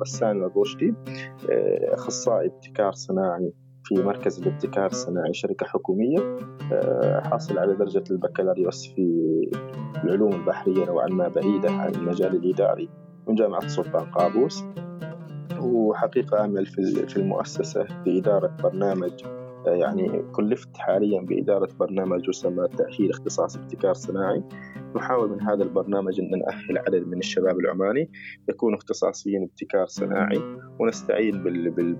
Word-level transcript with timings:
غسان 0.00 0.44
الرشدي 0.44 0.94
أخصائي 1.92 2.46
ابتكار 2.46 2.92
صناعي 2.92 3.52
في 3.84 3.94
مركز 3.94 4.42
الابتكار 4.42 4.86
الصناعي 4.86 5.34
شركة 5.34 5.66
حكومية 5.66 6.38
حاصل 7.20 7.58
على 7.58 7.74
درجة 7.74 8.04
البكالوريوس 8.10 8.86
في 8.86 9.22
العلوم 10.04 10.32
البحرية 10.32 10.84
نوعا 10.84 11.08
ما 11.08 11.28
بعيدة 11.28 11.70
عن 11.70 11.94
المجال 11.94 12.36
الإداري 12.36 12.88
من 13.28 13.34
جامعة 13.34 13.68
سلطان 13.68 14.04
قابوس. 14.04 14.64
وحقيقة 15.60 16.40
أعمل 16.40 16.66
في 16.66 17.16
المؤسسة 17.16 17.86
بإدارة 18.04 18.56
برنامج 18.62 19.12
يعني 19.66 20.22
كلفت 20.32 20.76
حاليا 20.76 21.20
بإدارة 21.20 21.68
برنامج 21.80 22.28
يسمى 22.28 22.68
تأهيل 22.68 23.10
اختصاص 23.10 23.56
ابتكار 23.56 23.94
صناعي. 23.94 24.42
نحاول 24.96 25.30
من 25.30 25.42
هذا 25.42 25.62
البرنامج 25.62 26.20
أن 26.20 26.30
نأهل 26.30 26.78
عدد 26.78 27.06
من 27.06 27.18
الشباب 27.18 27.58
العماني 27.58 28.10
يكونوا 28.48 28.78
اختصاصيين 28.78 29.42
ابتكار 29.42 29.86
صناعي 29.86 30.40
ونستعين 30.78 31.42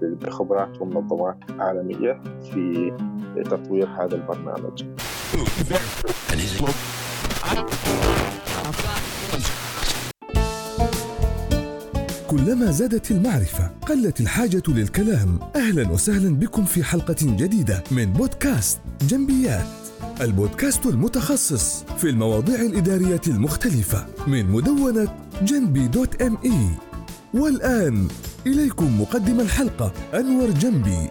بخبرات 0.03 0.81
ومنظمات 0.81 1.39
عالمية 1.59 2.23
في 2.53 2.93
تطوير 3.45 3.87
هذا 3.87 4.15
البرنامج. 4.15 4.85
كلما 12.31 12.71
زادت 12.71 13.11
المعرفة 13.11 13.71
قلت 13.89 14.21
الحاجة 14.21 14.63
للكلام. 14.69 15.39
أهلا 15.57 15.91
وسهلا 15.91 16.37
بكم 16.37 16.65
في 16.65 16.85
حلقة 16.85 17.17
جديدة 17.23 17.83
من 17.91 18.13
بودكاست 18.13 18.81
جنبيات. 19.01 19.84
البودكاست 20.21 20.87
المتخصص 20.87 21.83
في 21.83 22.11
المواضيع 22.11 22.61
الإدارية 22.61 23.21
المختلفة 23.27 24.07
من 24.27 24.47
مدونة 24.47 25.09
جنبي 25.43 25.87
دوت 25.87 26.23
ام 26.23 26.39
اي 26.45 26.69
والآن 27.35 28.09
إليكم 28.47 29.01
مقدم 29.01 29.41
الحلقة 29.41 29.93
أنور 30.15 30.51
جنبي. 30.51 31.09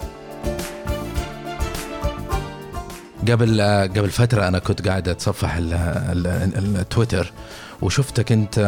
قبل 3.31 3.61
قبل 3.95 4.09
فترة 4.09 4.47
أنا 4.47 4.59
كنت 4.59 4.87
قاعد 4.87 5.09
أتصفح 5.09 5.57
التويتر 5.59 7.33
وشفتك 7.81 8.31
أنت 8.31 8.59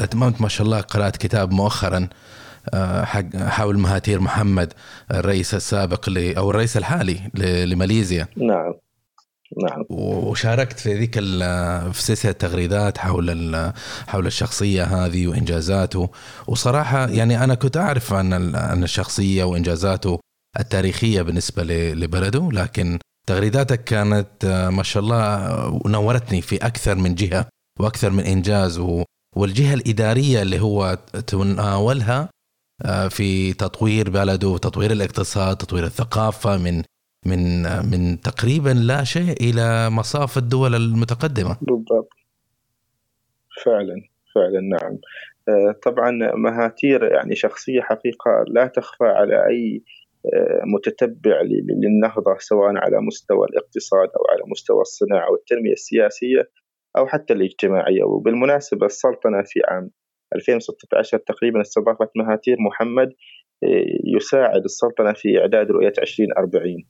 اتممت 0.00 0.40
ما 0.40 0.48
شاء 0.48 0.66
الله 0.66 0.80
قرأت 0.80 1.16
كتاب 1.16 1.52
مؤخرا 1.52 2.08
آه، 2.74 3.04
حق 3.04 3.36
حول 3.36 3.78
مهاتير 3.78 4.20
محمد 4.20 4.72
الرئيس 5.10 5.54
السابق 5.54 6.08
أو 6.08 6.50
الرئيس 6.50 6.76
الحالي 6.76 7.30
لماليزيا. 7.66 8.28
نعم. 8.36 8.85
نعم. 9.62 9.84
وشاركت 9.90 10.78
في 10.78 10.94
ذيك 10.94 11.14
في 11.92 12.02
سلسلة 12.02 12.32
تغريدات 12.32 12.98
حول 12.98 13.72
حول 14.06 14.26
الشخصية 14.26 14.84
هذه 14.84 15.26
وإنجازاته. 15.26 16.10
وصراحة 16.46 17.08
يعني 17.08 17.44
أنا 17.44 17.54
كنت 17.54 17.76
أعرف 17.76 18.12
عن 18.12 18.56
عن 18.56 18.82
الشخصية 18.82 19.44
وإنجازاته 19.44 20.20
التاريخية 20.60 21.22
بالنسبة 21.22 21.62
لبلده 21.92 22.48
لكن 22.52 22.98
تغريداتك 23.26 23.84
كانت 23.84 24.44
آه، 24.44 24.70
ما 24.70 24.82
شاء 24.82 25.02
الله 25.02 25.66
ونورتني 25.84 26.42
في 26.42 26.56
أكثر 26.56 26.94
من 26.94 27.14
جهة 27.14 27.48
وأكثر 27.80 28.10
من 28.10 28.24
إنجاز. 28.24 28.80
والجهة 29.36 29.74
الإدارية 29.74 30.42
اللي 30.42 30.60
هو 30.60 30.98
تناولها 31.26 32.28
آه، 32.84 33.08
في 33.08 33.52
تطوير 33.52 34.10
بلده 34.10 34.48
وتطوير 34.48 34.92
الاقتصاد 34.92 35.56
تطوير 35.56 35.84
الثقافة 35.84 36.56
من 36.56 36.82
من 37.26 37.62
من 37.62 38.20
تقريبا 38.20 38.68
لا 38.68 39.04
شيء 39.04 39.32
إلى 39.40 39.90
مصاف 39.90 40.38
الدول 40.38 40.74
المتقدمة. 40.74 41.56
بالضبط. 41.60 42.08
فعلا 43.64 43.96
فعلا 44.34 44.60
نعم. 44.60 44.98
آه، 45.48 45.72
طبعا 45.82 46.10
مهاتير 46.34 47.12
يعني 47.12 47.34
شخصية 47.34 47.80
حقيقة 47.80 48.44
لا 48.48 48.66
تخفى 48.66 49.04
على 49.04 49.46
أي 49.46 49.82
آه، 50.34 50.60
متتبع 50.64 51.42
للنهضة 51.82 52.36
سواء 52.38 52.76
على 52.76 53.00
مستوى 53.00 53.46
الاقتصاد 53.46 54.08
أو 54.08 54.24
على 54.30 54.42
مستوى 54.50 54.80
الصناعة 54.80 55.30
والتنميه 55.30 55.72
السياسية 55.72 56.50
أو 56.98 57.06
حتى 57.06 57.32
الاجتماعية. 57.32 58.04
وبالمناسبة 58.04 58.86
السلطنة 58.86 59.42
في 59.42 59.60
عام 59.68 59.90
2016 60.34 61.18
تقريبا 61.18 61.60
استضافت 61.60 62.10
مهاتير 62.16 62.56
محمد 62.60 63.08
آه، 63.64 64.16
يساعد 64.16 64.64
السلطنة 64.64 65.12
في 65.12 65.40
إعداد 65.40 65.70
رؤية 65.70 65.92
2040 65.98 66.84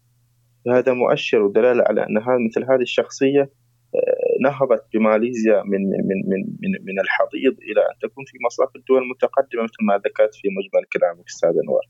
هذا 0.69 0.93
مؤشر 0.93 1.43
ودلالة 1.43 1.85
على 1.89 2.03
أن 2.03 2.47
مثل 2.49 2.73
هذه 2.73 2.83
الشخصية 2.83 3.51
آه، 3.95 4.43
نهضت 4.43 4.85
بماليزيا 4.95 5.63
من 5.63 5.81
من 6.09 6.19
من 6.31 6.41
من 6.63 6.71
من 6.85 7.01
الحضيض 7.01 7.53
إلى 7.53 7.81
أن 7.81 8.09
تكون 8.09 8.25
في 8.25 8.39
مصاف 8.47 8.77
الدول 8.77 9.03
المتقدمة 9.03 9.63
مثل 9.63 9.81
ما 9.89 9.97
ذكرت 9.97 10.35
في 10.35 10.49
مجمل 10.49 10.85
كلامك 10.93 11.25
أستاذ 11.29 11.51
أنور. 11.65 11.83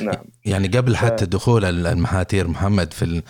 نعم 0.00 0.24
يعني 0.44 0.68
قبل 0.68 0.96
حتى 0.96 1.26
دخول 1.26 1.64
المحاتير 1.64 2.48
محمد 2.48 2.92
في. 2.92 3.22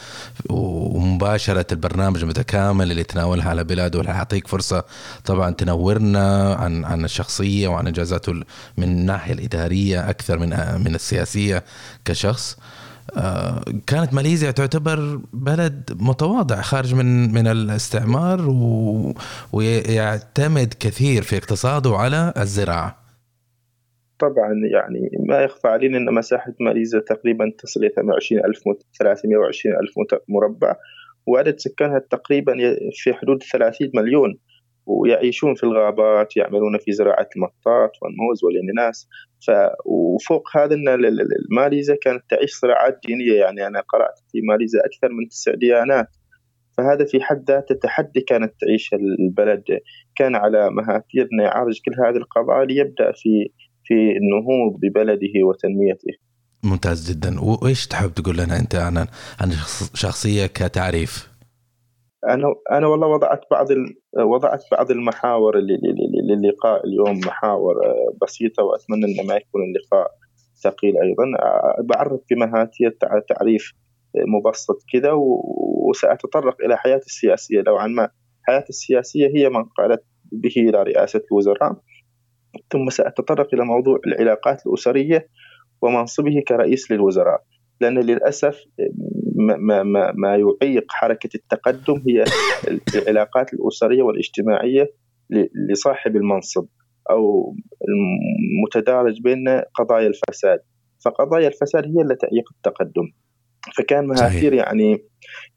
ومباشرة 0.51 1.67
البرنامج 1.73 2.23
المتكامل 2.23 2.91
اللي 2.91 3.05
تناولها 3.05 3.51
على 3.51 3.65
بلاده 3.65 3.99
ولا 3.99 4.11
اعطيك 4.11 4.47
فرصة 4.47 4.85
طبعا 5.25 5.51
تنورنا 5.51 6.55
عن 6.55 6.85
عن 6.85 7.05
الشخصية 7.05 7.69
وعن 7.69 7.87
إنجازاته 7.87 8.33
من 8.77 8.85
الناحية 8.85 9.33
الإدارية 9.33 10.11
أكثر 10.11 10.39
من 10.39 10.49
من 10.85 10.95
السياسية 10.95 11.65
كشخص 12.05 12.57
آه، 12.59 12.78
كانت 13.87 14.15
ماليزيا 14.15 14.51
تعتبر 14.51 15.21
بلد 15.33 15.91
متواضع 16.01 16.61
خارج 16.61 16.95
من 16.95 17.33
من 17.33 17.47
الاستعمار 17.47 18.51
و... 18.51 19.15
ويعتمد 19.53 20.75
كثير 20.81 21.23
في 21.23 21.37
اقتصاده 21.37 21.91
على 21.91 22.33
الزراعة. 22.37 23.09
طبعا 24.19 24.53
يعني 24.73 25.11
ما 25.29 25.41
يخفى 25.41 25.69
علينا 25.69 25.99
أن 25.99 26.15
مساحة 26.15 26.55
ماليزيا 26.61 27.01
تقريبا 27.01 27.53
تصل 27.59 27.81
إلى 27.81 27.89
28 27.89 28.45
ألف 28.45 28.63
320 28.99 29.77
ألف 29.77 29.93
مربع 30.29 30.77
وعدد 31.27 31.59
سكانها 31.59 31.99
تقريبا 31.99 32.53
في 32.93 33.15
حدود 33.15 33.43
30 33.43 33.91
مليون. 33.95 34.39
ويعيشون 34.89 35.55
في 35.55 35.65
الغابات 35.65 36.37
يعملون 36.37 36.79
في 36.79 36.93
زراعة 36.93 37.29
المطاط 37.37 37.93
والموز 38.03 38.45
والإناناس. 38.45 39.09
ف 39.47 39.51
وفوق 39.85 40.57
هذا 40.57 40.75
أن 40.75 40.89
كانت 42.03 42.25
تعيش 42.31 42.51
صراعات 42.55 42.99
دينية. 43.07 43.41
يعني 43.41 43.67
أنا 43.67 43.81
قرأت 43.81 44.19
في 44.33 44.41
ماليزيا 44.41 44.81
أكثر 44.81 45.09
من 45.15 45.29
تسع 45.29 45.55
ديانات. 45.55 46.09
فهذا 46.77 47.05
في 47.05 47.21
حد 47.21 47.51
ذاته 47.51 47.75
تحدي 47.75 48.21
كانت 48.21 48.53
تعيش 48.61 48.91
البلد. 48.95 49.65
كان 50.17 50.35
على 50.37 50.71
مهاتير 50.71 51.29
أن 51.33 51.41
يعالج 51.45 51.79
كل 51.85 51.93
هذه 52.07 52.17
القضايا 52.17 52.65
ليبدأ 52.65 53.13
في 53.13 53.53
في 53.85 53.95
النهوض 53.95 54.81
ببلده 54.83 55.45
وتنميته. 55.45 56.13
ممتاز 56.65 57.11
جدا. 57.11 57.41
وإيش 57.41 57.87
تحب 57.87 58.15
تقول 58.15 58.37
لنا 58.37 58.59
أنت 58.59 58.75
عن 58.75 58.97
عن 59.41 59.51
شخصية 59.95 60.47
كتعريف؟ 60.47 61.28
أنا 62.25 62.55
أنا 62.73 62.87
والله 62.87 63.07
وضعت 63.07 63.41
بعض 63.51 63.67
وضعت 64.19 64.65
بعض 64.73 64.91
المحاور 64.91 65.57
للقاء 66.29 66.87
اليوم 66.87 67.19
محاور 67.27 67.87
آه، 67.87 68.17
بسيطة 68.23 68.63
وأتمنى 68.65 69.05
إن 69.05 69.27
ما 69.27 69.35
يكون 69.35 69.61
اللقاء 69.63 70.11
ثقيل 70.63 70.95
أيضا. 71.03 71.25
آه، 71.39 71.83
بعرف 71.83 72.21
بمهاتية 72.31 72.97
تعريف 73.29 73.73
مبسط 74.17 74.79
كذا 74.93 75.13
وسأتطرق 75.89 76.57
إلى 76.65 76.77
حياتي 76.77 77.07
السياسية. 77.07 77.63
نوعا 77.67 77.87
ما 77.87 78.09
حياتي 78.43 78.69
السياسية 78.69 79.27
هي 79.27 79.49
من 79.49 79.65
قالت 79.65 80.05
به 80.33 80.53
إلى 80.57 80.83
رئاسة 80.83 81.23
الوزراء 81.33 81.77
ثم 82.73 82.91
سأتطرق 82.91 83.49
إلى 83.55 83.65
موضوع 83.65 83.99
العلاقات 84.07 84.67
الأسرية 84.67 85.29
ومنصبه 85.83 86.43
كرئيس 86.49 86.91
للوزراء 86.91 87.41
لأن 87.81 87.99
للأسف 87.99 88.65
ما, 89.39 89.83
ما, 89.83 90.13
ما 90.13 90.37
يعيق 90.37 90.85
حركة 90.89 91.31
التقدم 91.35 92.03
هي 92.09 92.25
العلاقات 92.95 93.55
الأسرية 93.55 94.03
والاجتماعية 94.03 94.93
لصاحب 95.71 96.17
المنصب 96.17 96.67
أو 97.11 97.55
المتدارج 97.89 99.23
بين 99.23 99.49
قضايا 99.75 100.07
الفساد. 100.07 100.61
فقضايا 101.05 101.49
الفساد 101.49 101.85
هي 101.85 102.03
التي 102.03 102.27
تعيق 102.27 102.45
التقدم. 102.57 103.13
فكان 103.77 104.07
مهاتير 104.07 104.55
يعني 104.55 104.93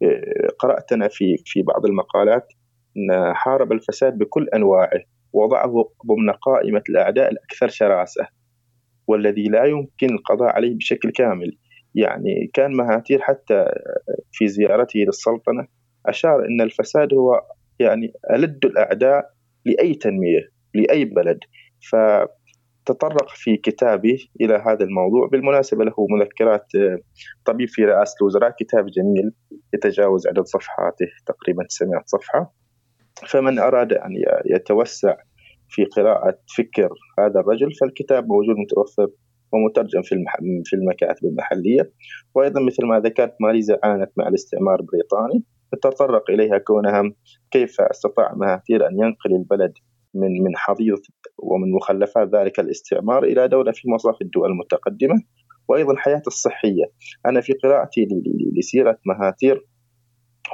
آه، 0.03 0.47
قرأت 0.59 0.93
أنا 0.93 1.07
في 1.07 1.35
في 1.45 1.61
بعض 1.61 1.85
المقالات 1.85 2.53
أن 2.97 3.33
حارب 3.33 3.71
الفساد 3.71 4.17
بكل 4.17 4.47
أنواعه 4.55 5.03
وضعه 5.33 5.73
ضمن 6.07 6.31
قائمة 6.31 6.81
الأعداء 6.89 7.31
الأكثر 7.31 7.67
شراسة 7.67 8.27
والذي 9.07 9.43
لا 9.43 9.65
يمكن 9.65 10.09
القضاء 10.15 10.49
عليه 10.55 10.75
بشكل 10.75 11.11
كامل. 11.11 11.57
يعني 11.95 12.51
كان 12.53 12.73
مهاتير 12.73 13.21
حتى 13.21 13.65
في 14.31 14.47
زيارته 14.47 14.99
للسلطنة 14.99 15.67
أشار 16.05 16.45
أن 16.45 16.61
الفساد 16.61 17.13
هو 17.13 17.41
يعني 17.79 18.13
ألد 18.33 18.65
الأعداء 18.65 19.33
لأي 19.65 19.93
تنمية 19.93 20.49
لأي 20.73 21.05
بلد. 21.05 21.39
فتطرق 21.91 23.29
في 23.29 23.57
كتابه 23.57 24.17
إلى 24.41 24.53
هذا 24.53 24.83
الموضوع. 24.83 25.27
بالمناسبة 25.27 25.83
له 25.83 25.95
مذكرات 26.19 26.67
طبيب 27.45 27.69
في 27.69 27.85
رئاسة 27.85 28.15
الوزراء 28.21 28.55
كتاب 28.59 28.85
جميل 28.85 29.31
يتجاوز 29.73 30.27
عدد 30.27 30.43
صفحاته 30.45 31.07
تقريبا 31.25 31.63
900 31.63 32.01
صفحة. 32.05 32.53
فمن 33.27 33.59
أراد 33.59 33.93
أن 33.93 34.11
يتوسع 34.45 35.15
في 35.69 35.85
قراءة 35.85 36.37
فكر 36.57 36.89
هذا 37.19 37.39
الرجل 37.39 37.69
فالكتاب 37.81 38.27
موجود 38.27 38.55
متوفر 38.57 39.07
ومترجم 39.51 40.01
في 40.01 40.15
في 40.65 40.75
المكاتب 40.75 41.25
المحلية. 41.25 41.91
وأيضا 42.35 42.61
مثل 42.61 42.85
ما 42.85 42.99
ذكرت 42.99 43.35
ماليزيا 43.39 43.79
عانت 43.83 44.11
مع 44.17 44.27
الاستعمار 44.27 44.79
البريطاني. 44.79 45.43
تطرق 45.81 46.31
إليها 46.31 46.57
كونها 46.57 47.03
كيف 47.51 47.81
أستطاع 47.81 48.33
مهاتير 48.35 48.87
أن 48.87 48.99
ينقل 48.99 49.35
البلد 49.35 49.73
من 50.13 50.43
من 50.43 50.55
حضيض 50.55 50.99
ومن 51.37 51.71
مخلفات 51.71 52.35
ذلك 52.35 52.59
الاستعمار 52.59 53.23
إلى 53.23 53.47
دولة 53.47 53.71
في 53.71 53.89
مصاف 53.89 54.21
الدول 54.21 54.49
المتقدمة. 54.49 55.15
وأيضا 55.67 55.95
حياته 55.97 56.27
الصحية. 56.27 56.85
أنا 57.25 57.41
في 57.41 57.53
قراءتي 57.53 58.07
لسيرة 58.57 58.97
مهاتير 59.05 59.65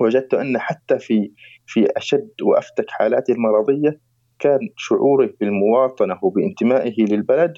وجدت 0.02 0.34
أن 0.34 0.58
حتى 0.58 1.00
في 1.00 1.32
في 1.66 1.88
أشد 1.98 2.30
وأفتك 2.44 2.86
حالاته 2.90 3.32
المرضية 3.34 4.02
كان 4.40 4.60
شعوره 4.78 5.34
بالمواطنة 5.40 6.20
وبانتمائه 6.24 7.06
للبلد 7.06 7.54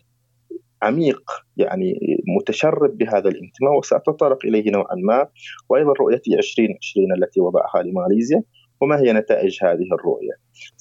عميق 0.82 1.22
يعني 1.58 2.00
متشرب 2.38 2.98
بهذا 2.98 3.30
الانتماء 3.30 3.78
وسأتطرق 3.78 4.46
إليه 4.46 4.72
نوعا 4.72 4.96
ما. 4.96 5.28
وأيضا 5.70 5.94
رؤيتي 6.00 6.34
2020 6.38 7.14
التي 7.18 7.42
وضعها 7.42 7.84
لماليزيا 7.84 8.44
وما 8.82 9.00
هي 9.00 9.14
نتائج 9.14 9.58
هذه 9.64 9.88
الرؤية؟ 10.00 10.34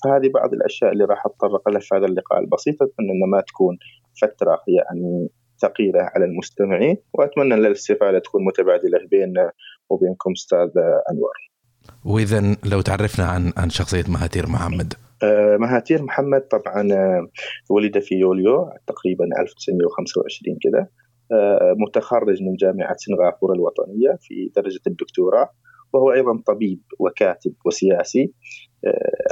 فهذه 0.04 0.30
بعض 0.34 0.52
الأشياء 0.52 0.92
اللي 0.92 1.04
راح 1.04 1.26
أتطرق 1.26 1.68
لها 1.68 1.80
في 1.80 1.94
هذا 1.94 2.06
اللقاء 2.06 2.40
البسيط. 2.40 2.82
أتمنى 2.82 3.10
أن 3.10 3.30
ما 3.30 3.40
تكون 3.40 3.78
فترة 4.22 4.60
يعني 4.68 5.28
ثقيلة 5.62 6.00
على 6.00 6.24
المستمعين. 6.24 6.96
وأتمنى 7.14 7.54
أن 7.54 7.66
الاستفادة 7.66 8.18
تكون 8.18 8.44
متبادلة 8.44 8.98
بيننا 9.10 9.52
وبينكم 9.90 10.32
أستاذ 10.32 10.70
أنور. 11.10 11.34
وإذا 12.04 12.56
لو 12.64 12.80
تعرفنا 12.80 13.26
عن 13.26 13.52
عن 13.56 13.70
شخصية 13.70 14.04
مهاتير 14.08 14.48
محمد. 14.48 14.94
مهاتير 15.58 16.02
محمد 16.02 16.40
طبعا 16.40 16.92
آه، 16.92 17.28
ولد 17.70 17.98
في 17.98 18.14
يوليو 18.14 18.70
تقريبا 18.86 19.24
1925 19.40 20.58
كده. 20.60 20.90
آه، 21.32 21.74
متخرج 21.78 22.42
من 22.42 22.56
جامعة 22.56 22.96
سنغافورة 22.96 23.52
الوطنية 23.52 24.16
في 24.20 24.50
درجة 24.56 24.80
الدكتوراه 24.86 25.50
وهو 25.92 26.12
أيضا 26.12 26.42
طبيب 26.46 26.82
وكاتب 26.98 27.54
وسياسي. 27.66 28.32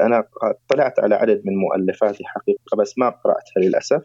أنا 0.01 0.25
طلعت 0.69 0.99
على 1.01 1.15
عدد 1.15 1.43
من 1.45 1.57
مؤلفاته 1.57 2.25
حقيقة 2.25 2.77
بس 2.79 2.99
ما 2.99 3.09
قرأتها 3.09 3.61
للأسف. 3.63 4.03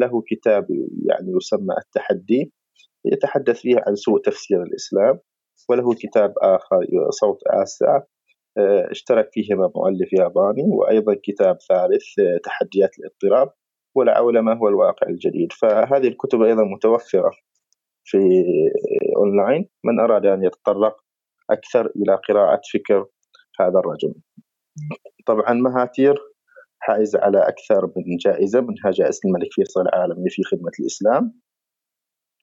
له 0.00 0.22
كتاب 0.26 0.66
يعني 1.06 1.32
يسمى 1.36 1.74
التحدي 1.84 2.52
يتحدث 3.04 3.60
فيه 3.60 3.76
عن 3.86 3.94
سوء 3.94 4.20
تفسير 4.20 4.62
الإسلام 4.62 5.18
وله 5.68 5.94
كتاب 5.94 6.34
آخر 6.42 6.86
صوت 7.10 7.38
آسع 7.46 7.96
آه، 7.96 8.06
اشترك 8.90 9.28
فيهما 9.32 9.70
مؤلف 9.76 10.12
ياباني 10.12 10.62
وأيضا 10.68 11.14
كتاب 11.22 11.58
ثالث 11.68 12.18
آه، 12.18 12.38
تحديات 12.44 12.90
الاضطراب 12.98 13.52
والعولمة 13.94 14.54
ما 14.54 14.60
هو 14.60 14.68
الواقع 14.68 15.08
الجديد. 15.08 15.52
فهذه 15.52 16.08
الكتب 16.08 16.42
أيضا 16.42 16.64
متوفرة 16.64 17.30
في 18.04 18.18
آه، 18.18 19.16
أونلاين. 19.16 19.68
من 19.84 20.00
أراد 20.00 20.26
أن 20.26 20.44
يتطرق 20.44 20.96
أكثر 21.50 21.86
إلى 21.86 22.18
قراءة 22.28 22.60
فكر 22.74 23.06
هذا 23.60 23.78
الرجل. 23.78 24.14
طبعا 25.26 25.52
مهاتير 25.52 26.14
حائز 26.78 27.16
على 27.16 27.48
أكثر 27.48 27.86
من 27.86 28.16
جائزة 28.20 28.60
منها 28.60 28.90
جائزة 28.90 29.20
الملك 29.24 29.48
فيصل 29.52 29.80
العالمية 29.80 30.28
في 30.28 30.42
خدمة 30.42 30.70
الإسلام 30.80 31.40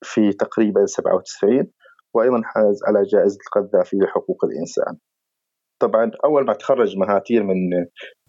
في 0.04 0.33
تقريبا 0.33 0.86
97 0.86 1.71
وأيضا 2.13 2.42
حاز 2.44 2.80
على 2.88 3.04
جائزة 3.04 3.38
القذافي 3.48 3.98
لحقوق 3.98 4.45
الإنسان. 4.45 4.98
طبعا 5.83 6.12
أول 6.25 6.45
ما 6.45 6.53
تخرج 6.53 6.97
مهاتير 6.97 7.44
من 7.44 7.69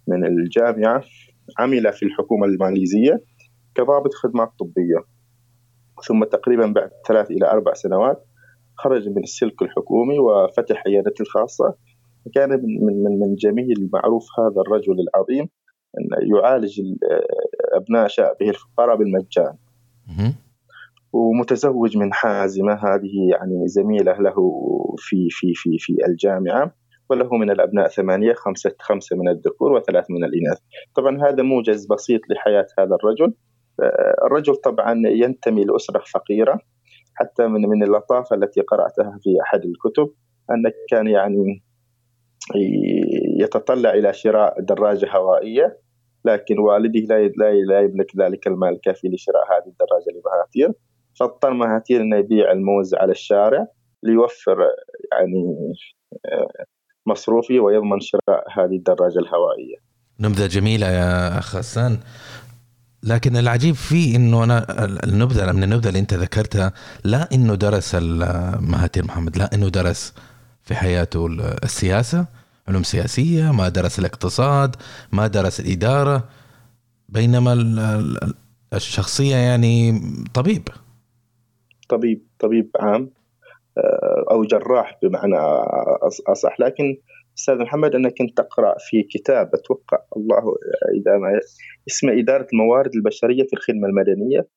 من 0.08 0.26
الجامعة 0.26 1.02
عمل 1.58 1.92
في 1.92 2.02
الحكومة 2.02 2.46
الماليزية 2.46 3.20
كضابط 3.74 4.14
خدمات 4.14 4.48
طبية. 4.58 5.00
ثم 6.06 6.24
تقريبا 6.24 6.66
بعد 6.66 6.90
ثلاث 7.08 7.30
إلى 7.30 7.50
أربع 7.50 7.72
سنوات 7.74 8.26
خرج 8.76 9.08
من 9.08 9.22
السلك 9.22 9.62
الحكومي 9.62 10.18
وفتح 10.18 10.82
عيادته 10.86 11.22
الخاصة. 11.22 11.74
كان 12.34 12.50
من 12.50 13.02
من 13.04 13.20
من 13.20 13.34
جميل 13.34 13.90
معروف 13.92 14.24
هذا 14.38 14.60
الرجل 14.66 14.96
العظيم 15.00 15.48
أن 15.98 16.36
يعالج 16.36 16.80
أبناء 17.74 18.08
شعبه 18.08 18.48
الفقراء 18.48 18.96
بالمجان. 18.96 19.56
ومتزوج 21.12 21.96
من 21.96 22.12
حازمة 22.12 22.72
هذه 22.72 23.30
يعني 23.30 23.68
زميلة 23.68 24.12
له 24.12 24.36
في 24.98 25.28
في 25.30 25.52
في 25.54 25.78
في 25.78 25.96
الجامعة. 26.08 26.74
وله 27.10 27.34
من 27.36 27.50
الأبناء 27.50 27.88
ثمانية 27.88 28.32
خمسة 28.32 28.74
خمسة 28.80 29.16
من 29.16 29.28
الذكور 29.28 29.72
وثلاث 29.72 30.04
من 30.10 30.24
الإناث. 30.24 30.58
طبعا 30.96 31.28
هذا 31.28 31.42
موجز 31.42 31.86
بسيط 31.86 32.20
لحياة 32.30 32.66
هذا 32.78 32.94
الرجل. 32.94 33.34
آه، 33.82 34.26
الرجل 34.26 34.56
طبعا 34.56 35.02
ينتمي 35.06 35.64
لأسرة 35.64 36.02
فقيرة 36.14 36.58
حتى 37.14 37.46
من 37.46 37.60
من 37.60 37.82
اللطافة 37.82 38.36
التي 38.36 38.60
قرأتها 38.60 39.18
في 39.22 39.30
أحد 39.42 39.60
الكتب 39.64 40.14
أنه 40.50 40.72
كان 40.90 41.06
يعني 41.06 41.62
يتطلع 43.40 43.90
إلى 43.90 44.12
شراء 44.12 44.60
دراجة 44.60 45.10
هوائية 45.10 45.78
لكن 46.24 46.58
والده 46.58 47.16
لا 47.36 47.52
لا 47.52 47.80
يملك 47.80 48.16
ذلك 48.16 48.46
المال 48.46 48.68
الكافي 48.68 49.08
لشراء 49.08 49.44
هذه 49.52 49.68
الدراجة 49.68 50.10
لمهاتير. 50.14 50.72
فاضطر 51.20 51.52
مهاتير 51.52 52.00
انه 52.00 52.16
يبيع 52.16 52.52
الموز 52.52 52.94
على 52.94 53.12
الشارع 53.12 53.66
ليوفر 54.02 54.58
يعني 55.12 55.56
آه، 56.32 56.64
مصروفي 57.06 57.60
ويضمن 57.60 58.00
شراء 58.00 58.44
هذه 58.58 58.76
الدراجة 58.76 59.18
الهوائية. 59.18 59.76
نبذة 60.20 60.46
جميلة 60.46 60.86
يا 60.86 61.38
أخ 61.38 61.56
حسان. 61.56 61.98
لكن 63.02 63.36
العجيب 63.36 63.74
فيه 63.74 64.16
إنه 64.16 64.44
أنا 64.44 64.84
النبذة 65.04 65.52
من 65.52 65.64
النبذة 65.64 65.88
اللي 65.88 65.98
أنت 65.98 66.14
ذكرتها 66.14 66.72
لا 67.04 67.28
إنه 67.34 67.54
درس 67.54 67.94
مهاتير 68.60 69.04
محمد 69.04 69.38
لا 69.38 69.54
إنه 69.54 69.68
درس 69.68 70.14
في 70.62 70.74
حياته 70.74 71.26
السياسة 71.64 72.26
علوم 72.68 72.82
سياسية 72.82 73.52
ما 73.52 73.68
درس 73.68 73.98
الاقتصاد 73.98 74.76
ما 75.12 75.26
درس 75.26 75.60
الإدارة 75.60 76.28
بينما 77.08 77.52
الشخصية 78.74 79.36
يعني 79.36 80.00
طبيب. 80.34 80.68
طبيب 81.88 82.22
طبيب 82.38 82.70
عام. 82.80 83.10
أو 84.30 84.44
جراح 84.44 84.98
بمعنى 85.02 85.36
أصح. 86.28 86.60
لكن 86.60 86.96
أستاذ 87.38 87.58
محمد 87.58 87.94
أنا 87.94 88.08
كنت 88.08 88.40
أقرأ 88.40 88.74
في 88.78 89.02
كتاب 89.02 89.50
أتوقع 89.54 89.98
الله 90.16 90.42
إذا 91.00 91.18
ما 91.18 91.40
اسمه 91.88 92.20
إدارة 92.20 92.46
الموارد 92.52 92.94
البشرية 92.94 93.42
في 93.42 93.52
الخدمة 93.52 93.88
المدنية 93.88 94.48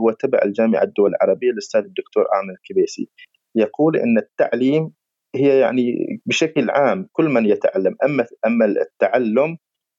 هو 0.00 0.10
تبع 0.10 0.38
الجامعة 0.44 0.82
الدول 0.82 1.10
العربية 1.10 1.50
الاستاذ 1.50 1.80
الدكتور 1.80 2.22
امن 2.22 2.50
الكبيسي 2.50 3.08
يقول 3.54 3.96
إن 3.96 4.18
التعليم 4.18 4.92
هي 5.36 5.58
يعني 5.58 5.94
بشكل 6.26 6.70
عام 6.70 7.08
كل 7.12 7.28
من 7.28 7.46
يتعلم 7.46 7.96
أما 8.04 8.26
أما 8.46 8.64
التعلم 8.64 9.56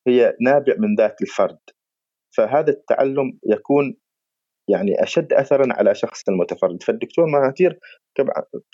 هي 0.07 0.35
نابع 0.41 0.75
من 0.79 0.95
ذات 0.95 1.21
الفرد. 1.21 1.59
فهذا 2.35 2.69
التعلم 2.71 3.39
يكون 3.45 3.95
يعني 4.67 5.03
أشد 5.03 5.33
اثرا 5.33 5.65
على 5.69 5.95
شخص 5.95 6.29
المتفرد 6.29 6.83
فالدكتور 6.83 7.25
مهاتير 7.25 7.79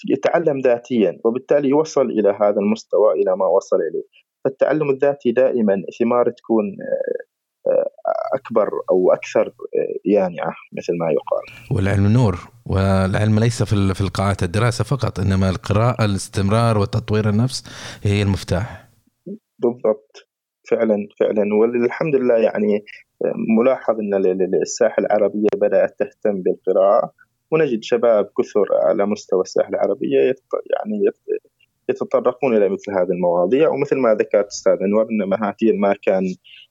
يتعلم 0.09 0.59
ذاتيا 0.59 1.19
وبالتالي 1.25 1.69
يوصل 1.69 2.05
إلى 2.05 2.29
هذا 2.29 2.59
المستوى 2.59 3.13
إلى 3.13 3.35
ما 3.37 3.45
وصل 3.45 3.77
إليه 3.77 4.27
فالتعلم 4.45 4.89
الذاتي 4.89 5.31
دائما 5.31 5.83
ثمار 5.99 6.29
تكون 6.29 6.65
آه، 6.65 7.69
آه، 7.69 8.37
أكبر 8.37 8.69
أو 8.91 9.13
أكثر 9.13 9.47
آه، 9.47 9.99
يانعة 10.05 10.53
مثل 10.77 10.93
ما 10.99 11.11
يقال. 11.11 11.77
والعلم 11.77 12.07
نور 12.07 12.37
والعلم 12.65 13.39
ليس 13.39 13.63
في 13.63 13.93
في 13.93 14.01
القاعات 14.01 14.43
الدراسة 14.43 14.83
فقط 14.83 15.19
إنما 15.19 15.49
القراءة 15.49 16.05
الاستمرار 16.05 16.77
وتطوير 16.77 17.29
النفس 17.29 17.63
هي 18.03 18.21
المفتاح. 18.21 18.89
بالضبط 19.59 20.27
فعلا 20.69 21.07
فعلا 21.19 21.43
والحمد 21.59 22.15
لله 22.15 22.37
يعني 22.37 22.85
ملاحظ 23.59 23.99
إن 23.99 24.13
الساحة 24.61 24.99
العربية 24.99 25.47
بدأت 25.55 25.99
تهتم 25.99 26.41
بالقراءة 26.41 27.11
ونجد 27.51 27.83
شباب 27.83 28.29
كثر 28.37 28.65
على 28.87 29.05
مستوى 29.05 29.41
الساحة 29.41 29.69
العربية 29.69 30.35
يعني 30.75 31.05
يتطرقون 31.89 32.57
إلى 32.57 32.69
مثل 32.69 32.91
هذه 32.91 33.11
المواضيع 33.11 33.69
ومثل 33.69 33.97
ما 33.97 34.13
ذكرت 34.13 34.45
أستاذ 34.45 34.77
أنور 34.81 35.07
إن 35.11 35.29
مهاتير 35.29 35.75
ما 35.75 35.95
كان 36.03 36.23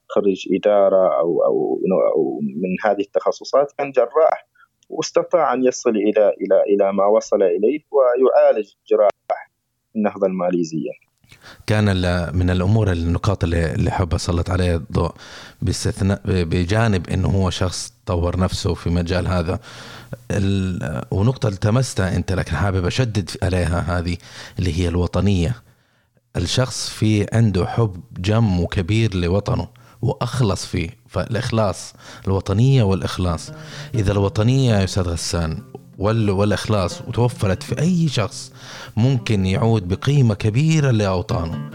خريج 0.08 0.48
إدارة 0.54 1.18
أو 1.18 1.44
أو 1.44 1.80
أو 2.14 2.40
من 2.40 2.76
هذه 2.84 3.00
التخصصات 3.00 3.72
كان 3.78 3.90
جراح 3.90 4.48
واستطاع 4.88 5.54
أن 5.54 5.64
يصل 5.64 5.90
إلى 5.90 6.28
إلى 6.28 6.62
إلى 6.62 6.92
ما 6.92 7.06
وصل 7.06 7.42
إليه 7.42 7.80
ويعالج 7.90 8.72
جراح 8.90 9.10
النهضة 9.96 10.26
الماليزية. 10.26 11.05
كان 11.66 11.86
من 12.36 12.50
الأمور 12.50 12.92
النقاط 12.92 13.44
اللي 13.44 13.74
اللي 13.74 13.90
حاب 13.90 14.14
أسلط 14.14 14.50
عليها 14.50 14.76
الضوء 14.76 15.12
باستثناء 15.62 16.20
بجانب 16.24 17.08
إنه 17.08 17.28
هو 17.28 17.50
شخص 17.50 17.92
طور 18.06 18.38
نفسه 18.40 18.74
في 18.74 18.90
مجال 18.90 19.28
هذا. 19.28 19.60
ونقطة 21.10 21.48
التمستها 21.48 22.16
أنت 22.16 22.32
لكن 22.32 22.56
حابب 22.56 22.86
أشدد 22.86 23.30
عليها 23.42 23.98
هذه 23.98 24.16
اللي 24.58 24.80
هي 24.80 24.88
الوطنية. 24.88 25.62
الشخص 26.36 26.88
في 26.88 27.26
عنده 27.32 27.66
حب 27.66 28.00
جم 28.18 28.60
وكبير 28.60 29.14
لوطنه 29.14 29.68
وأخلص 30.02 30.66
فيه 30.66 30.90
فالإخلاص 31.08 31.92
الوطنية 32.26 32.82
والإخلاص. 32.82 33.50
إذا 33.94 34.12
الوطنية 34.12 34.74
يا 34.74 34.84
أستاذ 34.84 35.02
غسان 35.02 35.62
والإخلاص 35.98 37.02
وتوفرت 37.08 37.62
في 37.62 37.80
أي 37.80 38.08
شخص 38.08 38.52
ممكن 38.96 39.46
يعود 39.46 39.88
بقيمة 39.88 40.34
كبيرة 40.34 40.90
لأوطانه. 40.90 41.70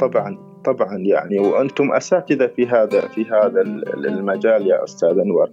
طبعا 0.00 0.38
طبعا 0.64 0.98
يعني 0.98 1.38
وأنتم 1.38 1.92
أساتذة 1.92 2.46
في 2.46 2.66
هذا 2.66 3.08
في 3.08 3.24
هذا 3.24 3.60
المجال 3.96 4.66
يا 4.66 4.84
أستاذ 4.84 5.18
أنور. 5.18 5.50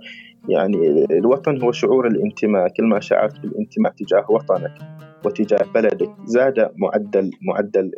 يعني 0.50 1.06
الوطن 1.12 1.62
هو 1.62 1.72
شعور 1.72 2.08
الانتماء 2.08 2.68
كل 2.68 2.84
ما 2.84 3.00
شعرت 3.00 3.40
بالانتماء 3.40 3.92
تجاه 3.92 4.26
وطنك 4.30 4.74
وتجاه 5.26 5.66
بلدك 5.76 6.12
زاد 6.26 6.72
معدل 6.76 7.32
معدل 7.42 7.92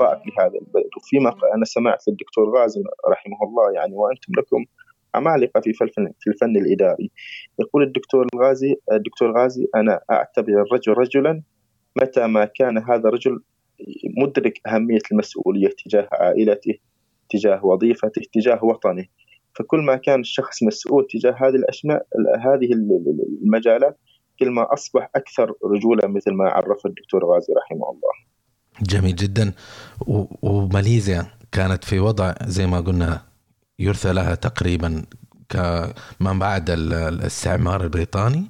اعطائك 0.00 0.22
لهذا 0.38 0.58
البلد. 0.62 0.90
وفيما 0.96 1.30
أنا 1.54 1.64
سمعت 1.64 2.08
الدكتور 2.08 2.58
غازي 2.58 2.82
رحمه 3.08 3.38
الله 3.42 3.72
يعني 3.72 3.94
وأنتم 3.94 4.32
لكم 4.38 4.64
عمالقه 5.14 5.60
في 5.60 5.84
الفن 5.84 6.12
في 6.20 6.30
الفن 6.30 6.56
الإداري. 6.56 7.10
يقول 7.60 7.82
الدكتور 7.82 8.26
الغازي 8.34 8.76
الدكتور 8.92 9.38
غازي 9.38 9.68
أنا 9.74 10.00
أعتبر 10.10 10.52
الرجل 10.52 10.92
رجلا 10.92 11.42
متى 12.02 12.26
ما 12.26 12.44
كان 12.44 12.78
هذا 12.78 13.08
الرجل 13.08 13.42
مدرك 14.16 14.60
أهمية 14.66 14.98
المسؤولية 15.12 15.70
تجاه 15.84 16.08
عائلته 16.12 16.74
تجاه 17.30 17.64
وظيفته 17.66 18.22
تجاه 18.32 18.64
وطنه. 18.64 19.06
فكل 19.54 19.78
ما 19.78 19.96
كان 19.96 20.20
الشخص 20.20 20.62
مسؤول 20.62 21.06
تجاه 21.10 21.32
هذه 21.32 21.54
الاشياء 21.54 22.06
هذه 22.38 22.72
المجالات 23.42 23.98
كل 24.40 24.50
ما 24.50 24.72
أصبح 24.72 25.10
أكثر 25.16 25.54
رجوله 25.64 26.08
مثل 26.08 26.32
ما 26.32 26.50
عرف 26.50 26.86
الدكتور 26.86 27.24
غازي 27.24 27.52
رحمه 27.52 27.90
الله. 27.90 28.29
جميل 28.82 29.16
جدا. 29.16 29.52
وماليزيا 30.42 31.26
كانت 31.52 31.84
في 31.84 31.98
وضع 31.98 32.34
زي 32.46 32.66
ما 32.66 32.80
قلنا 32.80 33.22
يرثى 33.78 34.12
لها 34.12 34.34
تقريبا 34.34 35.02
كما 35.48 36.38
بعد 36.40 36.70
الاستعمار 36.70 37.84
البريطاني؟ 37.84 38.44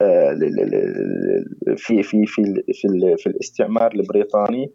آه، 0.00 0.38
في 1.76 2.02
في 2.02 2.26
في 2.26 2.42
في, 2.72 3.16
في 3.18 3.26
الاستعمار 3.26 3.92
البريطاني 3.92 4.72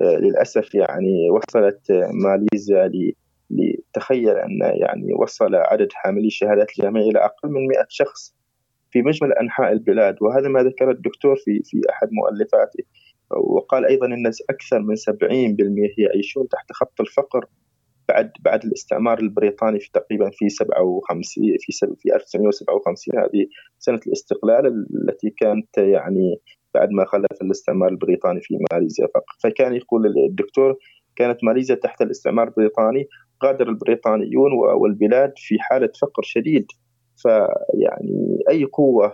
آه، 0.00 0.16
للأسف 0.16 0.74
يعني 0.74 1.30
وصلت 1.30 1.92
ماليزيا 2.12 2.90
لتخيل 3.50 4.36
أن 4.36 4.60
يعني 4.60 5.14
وصل 5.14 5.54
عدد 5.54 5.88
حاملي 5.92 6.26
الشهادات 6.26 6.70
الجامعيه 6.78 7.10
إلى 7.10 7.18
أقل 7.18 7.48
من 7.48 7.66
100 7.68 7.86
شخص 7.88 8.34
في 8.90 9.02
مجمل 9.02 9.32
أنحاء 9.32 9.72
البلاد. 9.72 10.16
وهذا 10.20 10.48
ما 10.48 10.62
ذكر 10.62 10.90
الدكتور 10.90 11.36
في 11.36 11.62
في 11.64 11.80
أحد 11.90 12.08
مؤلفاته. 12.12 12.84
وقال 13.30 13.86
أيضا 13.86 14.06
إن 14.06 14.26
أكثر 14.50 14.80
من 14.80 14.96
70% 14.96 15.00
يعيشون 15.98 16.48
تحت 16.48 16.72
خط 16.72 17.00
الفقر 17.00 17.46
بعد 18.08 18.32
بعد 18.40 18.64
الاستعمار 18.64 19.18
البريطاني 19.18 19.80
في 19.80 19.90
تقريبا 19.92 20.30
في 20.30 20.48
57 20.48 21.44
في 21.60 21.72
في 21.96 22.14
1957 22.14 23.18
هذه 23.18 23.46
سنة 23.78 24.00
الاستقلال 24.06 24.66
التي 24.66 25.30
كانت 25.30 25.78
يعني 25.78 26.40
بعد 26.74 26.90
ما 26.90 27.04
خلف 27.04 27.42
الاستعمار 27.42 27.88
البريطاني 27.88 28.40
في 28.40 28.58
ماليزيا 28.72 29.08
فكان 29.42 29.74
يقول 29.74 30.06
الدكتور 30.28 30.76
كانت 31.16 31.44
ماليزيا 31.44 31.74
تحت 31.74 32.02
الاستعمار 32.02 32.48
البريطاني 32.48 33.08
غادر 33.44 33.68
البريطانيون 33.68 34.52
والبلاد 34.52 35.32
في 35.36 35.58
حالة 35.58 35.90
فقر 36.02 36.22
شديد. 36.22 36.66
فيعني 37.16 38.38
أي 38.50 38.64
قوة 38.64 39.12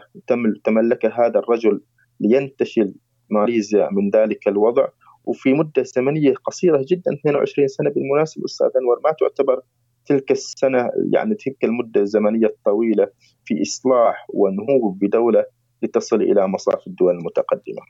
تملكها 0.64 1.26
هذا 1.26 1.38
الرجل 1.38 1.80
لينتشل 2.20 2.94
ماليزيا 3.32 3.88
من 3.92 4.10
ذلك 4.10 4.48
الوضع 4.48 4.88
وفي 5.24 5.52
مدة 5.52 5.82
زمنيه 5.82 6.34
قصيرة 6.34 6.84
جدا 6.88 7.14
22 7.14 7.68
سنة 7.68 7.90
بالمناسبة 7.90 8.44
أستاذ 8.44 8.70
أنور 8.76 9.00
ما 9.04 9.12
تعتبر 9.20 9.60
تلك 10.06 10.30
السنة 10.30 10.90
يعني 11.12 11.34
تلك 11.34 11.64
المدة 11.64 12.00
الزمنية 12.00 12.46
الطويلة 12.46 13.08
في 13.44 13.62
إصلاح 13.62 14.26
ونهوض 14.34 14.98
بدولة 15.00 15.44
لتصل 15.82 16.22
إلى 16.22 16.48
مصاف 16.48 16.86
الدول 16.86 17.14
المتقدمة. 17.14 17.82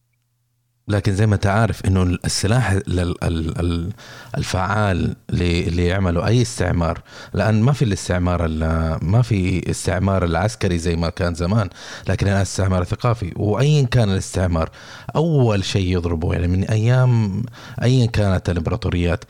لكن 0.89 1.15
زي 1.15 1.27
ما 1.27 1.35
انت 1.35 1.47
عارف 1.47 1.85
انه 1.87 2.03
السلاح 2.03 2.79
الفعال 4.39 5.17
اللي 5.31 5.87
يعمله 5.87 6.27
أي 6.27 6.43
استعمار 6.43 7.03
لأن 7.35 7.63
ما 7.63 7.73
في 7.73 7.85
الاستعمار 7.85 8.49
ما 9.03 9.23
في 9.23 9.71
استعمار 9.71 10.25
العسكري 10.25 10.79
زي 10.79 10.97
ما 10.97 11.11
كان 11.11 11.35
زمان 11.35 11.69
لكن 12.09 12.29
الاستعمار 12.29 12.83
الثقافي. 12.83 13.33
وايا 13.37 13.83
كان 13.83 14.11
الاستعمار 14.11 14.71
أول 15.17 15.65
شيء 15.65 15.93
يضربه 15.97 16.33
يعني 16.33 16.49
من 16.49 16.65
أيام 16.65 17.43
ايا 17.83 18.07
كانت 18.07 18.51
الإمبراطوريات 18.51 19.25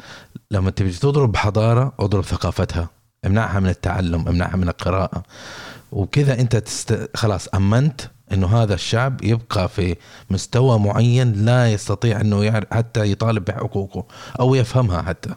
لما 0.50 0.70
تبي 0.70 0.90
تضرب 0.90 1.36
حضارة 1.36 1.92
اضرب 2.00 2.24
ثقافتها 2.24 2.88
امنعها 3.26 3.60
من 3.60 3.68
التعلم 3.68 4.28
امنعها 4.28 4.56
من 4.56 4.68
القراءة. 4.68 5.22
وكذا 5.92 6.40
أنت 6.40 6.56
تست... 6.56 7.10
خلاص 7.14 7.48
أمنت 7.48 8.00
إنه 8.34 8.46
هذا 8.46 8.74
الشعب 8.74 9.24
يبقى 9.24 9.68
في 9.68 9.96
مستوى 10.30 10.78
معين 10.78 11.32
لا 11.44 11.72
يستطيع 11.72 12.20
إنه 12.20 12.44
يعرف 12.44 12.74
حتى 12.74 13.12
يطالب 13.12 13.44
بحقوقه 13.44 14.06
أو 14.40 14.54
يفهمها 14.54 15.02
حتى. 15.02 15.34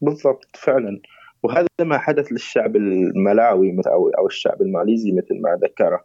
بالضبط 0.00 0.56
فعلا. 0.56 1.00
وهذا 1.42 1.66
ما 1.80 1.98
حدث 1.98 2.32
للشعب 2.32 2.76
الملاوي 2.76 3.76
أو 4.18 4.26
الشعب 4.26 4.62
الماليزي 4.62 5.12
مثل 5.12 5.40
ما 5.42 5.58
ذكره 5.62 6.04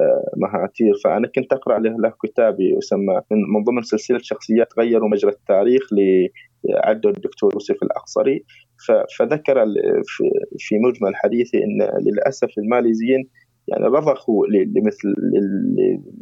آه، 0.00 0.30
مهاتير 0.36 0.94
فأنا 1.04 1.28
كنت 1.28 1.52
أقرأ 1.52 1.78
له, 1.78 1.90
له 1.98 2.12
كتاب 2.22 2.60
يسمى 2.60 3.20
من 3.30 3.64
ضمن 3.64 3.82
سلسلة 3.82 4.18
شخصيات 4.22 4.68
غيروا 4.78 5.08
مجرى 5.08 5.30
التاريخ 5.30 5.82
لعده 5.92 7.10
الدكتور 7.10 7.52
يوسف 7.54 7.82
الأقصري. 7.82 8.44
فذكر 9.18 9.64
في 10.58 10.78
مجمل 10.78 11.16
حديثه 11.16 11.58
إن 11.58 12.02
للأسف 12.06 12.48
الماليزيين 12.58 13.28
يعني 13.68 13.84
رضخوا 13.84 14.46
لمثل 14.46 15.14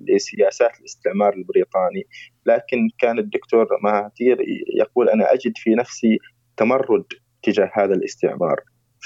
لسياسات 0.08 0.70
الاستعمار 0.80 1.34
البريطاني 1.34 2.04
لكن 2.46 2.88
كان 2.98 3.18
الدكتور 3.18 3.66
مهاتير 3.84 4.38
يقول 4.80 5.08
أنا 5.08 5.32
أجد 5.32 5.52
في 5.56 5.74
نفسي 5.74 6.18
تمرد 6.56 7.04
تجاه 7.42 7.70
هذا 7.74 7.94
الاستعمار. 7.94 8.60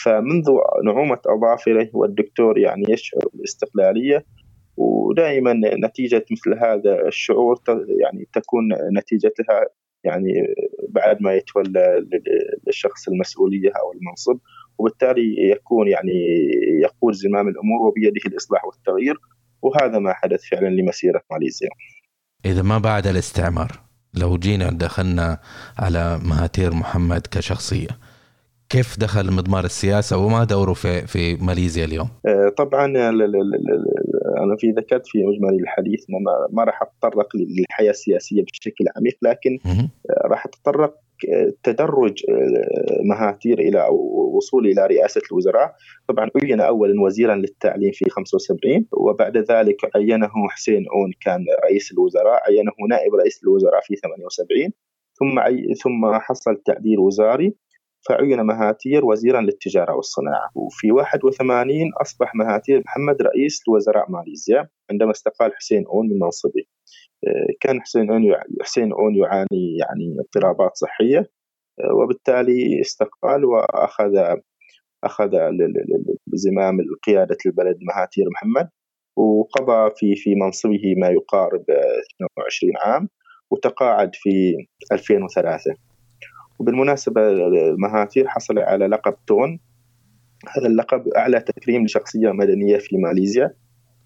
فمنذ 0.04 0.44
نعومة 0.84 1.20
أظافره 1.26 1.90
والدكتور 1.92 2.58
يعني 2.58 2.84
يشعر 2.88 3.20
بالاستقلالية 3.32 4.24
ودائما 4.76 5.52
نتيجة 5.84 6.24
مثل 6.30 6.58
هذا 6.58 7.06
الشعور 7.08 7.56
يعني 8.02 8.28
تكون 8.32 8.62
نتيجتها 8.98 9.60
يعني 10.04 10.32
بعد 10.88 11.22
ما 11.22 11.34
يتولى 11.34 12.06
الشخص 12.68 13.08
المسؤولية 13.08 13.70
أو 13.70 13.92
المنصب. 13.92 14.38
وبالتالي 14.78 15.50
يكون 15.50 15.88
يعني 15.88 16.12
يقود 16.82 17.14
زمام 17.14 17.48
الأمور 17.48 17.86
وبيده 17.86 18.20
الإصلاح 18.26 18.64
والتغيير 18.64 19.16
وهذا 19.62 19.98
ما 19.98 20.12
حدث 20.12 20.40
فعلا 20.50 20.68
لمسيرة 20.68 21.22
ماليزيا. 21.32 21.68
إذا 22.46 22.62
ما 22.62 22.78
بعد 22.78 23.06
الاستعمار 23.06 23.84
لو 24.14 24.38
جينا 24.38 24.70
دخلنا 24.70 25.38
على 25.78 26.18
مهاتير 26.24 26.74
محمد 26.74 27.26
كشخصية 27.30 27.88
كيف 28.68 28.98
دخل 28.98 29.32
مضمار 29.32 29.64
السياسة 29.64 30.18
وما 30.18 30.44
دوره 30.44 30.72
في 30.72 31.06
في 31.06 31.34
ماليزيا 31.36 31.84
اليوم؟ 31.84 32.08
آه، 32.26 32.48
طبعا 32.48 32.86
أنا 34.44 34.56
في 34.58 34.70
ذكرت 34.70 35.06
في 35.06 35.18
مجمل 35.18 35.60
الحديث 35.62 36.04
ما, 36.08 36.18
ما 36.50 36.64
راح 36.64 36.82
أتطرق 36.82 37.28
للحياة 37.36 37.90
السياسية 37.90 38.42
بشكل 38.42 38.84
عميق 38.96 39.16
لكن 39.22 39.58
راح 40.24 40.46
أتطرق 40.46 40.94
تدرج 41.62 42.22
آه، 42.30 43.02
مهاتير 43.04 43.58
إلى 43.58 43.88
وصول 44.36 44.66
إلى 44.66 44.86
رئاسة 44.86 45.20
الوزراء. 45.30 45.72
طبعا 46.08 46.30
عين 46.42 46.60
اولا 46.60 47.02
وزيرا 47.02 47.34
للتعليم 47.34 47.90
في 47.92 48.10
75 48.10 48.86
وبعد 48.92 49.36
ذلك 49.36 49.76
عينه 49.96 50.32
حسين 50.50 50.84
أون 50.96 51.12
كان 51.20 51.44
رئيس 51.64 51.92
الوزراء 51.92 52.42
عينه 52.50 52.72
نائب 52.90 53.14
رئيس 53.14 53.40
الوزراء 53.44 53.80
في 53.82 53.96
78 53.96 54.72
ثم 55.18 55.38
عي... 55.38 55.74
ثم 55.74 56.14
حصل 56.14 56.56
تعديل 56.66 56.98
وزاري 56.98 57.54
فعين 58.08 58.40
مهاتير 58.40 59.04
وزيرا 59.04 59.40
للتجارة 59.40 59.94
والصناعة. 59.94 60.50
وفي 60.54 60.92
81 60.92 61.76
أصبح 62.00 62.34
مهاتير 62.34 62.82
محمد 62.86 63.22
رئيس 63.22 63.60
لوزراء 63.68 64.10
ماليزيا 64.10 64.68
عندما 64.90 65.10
استقال 65.10 65.54
حسين 65.54 65.84
أون 65.86 66.08
من 66.08 66.18
منصبه. 66.18 66.62
كان 67.60 67.80
حسين 67.80 68.08
حسين 68.62 68.92
أون 68.92 69.14
يعاني 69.14 69.76
يعني 69.78 70.16
اضطرابات 70.20 70.76
صحية 70.76 71.30
وبالتالي 72.02 72.80
استقال 72.80 73.44
وأخذ 73.44 74.36
أخذ 75.04 75.30
زمام 76.34 76.78
قيادة 77.06 77.36
البلد 77.46 77.78
مهاتير 77.82 78.24
محمد 78.30 78.68
وقضى 79.16 79.90
في 79.96 80.14
في 80.16 80.34
منصبه 80.34 80.94
ما 80.96 81.08
يقارب 81.08 81.64
22 81.70 82.72
عام 82.84 83.08
وتقاعد 83.50 84.10
في 84.14 84.54
2003 84.92 85.74
وبالمناسبة 86.58 87.20
مهاتير 87.78 88.28
حصل 88.28 88.58
على 88.58 88.86
لقب 88.86 89.14
تون. 89.26 89.60
هذا 90.48 90.66
اللقب 90.66 91.08
أعلى 91.08 91.40
تكريم 91.40 91.84
لشخصية 91.84 92.30
مدنية 92.30 92.78
في 92.78 92.96
ماليزيا. 92.96 93.54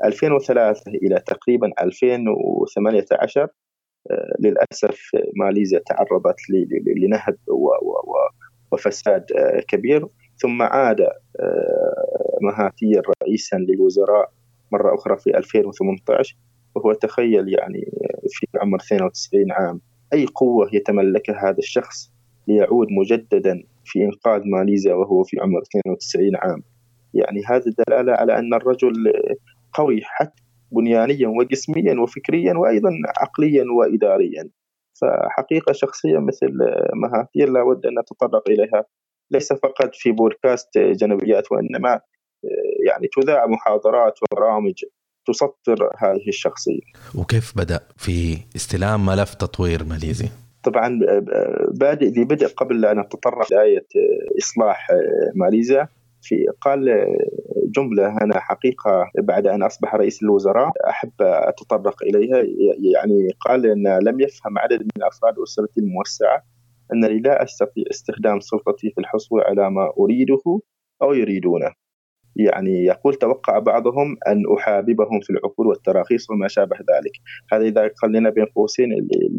2003 0.05 0.91
إلى 0.91 1.21
تقريبا 1.27 1.71
2018 1.83 3.49
للأسف 4.41 5.01
ماليزيا 5.37 5.81
تعرضت 5.87 6.37
لنهب 6.97 7.37
وفساد 8.73 9.25
كبير. 9.69 10.07
ثم 10.37 10.63
عاد 10.63 10.97
مهاتير 12.43 13.03
رئيسا 13.23 13.57
للوزراء 13.57 14.31
مرة 14.73 14.95
أخرى 14.95 15.17
في 15.17 15.39
2018 15.39 16.37
وهو 16.75 16.93
تخيل 16.93 17.49
يعني 17.49 17.93
في 18.29 18.47
عمر 18.61 18.79
92 18.79 19.53
عام 19.53 19.81
أي 20.13 20.27
قوة 20.27 20.71
يتملكها 20.73 21.49
هذا 21.49 21.59
الشخص 21.59 22.13
ليعود 22.49 22.87
مجددا 22.91 23.63
في 23.85 24.05
إنقاذ 24.05 24.43
ماليزيا 24.45 24.95
وهو 24.95 25.23
في 25.23 25.37
عمر 25.41 25.63
92 25.63 26.37
عام. 26.37 26.63
يعني 27.15 27.43
هذا 27.47 27.73
دلالة 27.89 28.13
على 28.13 28.39
أن 28.39 28.55
الرجل 28.55 29.13
قوي 29.73 30.01
حتى 30.03 30.43
بنيانيا 30.73 31.29
وجسميا 31.29 32.01
وفكريا 32.01 32.55
وأيضا 32.55 32.91
عقليا 33.19 33.65
واداريا 33.79 34.51
فحقيقة 35.01 35.73
شخصيه 35.73 36.19
مثل 36.19 36.53
مهاتير 36.95 37.51
لابد 37.51 37.87
أن 37.87 37.99
نتطرق 37.99 38.51
إليها 38.51 38.85
ليس 39.31 39.53
فقط 39.53 39.91
في 39.93 40.13
بودكاست 40.13 40.79
جنبيات 40.79 41.53
وإنما 41.53 42.01
يعني 42.87 43.09
تذاع 43.17 43.47
محاضرات 43.47 44.15
وبرامج 44.23 44.85
تسطر 45.27 45.91
هذه 45.99 46.29
الشخصية. 46.29 46.81
وكيف 47.19 47.53
بدأ 47.57 47.81
في 47.97 48.39
استلام 48.57 49.07
ملف 49.07 49.35
تطوير 49.35 49.85
ماليزيا؟ 49.85 50.29
طبعا 50.65 50.99
بادئ 51.81 52.21
لبدء 52.21 52.47
قبل 52.47 52.85
أن 52.85 52.99
نتطرق 52.99 53.53
لآية 53.53 53.87
إصلاح 54.39 54.89
ماليزيا 55.35 55.89
في 56.23 56.47
قال 56.61 57.07
جملة 57.77 58.17
أنا 58.23 58.41
حقيقة 58.41 59.11
بعد 59.23 59.47
أن 59.47 59.63
أصبح 59.63 59.95
رئيس 59.95 60.23
الوزراء 60.23 60.73
أحب 60.89 61.13
أتطرق 61.21 62.03
إليها. 62.03 62.37
يعني 62.95 63.29
قال 63.41 63.67
أن 63.67 63.99
لم 64.09 64.21
يفهم 64.21 64.59
عدد 64.59 64.83
من 64.83 65.03
افراد 65.03 65.35
أسرتي 65.39 65.81
الموسعة 65.81 66.43
انني 66.95 67.21
لا 67.21 67.43
أستطيع 67.43 67.85
استخدام 67.91 68.41
سلطتي 68.41 68.91
في 68.91 69.01
الحصول 69.01 69.41
على 69.41 69.71
ما 69.71 69.93
أريده 70.01 70.61
أو 71.03 71.13
يريدونه. 71.13 71.73
يعني 72.37 72.85
يقول 72.85 73.15
توقع 73.15 73.59
بعضهم 73.59 74.17
أن 74.29 74.43
أحاببهم 74.57 75.21
في 75.21 75.31
العقول 75.31 75.67
والتراخيص 75.67 76.31
وما 76.31 76.49
شابه 76.49 76.77
ذلك. 76.77 77.13
هذا 77.53 77.63
إذا 77.63 77.91
خلينا 77.97 78.31
بين 78.31 78.45
قوسين 78.45 78.89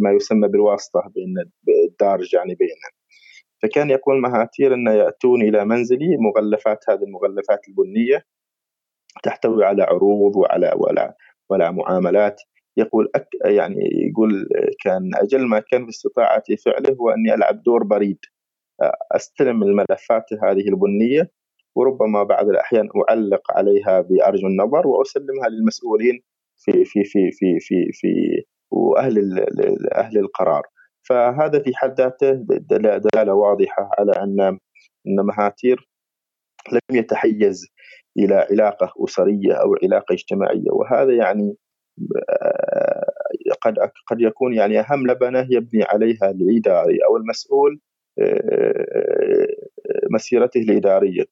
ما 0.01 0.11
يسمى 0.11 0.47
بالواسطة 0.47 1.11
بين 1.15 1.33
الدارج 1.89 2.33
يعني 2.33 2.55
بيننا 2.55 2.98
فكان 3.63 3.89
يقول 3.89 4.21
مهاتير 4.21 4.73
أن 4.73 4.87
يأتون 4.87 5.41
إلى 5.41 5.65
منزلي 5.65 6.17
مغلفات 6.17 6.79
هذه 6.89 7.03
المغلفات 7.03 7.59
البنية 7.67 8.25
تحتوي 9.23 9.65
على 9.65 9.83
عروض 9.83 10.35
وعلى 10.35 10.73
وعلى, 10.77 11.13
وعلى 11.49 11.71
معاملات. 11.71 12.41
يقول 12.77 13.09
أك 13.15 13.27
يعني 13.45 13.89
يقول 14.09 14.47
كان 14.83 15.11
أجل 15.15 15.47
ما 15.47 15.59
كان 15.59 15.83
في 15.83 15.89
استطاعتي 15.89 16.57
فعله 16.57 16.95
هو 17.01 17.09
أني 17.09 17.33
ألعب 17.33 17.63
دور 17.63 17.83
بريد. 17.83 18.19
أستلم 19.15 19.63
الملفات 19.63 20.25
هذه 20.43 20.67
البنية 20.69 21.31
وربما 21.75 22.23
بعض 22.23 22.49
الأحيان 22.49 22.89
أعلق 23.09 23.51
عليها 23.51 24.01
بأرجو 24.01 24.47
النظر 24.47 24.87
وأسلمها 24.87 25.49
للمسؤولين 25.49 26.21
في 26.57 26.85
في 26.85 27.03
في 27.03 27.31
في 27.31 27.59
في, 27.59 27.91
في 27.93 28.43
وأهل 28.71 29.45
أهل 29.95 30.17
القرار. 30.17 30.63
فهذا 31.09 31.59
في 31.63 31.75
حد 31.75 32.01
ذاته 32.01 32.31
دلاله 33.13 33.33
واضحة 33.33 33.89
على 33.99 34.11
ان 34.11 34.41
أن 35.07 35.25
مهاتير 35.25 35.89
لم 36.71 36.97
يتحيز 36.97 37.67
إلى 38.17 38.47
علاقة 38.51 38.93
أسرية 39.03 39.53
أو 39.53 39.75
علاقة 39.83 40.13
اجتماعية. 40.13 40.71
وهذا 40.71 41.15
يعني 41.15 41.55
آه، 42.29 43.11
قد 43.61 43.75
قد 44.07 44.21
يكون 44.21 44.53
يعني 44.53 44.79
أهم 44.79 45.07
لبنة 45.07 45.47
يبني 45.49 45.83
عليها 45.83 46.31
الإداري 46.31 46.97
أو 47.09 47.17
المسؤول 47.17 47.79
آه، 48.19 49.47
مسيرته 50.11 50.59
الإدارية. 50.59 51.25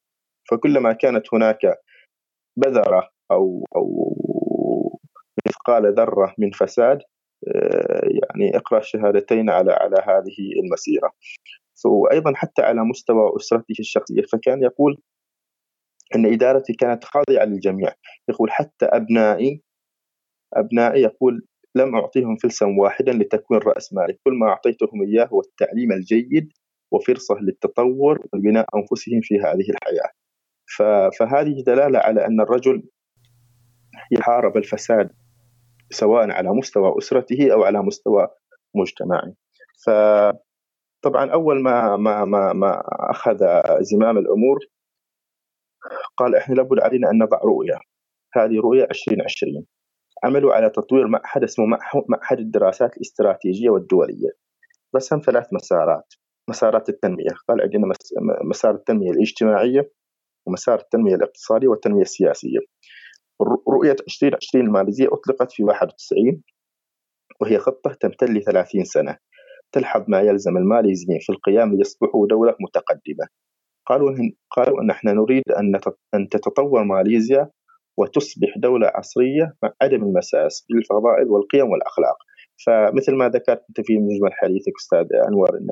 فكلما 0.52 0.94
كانت 0.94 1.34
هناك 1.34 1.78
بذرة 2.58 3.10
أو 3.32 3.66
أو 3.76 4.18
مثقال 5.48 5.94
ذرة 5.94 6.36
من 6.38 6.52
فساد 6.52 6.98
آه، 6.98 7.17
يعني 8.10 8.58
إقرأ 8.58 8.80
الشهادتين 8.80 9.50
على 9.50 9.72
على 9.72 9.96
هذه 9.96 10.62
المسيرة. 10.64 11.12
وأيضا 11.86 12.34
حتى 12.36 12.62
على 12.62 12.84
مستوى 12.84 13.32
اسرته 13.38 13.76
الشخصية 13.80 14.22
فكان 14.22 14.64
يقول 14.64 15.02
إن 16.16 16.34
إدارتي 16.34 16.74
كانت 16.74 17.04
خاضعة 17.04 17.46
للجميع. 17.46 17.94
يقول 18.30 18.52
حتى 18.52 18.86
أبنائي 18.86 19.62
أبنائي 20.54 21.02
يقول 21.02 21.46
لم 21.76 21.96
أعطيهم 21.96 22.36
فلسا 22.38 22.66
واحدا 22.80 23.14
لتكوين 23.14 23.62
رأس 23.62 23.94
مالي. 23.94 24.14
كل 24.24 24.34
ما 24.34 24.48
أعطيتهم 24.48 25.02
إياه 25.08 25.26
هو 25.26 25.42
التعليم 25.42 25.92
الجيد 25.92 26.50
وفرصة 26.92 27.36
للتطور 27.42 28.26
وبناء 28.34 28.66
أنفسهم 28.76 29.20
في 29.24 29.36
هذه 29.36 29.66
الحياة. 29.70 30.12
فهذه 31.20 31.64
دلالة 31.68 32.00
على 32.00 32.26
أن 32.26 32.42
الرجل 32.42 32.84
يحارب 34.12 34.58
الفساد. 34.58 35.10
سواء 35.90 36.32
على 36.32 36.50
مستوى 36.50 36.98
أسرته 36.98 37.54
أو 37.54 37.64
على 37.64 37.82
مستوى 37.84 38.28
مجتمعه. 38.76 39.34
فطبعا 39.86 41.32
أول 41.34 41.64
ما 41.64 41.98
ما 41.98 42.26
ما, 42.26 42.54
ما 42.54 42.82
أخذ 43.12 43.38
زمام 43.82 44.18
الأمور 44.18 44.60
قال 46.18 46.36
إحنا 46.36 46.56
لابد 46.56 46.80
علينا 46.80 47.12
أن 47.12 47.24
نضع 47.24 47.38
رؤية. 47.38 47.80
هذه 48.34 48.60
رؤية 48.60 48.84
2020 48.84 49.66
عملوا 50.24 50.54
على 50.54 50.70
تطوير 50.70 51.08
معهد 51.08 51.44
اسمه 51.44 51.66
معهد 52.10 52.40
الدراسات 52.40 52.98
الاستراتيجية 52.98 53.70
والدولية. 53.70 54.30
رسم 54.96 55.20
ثلاث 55.26 55.54
مسارات. 55.54 56.14
مسارات 56.50 56.90
التنمية. 56.90 57.30
قال 57.48 57.62
عندنا 57.62 57.94
مسار 58.44 58.76
التنمية 58.76 59.12
الاجتماعية 59.12 59.92
ومسار 60.48 60.80
التنمية 60.80 61.16
الاقتصادية 61.16 61.68
والتنمية 61.68 62.02
السياسية. 62.02 62.60
رؤية 63.70 63.96
2020 64.08 64.66
الماليزية 64.66 65.08
أطلقت 65.12 65.52
في 65.52 65.64
91 65.64 66.42
وهي 67.42 67.58
خطة 67.58 67.94
تمتد 67.94 68.30
ل 68.30 68.44
30 68.44 68.84
سنة 68.84 69.18
تلحظ 69.72 70.04
ما 70.08 70.22
يلزم 70.22 70.58
الماليزيين 70.58 71.20
في 71.22 71.30
القيام 71.30 71.76
ليصبحوا 71.76 72.28
دولة 72.28 72.56
متقدمة. 72.60 73.28
قالوا 73.86 74.10
إن 74.10 74.32
قالوا 74.52 74.82
أن 74.82 74.90
إحنا 74.90 75.14
نريد 75.14 75.44
أن 75.60 75.80
أن 76.14 76.30
تتطور 76.30 76.84
ماليزيا 76.84 77.50
وتصبح 77.98 78.58
دولة 78.58 78.88
عصرية 78.96 79.56
مع 79.64 79.74
عدم 79.82 80.04
المساس 80.04 80.66
بالفضائل 80.70 81.28
والقيم 81.30 81.70
والأخلاق. 81.70 82.18
فمثل 82.66 83.16
ما 83.16 83.30
ذكرت 83.30 83.64
أنت 83.70 83.82
في 83.88 83.98
مجمل 83.98 84.34
حديثك 84.34 84.72
أستاذ 84.80 85.08
أنور 85.28 85.50
أن 85.58 85.68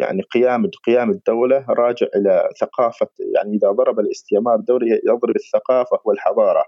يعني 0.00 0.22
قيام 0.22 0.70
قيام 0.86 1.10
الدولة 1.10 1.64
راجع 1.68 2.06
إلى 2.16 2.48
ثقافة 2.60 3.08
يعني 3.34 3.56
إذا 3.56 3.70
ضرب 3.70 4.00
الاستعمار 4.00 4.54
الدولي 4.54 4.86
يضرب 5.08 5.36
الثقافة 5.36 5.98
والحضارة. 6.04 6.64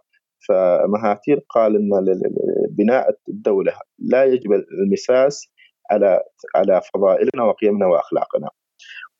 فمهاتير 0.48 1.40
قال 1.48 1.76
إن 1.76 1.90
بناء 2.70 3.16
الدولة 3.28 3.72
لا 3.98 4.24
يجب 4.24 4.52
المساس 4.52 5.48
على 5.90 6.20
على 6.56 6.80
فضائلنا 6.94 7.44
وقيمنا 7.44 7.86
وأخلاقنا. 7.86 8.48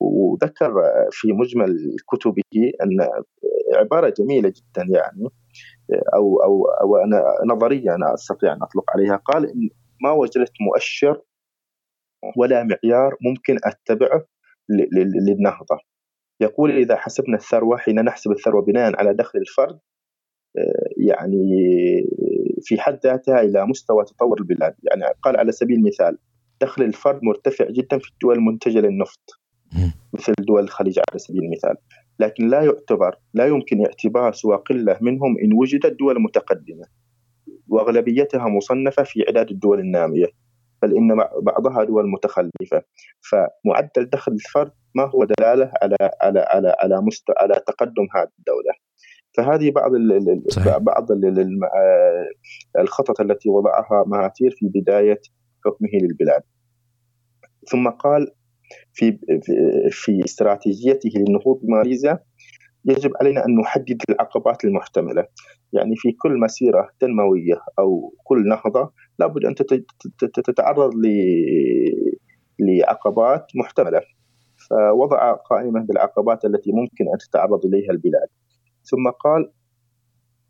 وذكر 0.00 0.74
في 1.10 1.32
مجمل 1.32 1.96
كتبه 2.12 2.72
أن 2.82 3.08
عبارة 3.74 4.14
جميلة 4.18 4.48
جدا 4.48 4.86
يعني 4.88 5.28
أو 6.14 6.42
أو 6.42 6.64
أو 6.64 6.96
أنا 6.96 7.24
نظرية 7.46 7.94
أنا 7.94 8.14
أستطيع 8.14 8.52
أن 8.52 8.62
أطلق 8.62 8.90
عليها. 8.94 9.16
قال 9.16 9.44
إن 9.44 9.70
ما 10.02 10.10
وجدت 10.10 10.52
مؤشر 10.60 11.20
ولا 12.36 12.64
معيار 12.64 13.16
ممكن 13.20 13.56
أتبعه 13.64 14.24
للنهضة. 15.28 15.78
يقول 16.40 16.70
إذا 16.70 16.96
حسبنا 16.96 17.36
الثروة 17.36 17.76
حين 17.76 18.04
نحسب 18.04 18.30
الثروة 18.30 18.62
بناء 18.62 18.96
على 18.96 19.14
دخل 19.14 19.38
الفرد 19.38 19.78
آه، 20.58 20.88
يعني 20.96 21.46
في 22.62 22.80
حد 22.80 22.98
ذاتها 23.04 23.40
إلى 23.40 23.66
مستوى 23.66 24.04
تطور 24.04 24.40
البلاد. 24.40 24.74
يعني 24.90 25.14
قال 25.22 25.36
على 25.36 25.52
سبيل 25.52 25.76
المثال 25.76 26.18
دخل 26.60 26.82
الفرد 26.82 27.20
مرتفع 27.24 27.70
جدا 27.70 27.98
في 27.98 28.10
الدول 28.12 28.36
المنتجة 28.36 28.78
للنفط 28.78 29.40
مثل 30.12 30.32
دول 30.38 30.62
الخليج 30.62 30.98
على 30.98 31.18
سبيل 31.18 31.42
المثال. 31.42 31.74
لكن 32.18 32.48
لا 32.48 32.62
يعتبر 32.62 33.16
لا 33.34 33.46
يمكن 33.46 33.86
اعتبار 33.86 34.32
سوى 34.32 34.56
قلة 34.56 34.98
منهم 35.00 35.38
إن 35.44 35.52
وجدت 35.52 35.98
دول 35.98 36.22
متقدمة 36.22 36.84
وأغلبيتها 37.68 38.48
مصنفة 38.48 39.02
في 39.02 39.24
إعداد 39.28 39.50
الدول 39.50 39.80
النامية. 39.80 40.26
بل 40.82 40.96
ان 40.96 41.16
بعضها 41.42 41.84
دول 41.84 42.10
متخلفة. 42.10 42.82
فمعدل 43.30 44.10
دخل 44.10 44.32
الفرد 44.32 44.72
ما 44.94 45.04
هو 45.04 45.24
دلالة 45.24 45.72
على 45.82 45.96
على 46.20 46.40
على 46.50 46.76
على 46.78 47.00
مستوى 47.00 47.34
على 47.38 47.54
تقدم 47.54 48.06
هذه 48.16 48.28
الدولة. 48.38 48.74
فهذه 49.36 49.70
بعض 49.70 49.94
ال. 49.94 50.42
بعض 50.80 51.06
الخطط 52.78 53.20
التي 53.20 53.48
وضعها 53.48 54.04
مهاتير 54.06 54.50
في 54.50 54.68
بداية 54.74 55.20
حكمه 55.64 55.88
للبلاد. 56.02 56.42
ثم 57.70 57.88
قال 57.88 58.32
في 58.92 59.18
في 59.90 60.24
استراتيجيته 60.24 61.10
للنهوض 61.16 61.60
بماليزيا 61.62 62.18
يجب 62.84 63.10
علينا 63.20 63.44
أن 63.46 63.56
نحدد 63.56 64.02
العقبات 64.10 64.64
المحتملة. 64.64 65.26
يعني 65.72 65.96
في 65.96 66.12
كل 66.12 66.40
مسيرة 66.40 66.90
تنموية 67.00 67.60
أو 67.78 68.14
كل 68.24 68.48
نهضة 68.48 68.92
لابد 69.18 69.44
أن 69.44 69.54
تتعرض 70.34 70.92
لعقبات 72.60 73.46
محتملة. 73.54 74.00
فوضع 74.70 75.32
قائمة 75.32 75.80
بالعقبات 75.80 76.44
التي 76.44 76.72
ممكن 76.72 77.04
أن 77.12 77.18
تتعرض 77.18 77.66
إليها 77.66 77.90
البلاد. 77.90 78.28
ثم 78.84 79.10
قال 79.10 79.50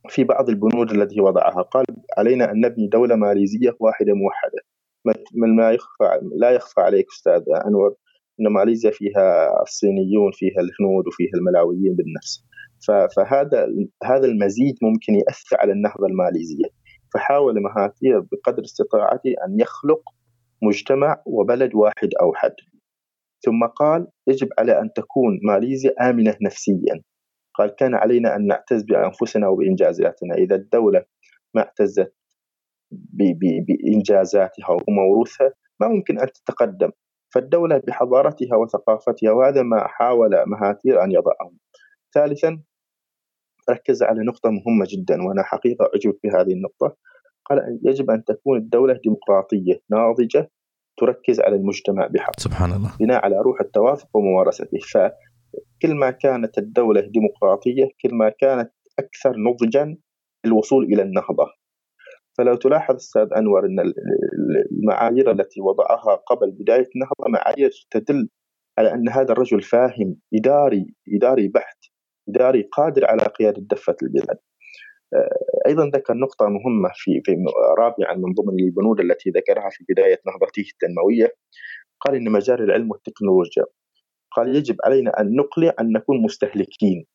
في 0.09 0.25
بعض 0.25 0.49
البنود 0.49 0.91
التي 0.91 1.21
وضعها 1.21 1.63
قال 1.63 1.85
علينا 2.19 2.51
أن 2.51 2.61
نبني 2.61 2.87
دولة 2.87 3.17
ماليزية 3.17 3.77
واحدة 3.81 4.13
موحدة. 4.15 4.63
ما 5.35 5.71
يخفى 5.71 6.21
لا 6.37 6.51
يخفى 6.51 6.81
عليك 6.81 7.07
أستاذ 7.13 7.43
أنور. 7.67 7.95
أن 8.41 8.53
ماليزيا 8.53 8.91
فيها 8.91 9.63
الصينيون 9.63 10.33
فيها 10.33 10.61
الهنود 10.61 11.07
وفيها 11.07 11.31
الملاويين 11.35 11.97
بالنفس. 11.97 12.45
فهذا 13.17 13.69
هذا 14.05 14.27
المزيج 14.27 14.75
ممكن 14.83 15.15
يأثر 15.15 15.57
على 15.61 15.73
النهضة 15.73 16.07
الماليزية. 16.07 16.67
فحاول 17.15 17.55
مهاتير 17.63 18.21
بقدر 18.21 18.63
استطاعته 18.63 19.31
أن 19.47 19.61
يخلق 19.61 20.03
مجتمع 20.63 21.23
وبلد 21.27 21.75
واحد 21.75 22.09
أوحد 22.23 22.53
ثم 23.45 23.67
قال 23.67 24.07
يجب 24.27 24.49
على 24.59 24.81
أن 24.81 24.93
تكون 24.93 25.41
ماليزيا 25.43 26.11
آمنة 26.11 26.37
نفسيا. 26.43 27.03
قال 27.55 27.75
كان 27.77 27.95
علينا 27.95 28.37
أن 28.37 28.47
نعتز 28.47 28.83
بأنفسنا 28.83 29.49
وبإنجازاتنا. 29.49 30.35
إذا 30.35 30.55
الدولة 30.55 31.05
ما 31.55 31.63
اعتزت 31.63 32.15
بإنجازاتها 33.69 34.77
وموروثها 34.89 35.53
ما 35.81 35.89
ممكن 35.89 36.21
أن 36.21 36.27
تتقدم. 36.27 36.91
فالدولة 37.35 37.83
بحضارتها 37.87 38.57
وثقافتها 38.57 39.33
وهذا 39.33 39.63
ما 39.63 39.87
حاول 39.87 40.31
مهاتير 40.47 41.05
أن 41.05 41.13
يضعه 41.13 41.53
ثالثا 42.15 42.63
ركز 43.71 44.03
على 44.03 44.25
نقطة 44.25 44.51
مهمة 44.51 44.87
جدا 44.89 45.23
وأنا 45.23 45.43
حقيقة 45.43 45.85
أعجب 45.85 46.19
بهذه 46.25 46.53
النقطة. 46.53 46.97
قال 47.45 47.81
يجب 47.85 48.11
أن 48.11 48.25
تكون 48.25 48.59
الدولة 48.59 49.01
ديمقراطية 49.05 49.81
ناضجة 49.91 50.51
تركز 50.97 51.41
على 51.41 51.57
المجتمع 51.57 52.07
بحق 52.07 52.41
سبحان 52.41 52.73
الله. 52.73 52.91
بناء 53.01 53.25
على 53.25 53.37
روح 53.37 53.61
التوافق 53.61 54.17
وممارسته. 54.17 54.79
فكل 54.93 55.95
ما 55.95 56.11
كانت 56.11 56.59
الدولة 56.59 57.01
ديمقراطية 57.01 57.89
كل 58.03 58.15
ما 58.15 58.29
كانت 58.29 58.73
أكثر 58.99 59.37
نضجا 59.37 59.97
للوصول 60.47 60.85
إلى 60.85 61.03
النهضة. 61.03 61.47
فلو 62.39 62.55
تلاحظ 62.55 62.95
أستاذ 62.95 63.29
أنور 63.37 63.67
إن 63.67 63.93
المعايير 64.73 65.31
التي 65.31 65.61
وضعها 65.61 66.15
قبل 66.15 66.51
بداية 66.51 66.89
النهضه 66.95 67.29
معايير 67.29 67.71
تدل 67.91 68.29
على 68.79 68.95
أن 68.95 69.09
هذا 69.09 69.33
الرجل 69.33 69.63
فاهم 69.63 70.17
إداري 70.35 70.87
إداري 71.17 71.49
بحت 71.49 71.79
إداري 72.29 72.63
قادر 72.73 73.07
على 73.07 73.23
قيادة 73.23 73.63
دفة 73.71 73.97
البلاد. 74.03 74.39
آه، 75.15 75.69
أيضا 75.69 75.91
ذكر 75.95 76.15
نقطة 76.15 76.47
مهمة 76.47 76.91
في 76.95 77.21
في 77.25 77.37
رابعا 77.79 78.15
من 78.17 78.33
ضمن 78.35 78.61
البنود 78.65 79.01
التي 79.01 79.31
ذكرها 79.31 79.71
في 79.71 79.85
بداية 79.89 80.21
نهضته 80.27 80.65
التنمويه 80.73 81.29
قال 82.01 82.15
إن 82.17 82.33
مجال 82.33 82.63
العلم 82.63 82.91
والتكنولوجيا. 82.91 83.65
قال 84.37 84.57
يجب 84.57 84.77
علينا 84.85 85.21
أن 85.21 85.37
نقلع 85.37 85.75
أن 85.81 85.93
نكون 85.93 86.23
مستهلكين. 86.23 87.07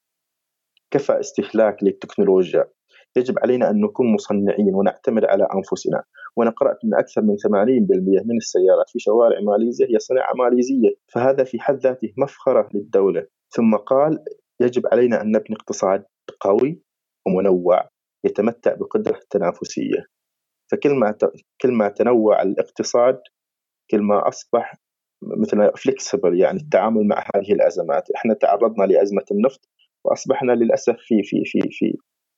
كفى 0.91 1.19
استهلاك 1.19 1.83
للتكنولوجيا. 1.83 2.65
يجب 3.17 3.39
علينا 3.39 3.69
أن 3.69 3.81
نكون 3.81 4.13
مصنعين 4.13 4.75
ونعتمد 4.75 5.25
على 5.25 5.47
أنفسنا. 5.55 6.03
وأنا 6.35 6.51
قرأت 6.51 6.77
أن 6.83 6.93
أكثر 6.93 7.21
من 7.21 7.37
80% 7.37 8.23
من 8.25 8.37
السيارات 8.37 8.89
في 8.89 8.99
شوارع 8.99 9.39
ماليزيا 9.41 9.87
هي 9.87 9.99
صناعة 9.99 10.33
ماليزية 10.33 10.89
فهذا 11.13 11.43
في 11.43 11.59
حد 11.59 11.75
ذاته 11.75 12.13
مفخرة 12.17 12.69
للدولة. 12.73 13.27
ثم 13.49 13.75
قال 13.75 14.19
يجب 14.61 14.83
علينا 14.91 15.21
أن 15.21 15.27
نبني 15.27 15.55
اقتصاد 15.55 16.03
قوي 16.39 16.81
ومنوع 17.27 17.89
يتمتع 18.23 18.73
بقدرة 18.73 19.17
التنافسية. 19.17 20.05
فكل 20.71 20.95
ما 20.95 21.17
كل 21.61 21.71
ما 21.71 21.89
تنوع 21.89 22.41
الاقتصاد 22.41 23.19
كل 23.91 24.01
ما 24.01 24.27
أصبح 24.27 24.75
مثل 25.23 25.71
فليكسبل 25.77 26.39
يعني 26.39 26.59
التعامل 26.59 27.07
مع 27.07 27.23
هذه 27.35 27.53
الأزمات. 27.53 28.11
إحنا 28.15 28.33
تعرضنا 28.33 28.83
لأزمة 28.83 29.25
النفط 29.31 29.69
وأصبحنا 30.05 30.51
للأسف 30.51 30.95
في 30.99 31.23
في 31.23 31.43
في 31.45 31.59
في 31.71 31.97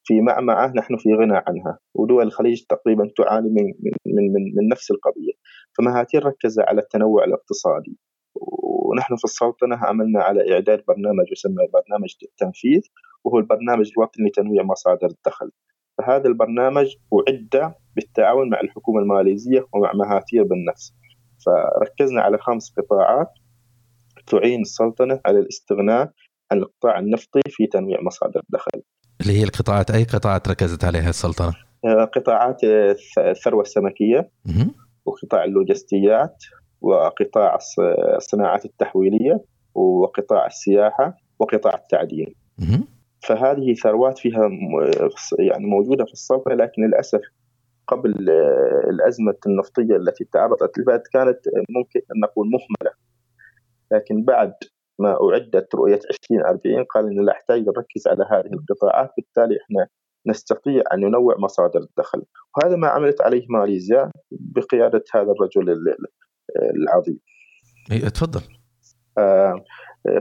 في 0.09 0.21
معمعة 0.21 0.73
نحن 0.75 0.97
في 0.97 1.09
غنى 1.13 1.37
عنها 1.47 1.79
ودول 1.95 2.23
الخليج 2.23 2.63
تقريبا 2.63 3.09
تعاني 3.17 3.49
من 3.49 3.63
من 4.05 4.33
من, 4.33 4.43
من 4.55 4.67
نفس 4.71 4.91
القضية. 4.91 5.33
فمهاتير 5.77 6.25
ركز 6.25 6.59
على 6.59 6.81
التنوع 6.81 7.23
الاقتصادي 7.23 7.97
ونحن 8.35 9.15
في 9.15 9.23
السلطنة 9.23 9.75
عملنا 9.75 10.21
على 10.23 10.53
إعداد 10.53 10.83
برنامج 10.87 11.31
يسمى 11.31 11.67
برنامج 11.73 12.15
التنفيذ 12.23 12.81
وهو 13.23 13.37
البرنامج 13.37 13.91
الوطني 13.97 14.27
لتنويع 14.27 14.63
مصادر 14.63 15.07
الدخل. 15.07 15.51
فهذا 15.97 16.27
البرنامج 16.27 16.95
أعد 17.13 17.73
بالتعاون 17.95 18.49
مع 18.49 18.59
الحكومة 18.59 18.99
الماليزية 18.99 19.65
ومع 19.73 19.91
مهاتير 19.93 20.43
بالنفس. 20.43 20.93
فركزنا 21.45 22.21
على 22.21 22.37
خمس 22.37 22.73
قطاعات 22.77 23.29
تعين 24.27 24.61
السلطنة 24.61 25.19
على 25.25 25.39
الاستغناء 25.39 26.11
عن 26.51 26.57
القطاع 26.57 26.99
النفطي 26.99 27.41
في 27.47 27.67
تنويع 27.67 28.01
مصادر 28.01 28.41
الدخل. 28.49 28.81
اللي 29.21 29.39
هي 29.39 29.43
القطاعات 29.43 29.91
أي 29.91 30.03
قطاعات 30.03 30.47
ركزت 30.47 30.84
عليها 30.86 31.10
السلطنة؟ 31.10 31.53
آه، 31.86 32.03
قطاعات 32.05 32.62
الثروة 33.17 33.62
السمكية 33.62 34.29
وقطاع 35.05 35.43
اللوجستيات 35.43 36.43
وقطاع 36.82 37.58
الصناعات 38.17 38.65
التحويلية 38.65 39.43
وقطاع 39.75 40.45
السياحة 40.45 41.17
وقطاع 41.39 41.73
التعدين. 41.75 42.36
فهذه 43.21 43.73
ثروات 43.73 44.17
فيها 44.17 44.49
يعني 45.39 45.65
موجودة 45.65 46.05
في 46.05 46.13
السلطنة 46.13 46.55
لكن 46.55 46.86
للأسف 46.86 47.21
قبل 47.88 48.29
آه، 48.29 48.89
الأزمة 48.89 49.36
النفطية 49.47 49.95
التي 49.95 50.23
تعرضت 50.34 50.77
لها 50.77 51.03
كانت 51.13 51.39
ممكن 51.69 51.99
أن 51.99 52.19
نقول 52.19 52.47
مهملة 52.47 52.95
لكن 53.91 54.23
بعد 54.23 54.53
ما 54.99 55.17
أعدت 55.23 55.75
رؤية 55.75 55.99
2040 56.12 56.83
قال 56.83 57.05
أن 57.05 57.25
نحتاج 57.25 57.59
نركز 57.59 58.07
على 58.07 58.25
هذه 58.31 58.53
القطاعات 58.53 59.09
بالتالي 59.17 59.57
إحنا 59.62 59.88
نستطيع 60.27 60.83
أن 60.93 60.99
ننوع 60.99 61.35
مصادر 61.38 61.79
الدخل. 61.79 62.23
وهذا 62.57 62.75
ما 62.75 62.88
عملت 62.88 63.21
عليه 63.21 63.45
ماليزيا 63.49 64.12
بقيادة 64.31 65.03
هذا 65.13 65.31
الرجل 65.31 65.95
العظيم. 66.75 67.19
تفضل. 68.13 68.41
آه 69.17 69.63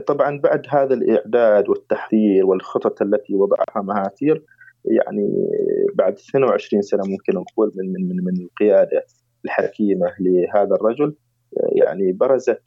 طبعا 0.07 0.39
بعد 0.39 0.65
هذا 0.69 0.93
الإعداد 0.93 1.69
والتحذير 1.69 2.45
والخطط 2.45 3.01
التي 3.01 3.35
وضعها 3.35 3.81
مهاتير 3.83 4.45
يعني 4.85 5.47
بعد 5.95 6.13
22 6.13 6.81
سنة 6.81 7.01
ممكن 7.05 7.33
نقول 7.33 7.71
من 7.75 7.93
من 7.93 8.07
من, 8.07 8.23
من 8.23 8.41
القيادة 8.41 9.05
الحكيمة 9.45 10.13
لهذا 10.19 10.75
الرجل 10.75 11.15
يعني 11.75 12.11
برزت 12.11 12.63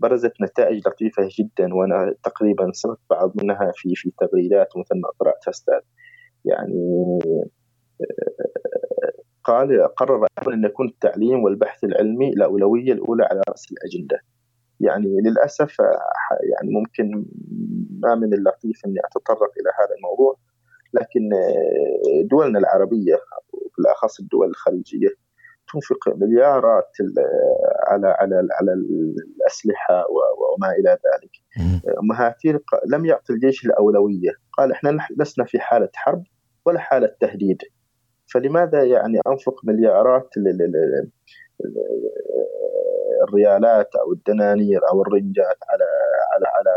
برزت 0.00 0.32
نتائج 0.42 0.88
لطيفة 0.88 1.28
جدا 1.38 1.74
وأنا 1.74 2.14
تقريبا 2.22 2.70
سمعت 2.72 2.98
بعض 3.10 3.32
منها 3.42 3.72
في 3.74 3.94
في 3.94 4.12
تغريدات 4.18 4.68
مثل 4.76 5.00
ما 5.00 5.08
قرأت 5.20 5.48
أستاذ 5.48 5.80
يعني 6.44 7.18
آه، 7.26 8.40
قال 9.44 9.94
قرر 9.96 10.26
أن 10.48 10.64
يكون 10.64 10.88
التعليم 10.88 11.42
والبحث 11.44 11.84
العلمي 11.84 12.28
الأولوية 12.28 12.92
الأولى 12.92 13.24
على 13.24 13.40
رأس 13.48 13.72
الأجندة. 13.72 14.20
يعني 14.80 15.20
للأسف 15.24 15.76
يعني 16.52 16.70
ممكن 16.70 17.24
ما 18.02 18.14
من 18.14 18.34
اللطيف 18.34 18.86
أني 18.86 19.00
أتطرق 19.04 19.50
إلى 19.60 19.70
هذا 19.80 19.94
الموضوع 19.96 20.36
لكن 20.94 21.34
آه، 21.34 22.26
دولنا 22.30 22.58
العربية 22.58 23.18
وبالأخص 23.52 24.20
الدول 24.20 24.48
الخليجية 24.48 25.08
تنفق 25.72 26.16
مليارات 26.16 26.90
على 27.88 28.06
على 28.06 28.48
على 28.60 28.72
الأسلحة 28.72 30.06
وما 30.10 30.70
إلى 30.78 30.90
ذلك. 30.90 31.30
مهاتير 32.02 32.60
لم 32.92 33.04
يعطي 33.06 33.32
الجيش 33.32 33.66
الأولوية، 33.66 34.30
قال 34.58 34.72
إحنا 34.72 34.98
لسنا 35.18 35.44
في 35.44 35.60
حالة 35.60 35.88
حرب 35.94 36.22
ولا 36.66 36.78
حالة 36.78 37.16
تهديد. 37.20 37.58
فلماذا 38.32 38.84
يعني 38.84 39.20
أنفق 39.26 39.60
مليارات 39.64 40.28
الريالات 43.28 43.96
أو 43.96 44.12
الدنانير 44.12 44.80
أو 44.92 45.02
الرنجات 45.02 45.58
على 45.70 45.84
على 46.32 46.46
على 46.46 46.70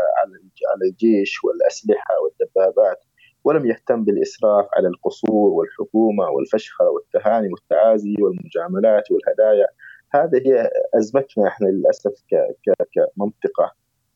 على 0.72 0.90
الجيش 0.90 1.44
والأسلحة 1.44 2.14
والدبابات 2.22 2.98
ولم 3.44 3.66
يهتم 3.66 4.04
بالإسراف 4.04 4.66
على 4.76 4.88
القصور 4.88 5.52
والحكومة 5.52 6.24
والفشخرة 6.24 6.88
والتهاني 6.90 7.48
والتعازي 7.48 8.14
والمجاملات 8.20 9.04
والهدايا. 9.10 9.66
هذه 10.14 10.42
هي 10.46 10.70
أزمتنا 10.94 11.48
إحنا 11.48 11.66
للأسف 11.66 12.12
كمنطقة 12.94 13.72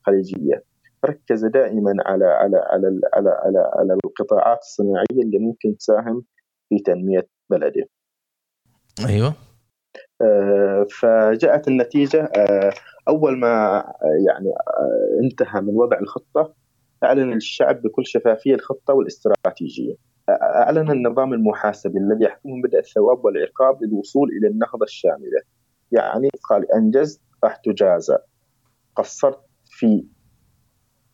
خليجية. 0.06 0.64
ركز 1.04 1.44
دائما 1.44 1.94
على 2.06 2.24
على 2.24 2.56
على 2.56 3.00
على 3.14 3.30
على, 3.30 3.70
على 3.74 3.98
القطاعات 4.04 4.58
الصناعية 4.58 5.22
اللي 5.22 5.38
ممكن 5.38 5.76
تساهم 5.76 6.24
في 6.68 6.78
تنمية 6.78 7.28
بلده. 7.50 7.88
أيوه. 9.08 9.34
آه، 10.22 10.86
فجاءت 11.00 11.68
النتيجة. 11.68 12.24
آه، 12.24 12.72
أول 13.08 13.38
ما 13.38 13.84
يعني 14.26 14.48
آه، 14.48 15.20
انتهى 15.22 15.60
من 15.60 15.76
وضع 15.76 15.98
الخطة 15.98 16.54
أعلن 17.04 17.30
للشعب 17.34 17.82
بكل 17.82 18.06
شفافية 18.06 18.54
الخطة 18.54 18.94
والاستراتيجية. 18.94 19.94
أعلن 20.30 20.90
النظام 20.90 21.32
المحاسبي 21.32 21.98
الذي 21.98 22.24
يحكمه 22.24 22.62
بدء 22.64 22.78
الثواب 22.78 23.24
والعقاب 23.24 23.82
للوصول 23.82 24.28
إلى 24.28 24.48
النهضة 24.48 24.84
الشاملة. 24.84 25.40
يعني 25.92 26.28
قال 26.50 26.72
أنجزت 26.72 27.20
راح 27.44 27.56
تجازى. 27.56 28.16
قصرت 28.96 29.40
في 29.66 30.06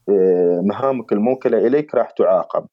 آه، 0.09 0.61
مهامك 0.61 1.13
الموكلة 1.13 1.59
إليك 1.59 1.95
راح 1.95 2.11
تعاقب. 2.11 2.67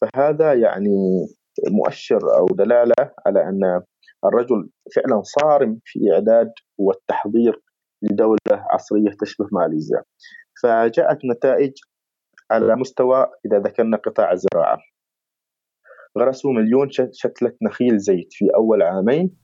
فهذا 0.00 0.54
يعني 0.54 1.26
مؤشر 1.70 2.36
أو 2.38 2.46
دلالة 2.46 3.10
على 3.26 3.48
أن 3.48 3.82
الرجل 4.24 4.70
فعلا 4.96 5.22
صارم 5.22 5.78
في 5.84 6.00
إعداد 6.12 6.52
والتحضير 6.78 7.60
لدولة 8.02 8.38
عصرية 8.50 9.10
تشبه 9.20 9.46
ماليزيا. 9.52 10.02
فجاءت 10.62 11.18
نتائج 11.24 11.72
على 12.50 12.76
مستوى 12.76 13.26
إذا 13.46 13.58
ذكرنا 13.58 13.96
قطاع 13.96 14.32
الزراعة. 14.32 14.78
غرسوا 16.18 16.52
مليون 16.52 16.88
شتلة 17.12 17.52
نخيل 17.62 17.98
زيت 17.98 18.28
في 18.30 18.48
أول 18.54 18.82
عامين 18.82 19.36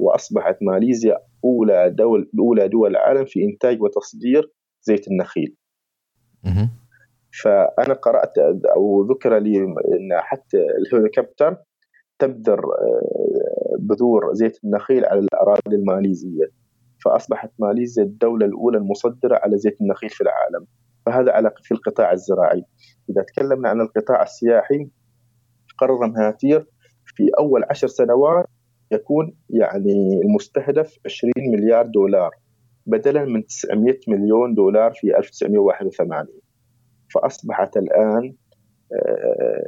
وأصبحت 0.00 0.56
ماليزيا 0.62 1.18
أولى 1.44 1.90
دول 1.90 2.30
أولى 2.38 2.68
دول 2.68 2.90
العالم 2.90 3.24
في 3.24 3.44
إنتاج 3.44 3.82
وتصدير 3.82 4.52
زيت 4.82 5.08
النخيل. 5.08 5.56
فأنا 7.42 7.94
قرأت 7.94 8.38
أو 8.76 9.06
ذكر 9.10 9.38
لي 9.38 9.58
أن 9.58 10.20
حتى 10.20 10.56
الهليكوبتر 10.56 11.56
تبذر 12.18 12.58
آه، 12.58 13.76
بذور 13.78 14.34
زيت 14.34 14.58
النخيل 14.64 15.04
على 15.04 15.20
الأراضي 15.20 15.76
الماليزية. 15.76 16.44
فأصبحت 17.04 17.50
ماليزيا 17.58 18.04
الدولة 18.04 18.46
الأولى 18.46 18.78
المصدرة 18.78 19.36
على 19.42 19.58
زيت 19.58 19.80
النخيل 19.80 20.10
في 20.10 20.20
العالم. 20.20 20.66
فهذا 21.08 21.32
على 21.32 21.50
في 21.62 21.74
القطاع 21.74 22.12
الزراعي. 22.12 22.64
إذا 23.10 23.22
تكلمنا 23.22 23.68
عن 23.68 23.80
القطاع 23.80 24.22
السياحي 24.22 24.88
قرر 25.78 26.06
مهاتير 26.06 26.66
في 27.04 27.30
أول 27.38 27.64
عشر 27.70 27.86
سنوات 27.86 28.46
يكون 28.92 29.36
يعني 29.50 30.20
المستهدف 30.24 30.98
20 31.06 31.32
مليار 31.38 31.86
دولار 31.86 32.30
بدلا 32.86 33.24
من 33.24 33.46
900 33.46 33.98
مليون 34.08 34.54
دولار 34.54 34.92
في 34.94 35.18
1981 35.18 36.26
فأصبحت 37.14 37.76
الآن 37.76 38.34
آه، 38.92 39.58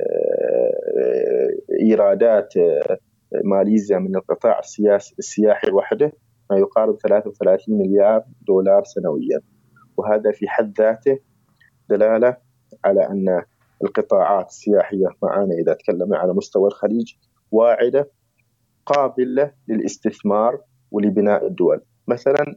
إيرادات 1.81 2.57
آه، 2.57 2.99
ماليزيا 3.45 3.99
من 3.99 4.17
القطاع 4.17 4.59
السياسي 4.59 5.15
السياحي 5.19 5.71
وحده 5.71 6.13
ما 6.51 6.59
يقارب 6.59 6.97
33 6.97 7.79
مليار 7.79 8.25
دولار 8.47 8.85
سنويا. 8.85 9.41
وهذا 9.97 10.33
في 10.33 10.49
حد 10.49 10.79
ذاته 10.79 11.19
دلالة 11.91 12.37
على 12.85 13.07
أن 13.07 13.43
القطاعات 13.85 14.49
السياحية 14.49 15.07
معنا 15.23 15.55
إذا 15.55 15.75
تكلمنا 15.75 16.19
على 16.19 16.33
مستوى 16.33 16.69
الخليج 16.69 17.15
واعدة 17.51 18.11
قابلة 18.87 19.53
للاستثمار 19.69 20.61
ولبناء 20.91 21.47
الدول. 21.47 21.81
مثلا 22.09 22.57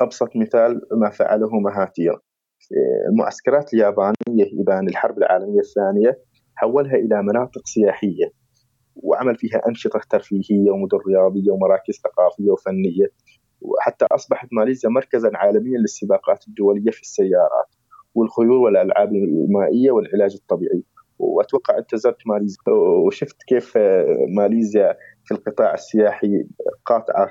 أبسط 0.00 0.36
مثال 0.36 0.80
ما 0.92 1.10
فعله 1.10 1.50
مهاتير. 1.50 2.20
المعسكرات 3.08 3.74
اليابانية 3.74 4.60
إبان 4.60 4.88
الحرب 4.88 5.18
العالمية 5.18 5.60
الثانية 5.60 6.18
حولها 6.54 6.94
إلى 6.94 7.22
مناطق 7.22 7.62
سياحية 7.64 8.30
وعمل 8.96 9.36
فيها 9.36 9.60
أنشطة 9.68 10.00
ترفيهية 10.10 10.70
ومدن 10.70 10.98
رياضية 11.08 11.50
ومراكز 11.50 11.94
ثقافية 12.04 12.50
وفنية 12.50 13.06
وحتى 13.60 14.06
أصبحت 14.12 14.48
ماليزيا 14.52 14.90
مركزا 14.90 15.30
عالميا 15.34 15.78
للسباقات 15.78 16.48
الدولية 16.48 16.90
في 16.90 17.00
السيارات. 17.00 17.68
والخيول 18.14 18.56
والألعاب 18.56 19.08
المائية 19.12 19.90
والعلاج 19.90 20.34
الطبيعي 20.34 20.82
وأتوقع 21.18 21.78
أنت 21.78 21.94
زرت 21.94 22.16
ماليزيا 22.26 22.72
وشفت 23.06 23.36
كيف 23.48 23.78
ماليزيا 24.36 24.96
في 25.24 25.34
القطاع 25.34 25.74
السياحي 25.74 26.28
قاطعة 26.86 27.28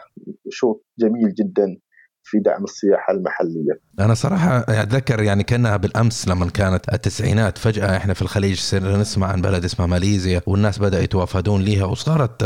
شوط 0.49 0.85
جميل 0.99 1.33
جدا 1.33 1.77
في 2.25 2.39
دعم 2.39 2.63
السياحة 2.63 3.13
المحلية. 3.13 3.79
أنا 3.99 4.13
صراحة 4.13 4.57
أتذكر 4.57 5.21
يعني 5.21 5.43
كأنها 5.43 5.77
بالأمس 5.77 6.27
لما 6.27 6.49
كانت 6.49 6.93
التسعينات 6.93 7.57
فجأة 7.57 7.97
إحنا 7.97 8.13
في 8.13 8.21
الخليج 8.21 8.59
صرنا 8.59 8.97
نسمع 8.97 9.27
عن 9.27 9.41
بلد 9.41 9.63
اسمها 9.63 9.87
ماليزيا 9.87 10.41
والناس 10.47 10.79
بدأوا 10.79 11.03
يتوافدون 11.03 11.61
ليها 11.61 11.85
وصارت 11.85 12.43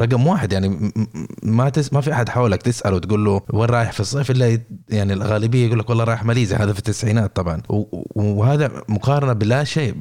رقم 0.00 0.26
واحد 0.26 0.52
يعني 0.52 0.92
ما 1.42 1.68
تس 1.68 1.92
ما 1.92 2.00
في 2.00 2.12
أحد 2.12 2.28
حولك 2.28 2.62
تسأله 2.62 2.96
وتقول 2.96 3.24
له 3.24 3.40
وين 3.52 3.70
رايح 3.70 3.92
في 3.92 4.00
الصيف؟ 4.00 4.30
إلا 4.30 4.58
يعني 4.88 5.12
الغالبية 5.12 5.66
يقول 5.66 5.78
لك 5.78 5.90
والله 5.90 6.04
رايح 6.04 6.24
ماليزيا 6.24 6.56
هذا 6.56 6.72
في 6.72 6.78
التسعينات 6.78 7.36
طبعا. 7.36 7.62
وهذا 8.14 8.70
مقارنة 8.88 9.32
بلا 9.32 9.64
شيء 9.64 9.94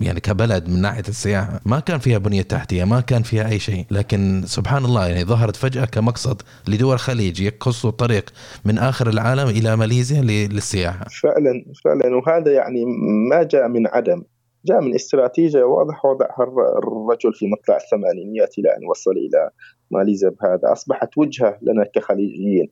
يعني 0.00 0.20
كبلد 0.20 0.68
من 0.68 0.80
ناحية 0.82 1.02
السياحة. 1.08 1.60
ما 1.66 1.80
كان 1.80 1.98
فيها 1.98 2.18
بنية 2.18 2.42
تحتية 2.42 2.84
ما 2.84 3.00
كان 3.00 3.22
فيها 3.22 3.48
أي 3.48 3.58
شيء. 3.58 3.86
لكن 3.90 4.42
سبحان 4.46 4.84
الله 4.84 5.06
يعني 5.06 5.24
ظهرت 5.24 5.56
فجأة 5.56 5.84
كمقصد 5.84 6.42
لدول 6.68 6.94
الخليج 6.94 7.40
يقصوا 7.40 7.90
الطريق 7.90 8.30
من 8.64 8.78
آخر 8.78 9.08
العالم 9.08 9.48
إلى 9.48 9.76
ماليزيا 9.76 10.22
للسياحة. 10.22 11.06
فعلا 11.22 11.64
فعلا. 11.84 12.16
وهذا 12.16 12.52
يعني 12.52 12.84
ما 13.30 13.42
جاء 13.42 13.68
من 13.68 13.86
عدم. 13.86 14.22
جاء 14.64 14.80
من 14.80 14.94
استراتيجية 14.94 15.62
واضح 15.62 16.04
وضعها 16.04 16.44
الرجل 16.78 17.34
في 17.34 17.46
مطلع 17.46 17.76
الثمانينيات 17.76 18.58
إلى 18.58 18.68
أن 18.68 18.86
وصل 18.90 19.10
إلى 19.10 19.50
ماليزيا 19.90 20.30
بهذا. 20.30 20.72
أصبحت 20.72 21.18
وجهة 21.18 21.58
لنا 21.62 21.84
كخليجيين 21.94 22.68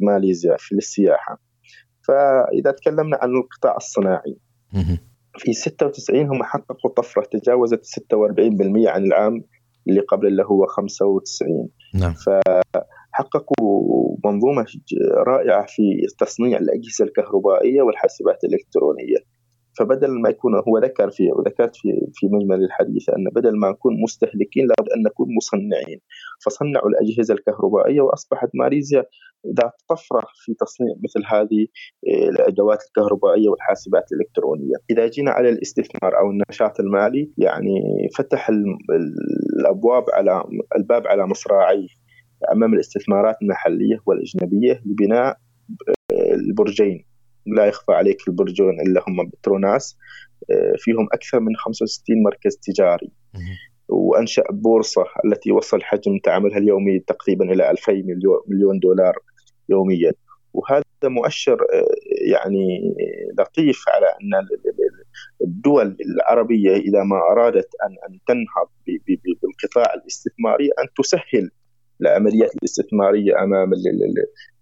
لماليزيا 0.00 0.56
في 0.58 0.74
السياحة. 0.74 1.40
فإذا 2.08 2.70
تكلمنا 2.70 3.18
عن 3.22 3.30
القطاع 3.30 3.76
الصناعي 3.76 4.36
في 5.38 5.52
96 5.52 6.26
هم 6.26 6.42
حققوا 6.42 6.90
طفرة 6.90 7.28
تجاوزت 7.30 7.84
46% 7.84 8.86
عن 8.86 9.04
العام 9.04 9.44
اللي 9.88 10.00
قبل 10.00 10.26
اللي 10.26 10.42
هو 10.42 10.66
95 10.66 11.68
نعم. 11.94 12.14
فحققوا 12.14 14.16
منظومة 14.24 14.66
رائعة 15.26 15.66
في 15.68 15.82
تصنيع 16.18 16.58
الأجهزة 16.58 17.04
الكهربائية 17.04 17.82
والحاسبات 17.82 18.44
الإلكترونية. 18.44 19.16
فبدل 19.78 20.20
ما 20.20 20.28
يكون 20.28 20.54
هو 20.68 20.78
ذكر 20.78 21.10
في 21.10 21.32
وذكرت 21.32 21.76
في 21.76 21.88
في 22.14 22.26
مجمل 22.26 22.64
الحديث 22.64 23.08
أن 23.08 23.24
بدل 23.34 23.58
ما 23.58 23.70
نكون 23.70 24.02
مستهلكين 24.02 24.66
لابد 24.66 24.90
أن 24.96 25.02
نكون 25.02 25.28
مصنعين. 25.36 26.00
فصنعوا 26.44 26.88
الأجهزة 26.88 27.34
الكهربائية 27.34 28.00
وأصبحت 28.00 28.48
ماليزيا 28.54 29.04
ذات 29.46 29.72
طفرة 29.88 30.22
في 30.44 30.54
تصنيع 30.54 30.94
مثل 31.04 31.26
هذه 31.26 31.66
آه، 32.08 32.28
الأدوات 32.28 32.78
الكهربائية 32.86 33.48
والحاسبات 33.48 34.04
الإلكترونية. 34.12 34.74
إذا 34.90 35.06
جينا 35.06 35.30
على 35.30 35.48
الاستثمار 35.48 36.18
أو 36.18 36.30
النشاط 36.30 36.80
المالي 36.80 37.32
يعني 37.38 37.80
فتح 38.16 38.50
الأبواب 39.58 40.04
على 40.12 40.44
الباب 40.76 41.06
على 41.06 41.26
مصراعيه. 41.26 41.88
أمام 42.52 42.74
الاستثمارات 42.74 43.36
المحلية 43.42 43.98
والأجنبية 44.06 44.80
لبناء 44.86 45.36
آه، 46.12 46.34
البرجين. 46.34 47.05
لا 47.46 47.66
يخفى 47.66 47.92
عليك 47.92 48.28
البرجون 48.28 48.80
اللي 48.80 49.00
هم 49.08 49.28
بتروناس. 49.28 49.98
آه، 50.50 50.74
فيهم 50.78 51.08
أكثر 51.12 51.40
من 51.40 51.56
65 51.56 52.22
مركز 52.22 52.56
تجاري. 52.56 53.10
وأنشأ 53.88 54.44
بورصة 54.50 55.04
التي 55.24 55.52
وصل 55.52 55.82
حجم 55.82 56.18
تعاملها 56.18 56.58
اليومي 56.58 56.98
تقريبا 56.98 57.52
إلى 57.52 57.70
2000 57.70 57.92
مليون 58.48 58.78
دولار 58.78 59.18
يوميا. 59.68 60.12
وهذا 60.52 60.84
مؤشر 61.04 61.54
آه، 61.54 61.94
يعني 62.30 62.94
لطيف 63.38 63.84
على 63.88 64.06
أن 64.06 64.46
الدول 65.42 65.96
العربية 66.06 66.76
إذا 66.76 67.02
ما 67.02 67.16
أرادت 67.32 67.68
أن 67.86 67.96
أن 68.08 68.18
تنهض 68.26 68.68
بالقطاع 69.42 69.94
الاستثماري 69.94 70.64
أن 70.64 70.86
تسهل 70.98 71.50
العمليات 72.00 72.54
الاستثمارية 72.56 73.42
أمام 73.42 73.72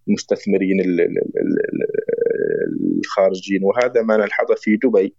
المستثمرين 0.08 0.76
الخارجين 3.00 3.60
وهذا 3.64 4.02
ما 4.02 4.16
نلحظه 4.16 4.54
في 4.54 4.76
دبي. 4.76 5.14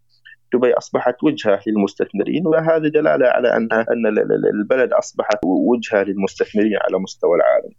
دبي 0.53 0.73
أصبحت 0.73 1.23
وجهة 1.23 1.59
للمستثمرين 1.67 2.47
وهذا 2.47 2.87
دلالة 2.87 3.27
على 3.27 3.55
ان 3.57 3.67
أن 3.71 4.05
البلد 4.53 4.93
أصبحت 4.93 5.39
وجهة 5.45 6.03
للمستثمرين 6.03 6.75
على 6.75 6.99
مستوى 6.99 7.35
العالم. 7.35 7.75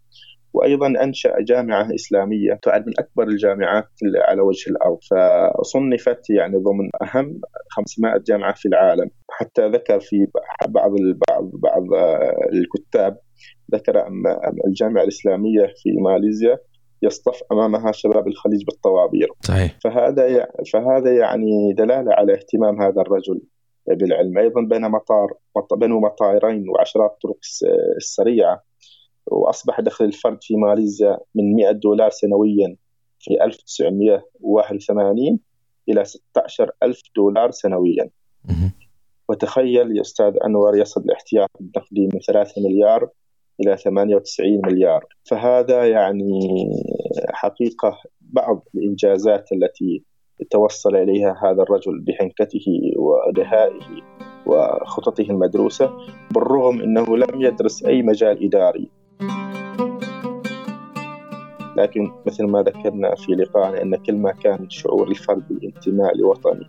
وأيضا 0.53 0.87
أنشأ 0.87 1.41
جامعة 1.41 1.95
إسلامية 1.95 2.59
تعد 2.63 2.87
من 2.87 2.93
أكبر 2.99 3.23
الجامعات 3.23 3.89
على 4.29 4.41
وجه 4.43 4.71
الأرض. 4.71 4.99
فصنفت 5.11 6.31
يعني 6.31 6.57
ضمن 6.57 6.91
أهم 7.03 7.41
500 7.71 8.23
جامعة 8.27 8.55
في 8.55 8.69
العالم. 8.69 9.11
حتى 9.31 9.69
ذكر 9.69 10.01
في 10.01 10.27
بعض 10.69 10.93
بعض 11.29 11.51
بعض 11.55 11.85
الكتاب 12.53 13.19
ذكر 13.75 14.07
أن 14.07 14.23
الجامعة 14.67 15.03
الإسلامية 15.03 15.67
في 15.83 15.91
ماليزيا 16.01 16.59
يصطف 17.07 17.43
أمامها 17.53 17.93
شباب 17.93 18.29
الخليج 18.29 18.65
بالطوابير. 18.65 19.29
صحيح. 19.41 19.79
فهذا 19.85 20.47
فهذا 20.73 21.17
يعني 21.17 21.73
دلالة 21.73 22.13
على 22.15 22.35
اهتمام 22.35 22.83
هذا 22.83 23.01
الرجل 23.01 23.41
بالعلم. 23.89 24.39
أيضا 24.39 24.61
بنى 24.61 24.89
مطار 24.89 25.33
بنوا 25.77 26.01
مطارين 26.01 26.69
وعشرات 26.69 27.11
الطرق 27.11 27.37
السريعه 27.97 28.63
وأصبح 29.27 29.81
دخل 29.81 30.05
الفرد 30.05 30.39
في 30.43 30.57
ماليزيا 30.57 31.19
من 31.35 31.57
100 31.57 31.71
دولار 31.71 32.11
سنويا 32.11 32.77
في 33.19 33.45
1981 33.45 35.39
إلى 35.89 36.05
16 36.05 36.71
ألف 36.83 37.03
دولار 37.17 37.51
سنويا. 37.51 38.11
وتخيل 39.29 39.97
يا 39.97 40.01
أستاذ 40.01 40.35
أنور 40.45 40.77
يصل 40.77 41.01
الاحتياط 41.01 41.51
النقدي 41.61 42.09
من 42.15 42.21
3 42.21 42.53
مليار 42.63 43.09
إلى 43.61 43.77
98 43.77 44.61
مليار. 44.65 45.05
فهذا 45.25 45.89
يعني 45.89 46.41
حقيقة 47.31 47.99
بعض 48.21 48.65
الإنجازات 48.75 49.53
التي 49.53 50.05
توصل 50.51 50.97
إليها 50.97 51.37
هذا 51.43 51.63
الرجل 51.63 52.01
بحنكته 52.01 52.65
ودهائه 52.99 54.03
وخططه 54.47 55.23
المدروسة 55.31 55.91
بالرغم 56.31 56.81
أنه 56.81 57.17
لم 57.17 57.41
يدرس 57.43 57.85
أي 57.85 58.03
مجال 58.03 58.45
إداري. 58.45 58.91
لكن 61.77 62.13
مثل 62.27 62.45
ما 62.45 62.63
ذكرنا 62.63 63.15
في 63.15 63.33
لقائنا 63.33 63.83
أن 63.83 63.97
كل 63.97 64.17
ما 64.17 64.33
كان 64.33 64.71
شعور 64.71 65.09
الفرد 65.09 65.49
بالانتماء 65.49 66.17
لوطنه 66.17 66.67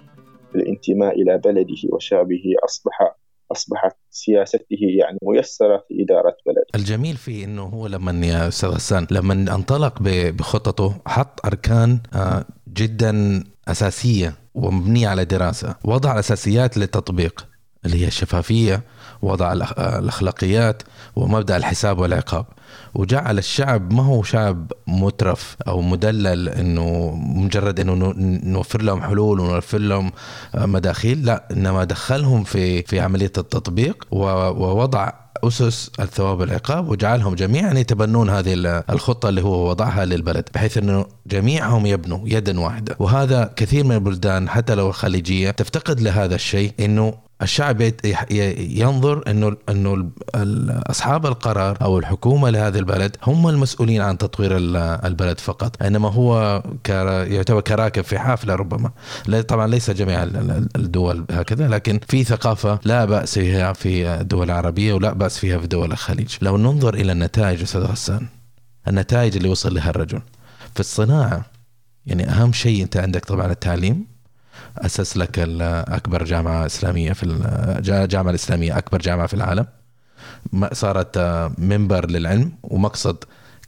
بالانتماء 0.53 1.21
إلى 1.21 1.37
بلده 1.37 1.77
وشعبه 1.93 2.43
أصبح 2.65 3.15
أصبحت 3.51 3.95
سياسته 4.11 4.77
يعني 4.99 5.17
ميسرة 5.23 5.83
في 5.87 6.03
إدارة 6.03 6.35
بلده. 6.45 6.65
الجميل 6.75 7.15
فيه 7.17 7.45
إنه 7.45 7.63
هو 7.63 7.87
لما 7.87 8.25
يا 8.25 8.47
أستاذ 8.47 8.69
غسان 8.69 9.07
لما 9.11 9.33
انطلق 9.33 10.01
بخططه 10.01 10.95
حط 11.05 11.45
أركان 11.45 11.99
آه، 12.13 12.45
جدا 12.67 13.43
أساسية 13.67 14.33
ومبنية 14.55 15.07
على 15.07 15.25
دراسة. 15.25 15.75
وضع 15.83 16.13
الأساسيات 16.13 16.77
للتطبيق 16.77 17.47
اللي 17.85 18.03
هي 18.03 18.07
الشفافية 18.07 18.83
وضع 19.21 19.53
الأخلاقيات 19.53 20.83
ومبدأ 21.15 21.57
الحساب 21.57 21.99
والعقاب. 21.99 22.45
وجعل 22.95 23.37
الشعب 23.37 23.93
ما 23.93 24.03
هو 24.03 24.23
شعب 24.23 24.71
مترف 24.87 25.55
أو 25.67 25.81
مدلل 25.81 26.49
إنه 26.49 27.11
مجرد 27.15 27.79
إنه 27.79 28.13
نوفر 28.43 28.81
لهم 28.81 29.01
حلول 29.01 29.39
ونوفر 29.39 29.77
لهم 29.77 30.11
آه، 30.55 30.65
مداخيل 30.65 31.25
لا 31.25 31.47
إنما 31.51 31.83
دخلهم 31.83 32.43
في 32.43 32.83
في 32.83 32.99
عملية 32.99 33.31
التطبيق 33.37 34.05
ووضع 34.11 35.11
أسس 35.43 35.91
الثواب 35.99 36.39
والعقاب 36.39 36.89
وجعلهم 36.89 37.35
جميعا 37.35 37.73
يتبنون 37.73 38.29
هذه 38.29 38.53
ال- 38.53 38.83
الخطة 38.89 39.29
اللي 39.29 39.41
هو 39.43 39.69
وضعها 39.69 40.05
للبلد 40.05 40.49
بحيث 40.55 40.77
إنه 40.77 41.05
جميعهم 41.27 41.85
يبنوا 41.85 42.19
يدا 42.25 42.59
واحدة 42.59 42.95
وهذا 42.99 43.53
كثير 43.55 43.83
من 43.83 43.91
البلدان 43.95 44.49
حتى 44.49 44.75
لو 44.75 44.87
الخليجيه 44.89 45.51
تفتقد 45.51 45.99
لهذا 46.01 46.35
الشيء 46.35 46.71
إنه 46.79 47.13
الشعب 47.41 47.81
ينظر 48.59 49.23
إنه 49.27 49.57
إنه 49.69 50.09
أصحاب 50.89 51.25
القرار 51.25 51.77
أو 51.81 51.99
الحكومة 51.99 52.49
لهذا 52.49 52.79
البلد 52.79 53.15
هم 53.23 53.47
المسؤولين 53.47 54.01
عن 54.01 54.17
تطوير 54.17 54.57
ال- 54.57 54.75
البلد 54.77 55.39
فقط 55.39 55.83
إنما 55.83 56.11
هو 56.11 56.63
يعتبر 56.89 57.61
كراكب 57.61 58.03
في 58.03 58.19
حافلة 58.19 58.55
ربما. 58.55 58.91
طبعا 59.47 59.67
ليس 59.67 59.89
جميع 59.91 60.23
ال- 60.23 60.35
ال- 60.37 60.69
الدول 60.75 61.25
هكذا 61.31 61.67
لكن 61.67 61.99
في 62.09 62.23
ثقافة 62.23 62.79
لا 62.83 63.05
بأس 63.05 63.39
فيها 63.39 63.73
في 63.73 64.07
الدول 64.21 64.45
العربية 64.45 64.93
ولا 64.93 65.13
بأس 65.13 65.37
فيها 65.37 65.57
في 65.59 65.67
دول 65.67 65.91
الخليج. 65.91 66.35
لو 66.41 66.57
ننظر 66.57 66.93
إلى 66.93 67.11
النتائج 67.11 67.61
أستاذ 67.61 67.81
غسان 67.81 68.25
النتائج 68.87 69.35
اللي 69.35 69.49
وصل 69.49 69.75
لها 69.75 69.89
الرجل 69.89 70.21
في 70.73 70.79
الصناعة 70.79 71.45
يعني 72.05 72.29
أهم 72.29 72.53
شيء 72.53 72.83
أنت 72.83 72.97
عندك 72.97 73.25
طبعا 73.25 73.51
التعليم 73.51 74.05
أسس 74.85 75.17
لك 75.17 75.39
اكبر 75.39 76.23
جامعة 76.23 76.65
إسلامية 76.65 77.13
في 77.13 77.23
ال- 77.23 77.81
جا- 77.81 78.03
الجامعة 78.03 78.29
الإسلامية 78.29 78.77
أكبر 78.77 78.97
جامعة 78.99 79.27
في 79.27 79.33
العالم. 79.33 79.65
صارت 80.73 81.17
آه، 81.17 81.51
منبر 81.57 82.09
للعلم 82.11 82.51
ومقصد 82.63 83.17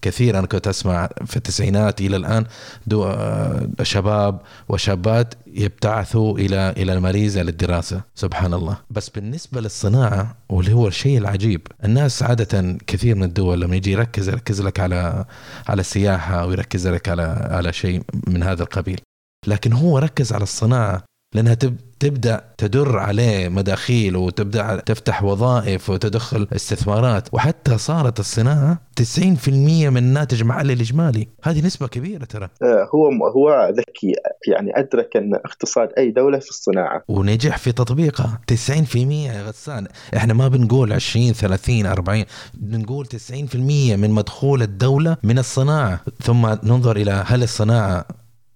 كثير 0.02 0.40
أنا 0.40 0.48
كنت 0.48 0.68
أسمع 0.68 1.10
في 1.26 1.38
التسعينات 1.38 2.02
إلى 2.02 2.16
الآن 2.18 2.46
دو 2.88 3.04
آه، 3.04 3.68
شباب 3.84 4.40
وشابات 4.70 5.34
يبتعثوا 5.48 6.38
إلى 6.38 6.74
إلى 6.78 6.94
الماليزيا 6.94 7.44
للدراسة. 7.44 8.02
سبحان 8.16 8.54
الله. 8.54 8.78
بس 8.92 9.10
بالنسبة 9.10 9.62
للصناعة 9.62 10.36
واللي 10.50 10.74
هو 10.74 10.88
الشيء 10.88 11.18
العجيب 11.18 11.62
الناس 11.84 12.24
عادة 12.24 12.78
كثير 12.88 13.16
من 13.16 13.24
الدول 13.24 13.62
لما 13.62 13.76
يجي 13.76 13.92
يركز 13.92 14.30
يركز 14.30 14.62
لك 14.62 14.80
على 14.80 15.26
على 15.70 15.80
السياحة 15.80 16.42
أو 16.42 16.52
يركز 16.52 16.88
لك 16.88 17.10
على 17.10 17.48
على 17.52 17.74
شيء 17.74 18.02
من 18.28 18.44
هذا 18.44 18.64
القبيل. 18.64 19.00
لكن 19.48 19.74
هو 19.74 19.98
ركز 19.98 20.34
على 20.34 20.44
الصناعة 20.44 21.04
لأنها 21.36 21.54
تب 21.54 21.78
تبدأ 22.00 22.44
تدر 22.58 22.98
عليه 22.98 23.50
مداخيل 23.50 24.16
وتبدأ 24.16 24.80
تفتح 24.80 25.24
وظائف 25.24 25.90
وتدخل 25.90 26.48
استثمارات. 26.56 27.28
وحتى 27.34 27.78
صارت 27.78 28.20
الصناعة 28.20 28.82
90% 28.96 29.90
من 29.90 29.98
الناتج 29.98 30.42
المحلي 30.42 30.74
الإجمالي. 30.74 31.28
هذه 31.44 31.66
نسبة 31.66 31.88
كبيرة 31.88 32.26
ترى. 32.26 32.50
آه، 32.64 32.90
هو 32.96 33.28
هو 33.28 33.70
ذكي 33.78 34.14
يعني 34.48 34.80
أدرك 34.80 35.18
أن 35.18 35.36
اقتصاد 35.36 35.90
أي 35.98 36.12
دولة 36.12 36.40
في 36.40 36.50
الصناعة. 36.50 37.04
ونجح 37.08 37.58
في 37.58 37.72
تطبيقها. 37.72 38.42
90% 38.48 39.28
يا 39.28 39.44
غسان. 39.44 39.88
إحنا 40.16 40.34
ما 40.34 40.48
بنقول 40.48 40.94
20 40.94 41.34
30 41.34 41.86
40 41.86 42.26
بنقول 42.54 43.06
90% 43.06 43.96
من 43.96 44.10
مدخول 44.10 44.62
الدولة 44.62 45.18
من 45.24 45.40
الصناعة. 45.40 46.00
ثم 46.24 46.48
ننظر 46.64 46.96
إلى 46.96 47.24
هل 47.28 47.44
الصناعة 47.44 48.06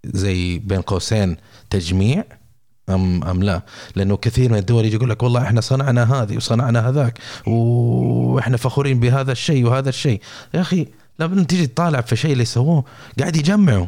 زي 0.06 0.60
بين 0.60 0.82
قوسين 0.82 1.38
تجميع 1.70 2.24
أم 2.90 3.24
أم 3.24 3.44
لا؟ 3.44 3.62
لأنه 3.96 4.18
كثير 4.18 4.52
من 4.52 4.58
الدول 4.58 4.86
يجي 4.86 4.96
يقول 4.96 5.10
لك 5.10 5.24
والله 5.24 5.42
إحنا 5.42 5.62
صنعنا 5.62 6.14
هذه 6.14 6.38
وصنعنا 6.38 6.90
هذاك 6.90 7.20
وإحنا 7.48 8.58
فخورين 8.58 9.00
بهذا 9.00 9.32
الشيء 9.32 9.66
وهذا 9.66 9.90
الشيء. 9.90 10.22
يا 10.54 10.62
أخي 10.62 10.88
لما 11.20 11.44
تيجي 11.44 11.68
تطالع 11.68 12.02
في 12.02 12.16
شيء 12.16 12.34
اللي 12.34 12.46
سووه 12.46 12.84
قاعد 13.20 13.36
يجمعوا. 13.36 13.88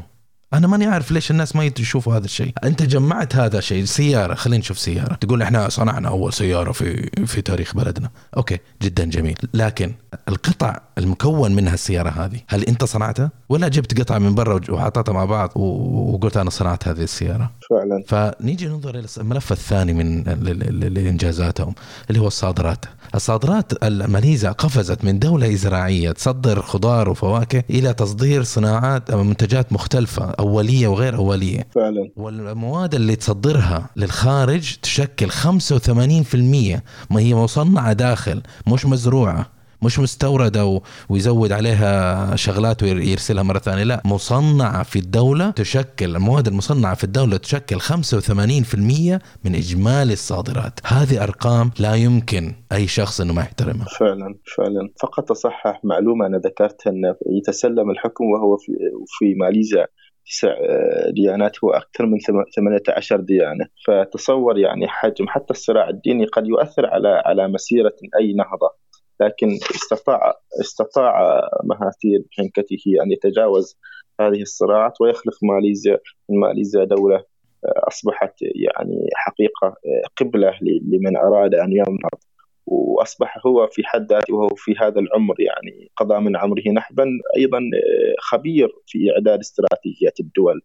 أنا 0.54 0.68
ماني 0.68 0.86
عارف 0.86 1.12
ليش 1.12 1.32
الناس 1.32 1.56
ما 1.56 1.72
يشوفوا 1.80 2.16
هذا 2.16 2.26
الشيء. 2.26 2.54
أنت 2.64 2.84
جمعت 2.84 3.36
هذا 3.36 3.58
الشيء 3.58 3.86
سيارة 3.86 4.34
خلينا 4.34 4.60
نشوف 4.60 4.80
سيارة. 4.80 5.14
تقول 5.14 5.42
إحنا 5.42 5.70
صنعنا 5.70 6.08
أول 6.10 6.34
سيارة 6.34 6.72
في 6.72 7.10
في 7.26 7.42
تاريخ 7.42 7.76
بلدنا. 7.76 8.10
أوكي 8.38 8.58
جدا 8.82 9.06
جميل. 9.06 9.38
لكن 9.54 9.94
القطع 10.30 10.82
المكون 10.98 11.56
منها 11.56 11.74
السيارة 11.74 12.10
هذه 12.10 12.40
هل 12.48 12.64
أنت 12.64 12.84
صنعتها؟ 12.84 13.32
ولا 13.50 13.68
جبت 13.68 14.00
قطع 14.00 14.18
من 14.18 14.36
برا 14.36 14.62
وحطيتها 14.70 15.14
مع 15.14 15.26
بعض 15.26 15.58
وقلت 15.58 16.38
أنا 16.38 16.50
صنعت 16.50 16.88
هذه 16.88 17.04
السيارة؟ 17.04 17.52
فعلا. 17.70 18.34
فنيجي 18.40 18.68
ننظر 18.68 19.00
إلى 19.00 19.08
الملف 19.18 19.52
الثاني 19.52 19.94
من 19.94 20.24
لانجازاتهم 20.94 21.76
اللي 22.10 22.22
هو 22.22 22.28
الصادرات. 22.28 22.86
الصادرات 23.16 23.84
ماليزيا 23.84 24.52
قفزت 24.52 25.06
من 25.06 25.20
دولة 25.20 25.56
زراعيه 25.56 26.12
تصدر 26.12 26.62
خضار 26.62 27.10
وفواكه 27.10 27.64
إلى 27.70 27.94
تصدير 27.94 28.44
صناعات 28.44 29.10
أو 29.10 29.24
منتجات 29.24 29.74
مختلفة 29.74 30.26
أولية 30.26 30.88
وغير 30.88 31.16
أولية. 31.16 31.68
فعلا 31.76 32.10
والمواد 32.16 32.96
اللي 32.96 33.16
تصدرها 33.16 33.90
للخارج 33.96 34.76
تشكل 34.82 35.32
85% 35.32 35.36
ما 37.10 37.20
هي 37.20 37.36
مصنعة 37.36 37.94
داخل 37.94 38.42
مش 38.68 38.86
مزروعة 38.86 39.55
مش 39.82 40.00
مستوردة 40.00 40.66
و- 40.66 40.82
ويزود 41.10 41.52
عليها 41.52 42.36
شغلات 42.36 42.84
ويرسلها 42.84 43.44
مرة 43.44 43.60
ثانية. 43.60 43.84
لا 43.84 44.02
مصنعة 44.06 44.84
في 44.84 45.00
الدولة 45.00 45.50
تشكل 45.52 46.16
المواد 46.16 46.48
المصنعة 46.48 46.96
في 46.96 47.04
الدولة 47.04 47.38
تشكل 47.38 47.80
85% 47.80 49.20
من 49.46 49.56
إجمالي 49.56 50.14
الصادرات. 50.14 50.80
هذه 50.86 51.24
أرقام 51.24 51.72
لا 51.80 51.96
يمكن 51.96 52.54
أي 52.72 52.88
شخص 52.88 53.22
أنه 53.22 53.34
ما 53.34 53.42
يحترمها. 53.42 53.86
فعلا 54.00 54.36
فعلا. 54.58 54.90
فقط 55.02 55.32
أصحح 55.32 55.82
معلومة 55.84 56.26
أنا 56.26 56.38
ذكرتها 56.38 56.90
أنه 56.92 57.16
يتسلم 57.38 57.90
الحكم 57.92 58.26
وهو 58.26 58.58
في, 58.58 58.72
في 59.08 59.34
ماليزيا 59.36 59.88
تسع 60.32 60.54
ديانات 61.16 61.52
هو 61.64 61.70
أكثر 61.70 62.06
من 62.06 62.20
ثم- 62.20 62.44
18 62.56 63.20
ديانة. 63.22 63.66
فتصور 63.88 64.58
يعني 64.58 64.88
حجم 64.88 65.26
حتى 65.28 65.52
الصراع 65.52 65.90
الديني 65.90 66.26
قد 66.26 66.48
يؤثر 66.48 66.86
على 66.86 67.22
على 67.26 67.48
مسيرة 67.48 67.94
أي 68.20 68.34
نهضة. 68.34 68.70
لكن 69.22 69.48
استطاع 69.76 70.34
استطاع 70.62 71.42
مهاتير 71.64 72.24
بحنكته 72.32 72.84
أن 73.04 73.12
يتجاوز 73.12 73.78
هذه 74.22 74.42
الصراعات 74.42 75.02
ويخلق 75.02 75.34
ماليزيا 75.44 76.00
من 76.30 76.40
ماليزيا 76.40 76.84
دولة 76.84 77.16
آه، 77.16 77.88
أصبحت 77.88 78.34
يعني 78.42 79.10
حقيقة 79.16 79.68
آه، 79.68 80.08
قبلة 80.18 80.54
لمن 80.62 81.18
أراد 81.18 81.56
أن 81.56 81.72
ينهض 81.72 82.20
وأصبح 82.68 83.38
هو 83.48 83.68
في 83.68 83.84
حد 83.86 84.12
ذاته 84.12 84.36
وهو 84.36 84.50
في 84.56 84.76
هذا 84.82 85.00
العمر 85.00 85.36
يعني 85.40 85.92
قضى 85.98 86.20
من 86.20 86.36
عمره 86.38 86.64
نحبا 86.76 87.06
أيضا 87.38 87.58
آه، 87.58 88.16
خبير 88.20 88.70
في 88.88 89.12
إعداد 89.16 89.40
استراتيجيات 89.40 90.20
الدول 90.20 90.62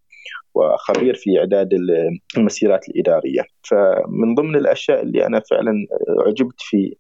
وخبير 0.55 1.15
في 1.15 1.39
إعداد 1.39 1.73
ال- 1.73 2.19
المسيرات 2.37 2.89
الإدارية. 2.89 3.43
فمن 3.71 4.35
ضمن 4.35 4.57
الأشياء 4.57 5.03
اللي 5.03 5.27
أنا 5.27 5.41
فعلا 5.51 5.73
عجبت 6.27 6.55
في 6.59 6.97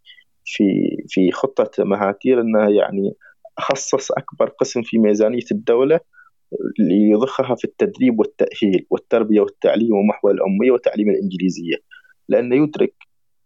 في 0.53 0.96
في 1.09 1.32
خطة 1.32 1.84
مهاتير 1.84 2.40
إنها 2.40 2.68
يعني 2.68 3.14
خصص 3.59 4.12
أكبر 4.12 4.48
قسم 4.48 4.82
في 4.82 4.98
ميزانية 4.98 5.44
الدولة 5.53 6.01
ليضخها 6.78 7.55
في 7.55 7.64
التدريب 7.64 8.18
والتأهيل 8.18 8.86
والتربية 8.90 9.40
والتعليم 9.40 9.92
ومحور 9.92 10.30
الاميه 10.30 10.70
وتعليم 10.70 11.11
الإنجليزية 11.11 11.76
لأنه 12.28 12.57
يدرك 12.57 12.94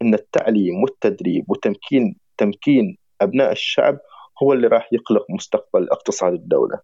إن 0.01 0.13
التعليم 0.13 0.83
والتدريب 0.83 1.45
وتمكين 1.47 2.15
تمكين 2.37 2.97
أبناء 3.21 3.51
الشعب 3.51 3.97
هو 4.43 4.53
اللي 4.53 4.67
راح 4.67 4.89
يخلق 4.93 5.25
مستقبل 5.29 5.89
اقتصاد 5.91 6.33
الدولة. 6.33 6.79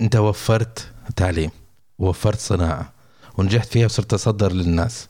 أنت 0.00 0.16
وفرت 0.16 0.92
تعليم 1.16 1.50
وفرت 1.98 2.38
صناعة 2.38 2.92
ونجحت 3.38 3.68
فيها 3.68 3.84
وصرت 3.84 4.10
تصدر 4.10 4.52
للناس 4.52 5.08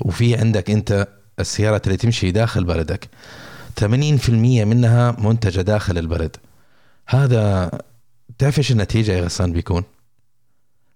وفي 0.00 0.34
عندك 0.34 0.70
أنت 0.70 1.08
السيارات 1.40 1.86
اللي 1.86 1.96
تمشي 1.96 2.30
داخل 2.30 2.64
بلدك 2.64 3.08
80% 3.80 3.84
منها 4.30 5.10
منتجة 5.12 5.60
داخل 5.60 5.98
البلد 5.98 6.36
هذا 7.06 7.70
تعرف 8.38 8.58
إيش 8.58 8.72
النتيجة 8.72 9.12
يا 9.12 9.24
غسان 9.24 9.52
بيكون؟ 9.52 9.82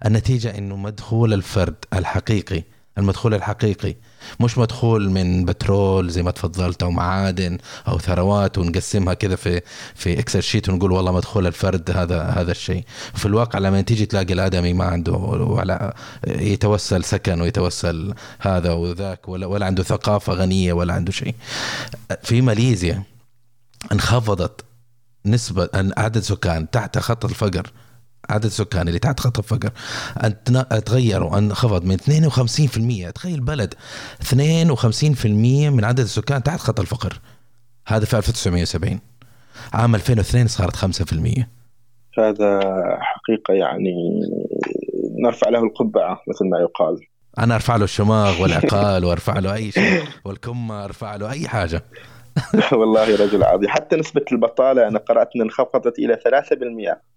النتيجة 0.07 0.59
إنه 0.59 0.77
مدخول 0.77 1.33
الفرد 1.33 1.75
الحقيقي 1.93 2.63
المدخول 2.99 3.35
الحقيقي. 3.35 3.95
مش 4.41 4.59
مدخول 4.59 5.11
من 5.11 5.45
بترول 5.45 6.11
زي 6.11 6.23
ما 6.23 6.31
تفضلت 6.31 6.83
أو 6.83 6.91
معادن 6.91 7.59
أو 7.89 7.99
ثروات 7.99 8.59
ونقسمها 8.59 9.15
كذا 9.15 9.37
في 9.37 9.61
في 9.95 10.19
Excel 10.19 10.43
sheet 10.43 10.69
ونقول 10.69 10.93
والله 10.93 11.13
مدخول 11.13 11.47
الفرد 11.47 11.91
هذا 11.91 12.23
هذا 12.23 12.51
الشيء. 12.51 12.85
في 13.15 13.27
الواقع 13.27 13.59
لما 13.59 13.81
تيجي 13.81 14.07
تلاقي 14.07 14.33
الآدمي 14.35 14.73
ما 14.73 14.85
عنده 14.85 15.13
ولا 15.13 15.95
يتوسل 16.27 17.05
سكن 17.05 17.41
ويتوسل 17.41 18.15
هذا 18.39 18.73
وذاك 18.73 19.29
ولا, 19.29 19.47
ولا 19.47 19.67
عنده 19.67 19.83
ثقافة 19.83 20.33
غنية 20.33 20.73
ولا 20.73 20.95
عنده 20.95 21.13
شيء. 21.13 21.35
في 22.23 22.41
ماليزيا 22.41 23.03
انخفضت 23.93 24.65
نسبة 25.27 25.69
عدد 25.75 26.21
سكان 26.21 26.71
تحت 26.71 26.99
خط 26.99 27.25
الفقر 27.25 27.71
عدد 28.31 28.45
السكان 28.45 28.89
اللي 28.89 28.99
تحت 28.99 29.21
خط 29.21 29.39
الفقر 29.39 29.71
أن 30.25 30.35
تغيروا 30.85 31.39
انخفض 31.39 31.85
من 31.85 31.97
52% 33.09 33.13
تخيل 33.13 33.41
بلد 33.41 33.75
52% 34.25 35.27
من 35.27 35.85
عدد 35.85 36.01
السكان 36.01 36.43
تحت 36.43 36.61
خط 36.61 36.81
الفقر. 36.81 37.21
هذا 37.87 38.05
في 38.05 38.17
1970 38.17 39.01
عام 39.73 39.95
2002 39.95 40.47
صارت 40.47 40.77
5% 40.77 41.45
هذا 42.19 42.61
حقيقة 43.01 43.55
يعني 43.55 44.21
نرفع 45.25 45.49
له 45.49 45.59
القبعة 45.59 46.23
مثل 46.29 46.51
ما 46.51 46.59
يقال. 46.59 47.01
أنا 47.39 47.55
أرفع 47.55 47.77
له 47.77 47.85
الشماغ 47.85 48.43
والعقال 48.43 49.05
وأرفع 49.05 49.39
له 49.39 49.55
أي 49.55 49.71
شيء 49.71 50.03
والكمة 50.25 50.85
أرفع 50.85 51.17
له 51.17 51.31
أي 51.31 51.49
حاجة. 51.49 51.83
والله 52.73 53.17
رجل 53.17 53.45
عظيم. 53.45 53.69
حتى 53.69 53.97
نسبة 53.97 54.25
البطالة 54.33 54.89
أنا 54.89 54.99
قرأت 54.99 55.29
أن 55.37 55.41
انخفضت 55.41 55.99
إلى 55.99 56.19
3% 56.95 57.08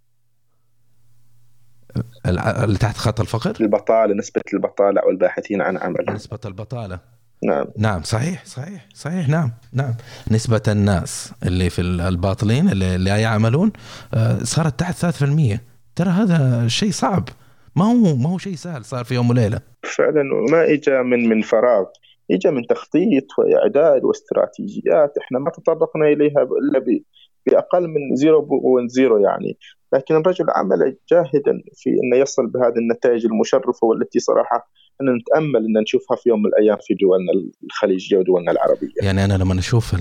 اللي 2.25 2.77
تحت 2.77 2.97
خط 2.97 3.19
الفقر؟ 3.19 3.53
البطالة 3.61 4.13
نسبة 4.13 4.41
البطالة 4.53 5.01
أو 5.01 5.09
الباحثين 5.09 5.61
عن 5.61 5.77
عمل 5.77 6.05
نسبة 6.09 6.39
البطالة. 6.45 6.99
نعم. 7.43 7.65
نعم 7.77 8.03
صحيح 8.03 8.45
صحيح 8.45 8.85
صحيح 8.93 9.29
نعم 9.29 9.51
نعم. 9.73 9.93
نسبة 10.31 10.61
الناس 10.67 11.33
اللي 11.45 11.69
في 11.69 11.81
الباطلين 11.81 12.69
اللي 12.69 12.97
لا 12.97 13.17
يعملون 13.17 13.71
آه، 14.13 14.37
صارت 14.43 14.79
تحت 14.79 15.05
3% 15.05 15.59
ترى 15.95 16.09
هذا 16.09 16.67
شيء 16.67 16.91
صعب. 16.91 17.29
ما 17.75 17.85
هو 17.85 18.15
ما 18.15 18.29
هو 18.29 18.37
شيء 18.37 18.55
سهل 18.55 18.85
صار 18.85 19.03
في 19.03 19.15
يوم 19.15 19.29
وليلة. 19.29 19.59
فعلا 19.83 20.21
وما 20.33 20.63
اجى 20.63 21.03
من 21.03 21.29
من 21.29 21.41
فراغ. 21.41 21.85
اجى 22.31 22.51
من 22.51 22.67
تخطيط 22.67 23.25
وإعداد 23.37 24.03
واستراتيجيات. 24.03 25.17
إحنا 25.17 25.39
ما 25.39 25.51
تطرقنا 25.51 26.05
إليها 26.05 26.41
إلا 26.41 27.01
بأقل 27.45 27.87
من 27.87 28.15
0.0 28.15 29.21
يعني. 29.21 29.57
لكن 29.93 30.15
الرجل 30.15 30.45
عمل 30.49 30.97
جاهدا 31.11 31.61
في 31.75 31.89
انه 31.89 32.17
يصل 32.17 32.47
بهذه 32.47 32.77
النتائج 32.77 33.25
المشرفة 33.25 33.87
والتي 33.87 34.19
صراحة 34.19 34.71
أن 35.01 35.15
نتامل 35.15 35.65
أن 35.65 35.81
نشوفها 35.81 36.17
في 36.17 36.29
يوم 36.29 36.39
من 36.39 36.45
الأيام 36.45 36.77
في 36.81 36.93
دولنا 36.93 37.31
الخليجية 37.63 38.17
ودولنا 38.17 38.51
العربية. 38.51 38.89
يعني 39.01 39.25
أنا 39.25 39.33
لما 39.33 39.59
أشوف 39.59 39.95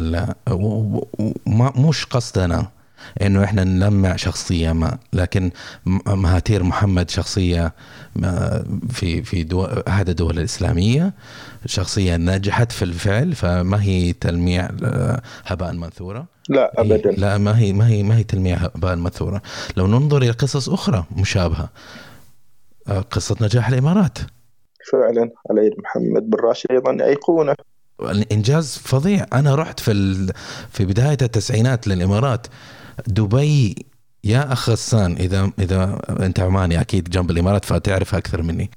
مش 1.88 2.06
قصدنا 2.06 2.66
إنه 3.22 3.44
إحنا 3.44 3.64
نلمع 3.64 4.16
شخصية 4.16 4.72
ما. 4.72 4.98
لكن 5.12 5.50
مهاتير 6.06 6.62
محمد 6.62 7.10
شخصية 7.10 7.72
في 8.90 9.22
في 9.22 9.42
دو 9.42 9.64
احد 9.64 10.08
الدول 10.08 10.38
الإسلامية 10.38 11.12
شخصية 11.66 12.16
نجحت 12.16 12.72
في 12.72 12.82
الفعل 12.82 13.34
فما 13.34 13.82
هي 13.82 14.12
تلميع 14.12 14.68
آه، 14.84 15.22
هباء 15.46 15.72
منثورة؟ 15.72 16.26
لا 16.48 16.80
ابدا. 16.80 17.10
لا 17.10 17.38
ما 17.38 17.58
هي 17.58 17.72
ما 17.72 17.88
هي 17.88 18.02
ما 18.02 18.16
هي 18.16 18.22
تلميع 18.22 18.56
هباء 18.56 18.96
منثورة. 18.96 19.42
لو 19.76 19.86
ننظر 19.86 20.22
إلى 20.22 20.30
قصص 20.30 20.68
أخرى 20.68 21.04
مشابهة 21.16 21.68
آه، 22.88 23.00
قصة 23.00 23.36
نجاح 23.40 23.68
الإمارات. 23.68 24.18
فعلا 24.92 25.30
على 25.50 25.66
يد 25.66 25.72
محمد 25.78 26.30
بن 26.30 26.38
راشد 26.38 26.70
أيضا؟ 26.70 27.04
ايقونه 27.04 27.54
الإنجاز 28.00 28.78
فظيع. 28.84 29.26
أنا 29.32 29.54
رحت 29.54 29.80
في 29.80 29.92
في 30.70 30.84
بداية 30.84 31.18
التسعينات 31.22 31.88
للإمارات. 31.88 32.46
دبي 33.06 33.86
يا 34.24 34.52
أخ 34.52 34.70
غسان 34.70 35.12
إذا 35.12 35.50
إذا 35.58 36.00
أنت 36.20 36.40
عماني 36.40 36.80
أكيد 36.80 37.10
جنب 37.10 37.30
الإمارات 37.30 37.64
فتعرف 37.64 38.14
أكثر 38.14 38.42
مني. 38.42 38.70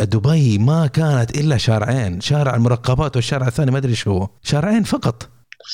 دبي 0.00 0.58
ما 0.58 0.86
كانت 0.86 1.38
إلا 1.38 1.56
شارعين 1.56 2.20
شارع 2.20 2.54
المرقبات 2.54 3.16
والشارع 3.16 3.46
الثاني 3.46 3.70
ما 3.70 3.78
أدري 3.78 3.90
إيش 3.90 4.08
هو. 4.08 4.28
شارعين 4.42 4.82
فقط. 4.82 5.28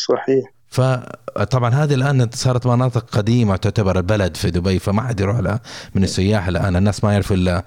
صحيح. 0.08 0.52
فطبعا 0.68 1.70
هذه 1.70 1.94
الآن 1.94 2.30
صارت 2.34 2.66
مناطق 2.66 3.10
قديمة 3.10 3.56
تعتبر 3.56 3.98
البلد 3.98 4.36
في 4.36 4.50
دبي 4.50 4.78
فما 4.78 5.02
حد 5.02 5.20
يروح 5.20 5.38
لها 5.38 5.60
من 5.94 6.04
السياح 6.04 6.48
الآن 6.48 6.76
الناس 6.76 7.04
ما 7.04 7.12
يعرفوا 7.12 7.36
إلا 7.36 7.64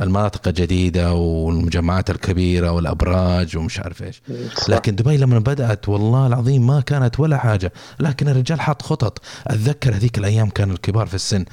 المناطق 0.00 0.48
الجديدة 0.48 1.12
والمجمعات 1.14 2.10
الكبيرة 2.10 2.72
والأبراج 2.72 3.56
ومش 3.56 3.80
عارف 3.80 4.02
إيش. 4.02 4.22
لكن 4.68 4.94
دبي 4.94 5.16
لما 5.16 5.38
بدأت 5.38 5.88
والله 5.88 6.26
العظيم 6.26 6.66
ما 6.66 6.80
كانت 6.80 7.20
ولا 7.20 7.36
حاجة. 7.36 7.72
لكن 8.00 8.28
الرجال 8.28 8.60
حط 8.60 8.82
خطط. 8.82 9.22
أتذكر 9.46 9.94
هذيك 9.94 10.18
الأيام 10.18 10.50
كانوا 10.50 10.74
الكبار 10.74 11.06
في 11.06 11.14
السن 11.14 11.44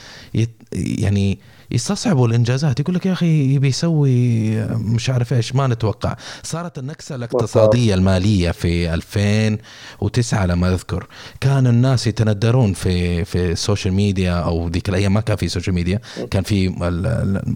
يعني 0.74 1.40
يستصعبوا 1.72 2.28
الإنجازات. 2.28 2.80
يقول 2.80 2.96
لك 2.96 3.06
يا 3.06 3.14
أخي 3.14 3.56
يبي 3.56 3.68
يسوي 3.68 4.50
مش 4.66 5.10
عارف 5.10 5.34
إيش 5.34 5.56
ما 5.56 5.68
نتوقع. 5.68 6.16
صارت 6.44 6.78
النكسة 6.78 7.16
الاقتصادية 7.16 7.94
المالية 7.94 8.52
في 8.52 8.94
2009 8.94 10.46
لما 10.46 10.74
أذكر. 10.74 11.08
كان 11.42 11.68
الناس 11.68 12.08
يتندرون 12.08 12.74
في 12.74 13.26
في 13.26 13.52
ال 13.52 13.58
social 13.58 13.94
media 13.94 14.34
أو 14.34 14.68
ذيك 14.68 14.90
الأيام 14.90 15.14
ما 15.14 15.22
كان 15.22 15.36
في 15.38 15.48
social 15.48 15.76
media 15.76 16.00
كان 16.32 16.44
في 16.44 16.70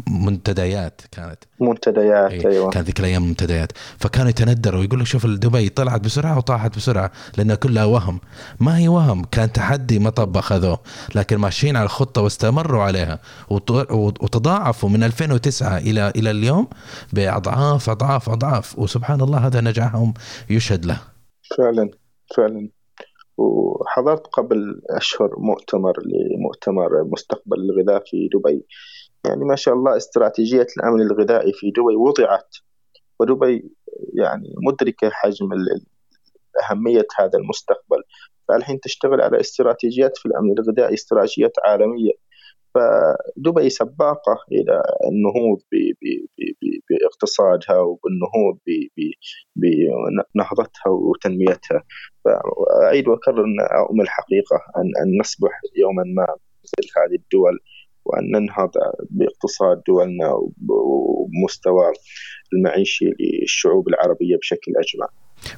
منتديات 0.07 1.01
كانت. 1.11 1.37
منتديات 1.59 2.31
أيوة. 2.31 2.51
أيوه. 2.51 2.69
كان 2.69 2.83
ذيك 2.83 2.99
الأيام 2.99 3.27
منتديات. 3.27 3.71
فكانوا 3.97 4.29
يتندروا. 4.29 4.79
ويقول 4.79 4.99
لك 4.99 5.05
شوف 5.05 5.25
دبي 5.25 5.69
طلعت 5.69 6.01
بسرعة 6.01 6.37
وطاحت 6.37 6.77
بسرعة 6.77 7.11
لانها 7.37 7.55
كلها 7.55 7.85
وهم. 7.85 8.19
ما 8.59 8.77
هي 8.77 8.87
وهم 8.87 9.23
كان 9.23 9.51
تحدي 9.51 9.99
مطب 9.99 10.37
أخذوه. 10.37 10.79
لكن 11.15 11.37
ماشيين 11.37 11.75
على 11.77 11.85
الخطة 11.85 12.21
واستمروا 12.21 12.83
عليها. 12.83 13.19
وتضاعفوا 14.05 14.89
من 14.89 15.03
2009 15.03 15.77
إلى 15.77 16.13
إلى 16.15 16.31
اليوم 16.31 16.67
بأضعاف 17.13 17.89
أضعاف 17.89 18.29
أضعاف. 18.29 18.79
وسبحان 18.79 19.21
الله 19.21 19.37
هذا 19.37 19.61
نجاحهم 19.61 20.13
يشهد 20.49 20.85
له. 20.85 21.01
فعلا 21.57 21.89
فعلا. 22.37 22.69
وحضرت 23.37 24.27
قبل 24.27 24.81
أشهر 24.89 25.29
مؤتمر 25.37 25.93
لمؤتمر 26.05 27.03
مستقبل 27.03 27.57
الغذاء 27.57 28.03
في 28.05 28.29
دبي. 28.33 28.65
يعني 29.25 29.45
ما 29.45 29.55
شاء 29.55 29.73
الله 29.73 29.97
استراتيجية 29.97 30.67
الأمن 30.77 31.01
الغذائي 31.01 31.53
في 31.53 31.71
دبي 31.71 31.95
وضعت. 31.95 32.55
ودبي 33.19 33.71
يعني 34.13 34.53
مدركة 34.67 35.09
حجم 35.09 35.49
أهمية 36.63 37.07
هذا 37.19 37.37
المستقبل. 37.39 38.03
فالحين 38.47 38.79
تشتغل 38.79 39.21
على 39.21 39.39
استراتيجيات 39.39 40.17
في 40.17 40.25
الأمن 40.25 40.53
الغذائي 40.59 40.93
استراتيجيات 40.93 41.51
عالمية. 41.65 42.11
فدبي 42.75 43.69
سباقة 43.69 44.37
إلى 44.51 44.83
النهوض 45.11 45.59
باقتصادها 46.89 47.79
وبالنهوض 47.79 48.57
بنهضتها 49.55 50.89
وتنميتها. 50.89 51.83
فأعيد 52.25 53.07
وأكرر 53.07 53.43
أن 53.43 54.01
الحقيقة 54.01 54.55
أن 54.77 55.19
نصبح 55.19 55.61
يوما 55.77 56.03
ما 56.03 56.27
مثل 56.63 56.91
هذه 56.97 57.15
الدول 57.15 57.59
وأن 58.05 58.31
ننهض 58.31 58.71
باقتصاد 59.09 59.83
دولنا 59.87 60.33
ومستوى 60.69 61.93
المعيشي 62.53 63.05
للشعوب 63.19 63.87
العربية 63.87 64.37
بشكل 64.37 64.71
أجمع 64.77 65.07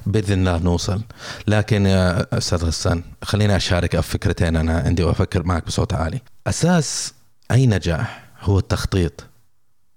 بإذن 0.06 0.38
الله 0.38 0.58
نوصل. 0.58 1.00
لكن 1.46 1.86
يا 1.86 2.38
أستاذ 2.38 2.64
غسان 2.64 3.02
خليني 3.22 3.56
أشارك 3.56 4.00
فكرتين 4.00 4.56
أنا 4.56 4.78
عندي 4.78 5.02
وأفكر 5.02 5.42
معك 5.42 5.66
بصوت 5.66 5.94
عالي. 5.94 6.20
أساس 6.46 7.14
أي 7.50 7.66
نجاح 7.66 8.24
هو 8.40 8.58
التخطيط. 8.58 9.24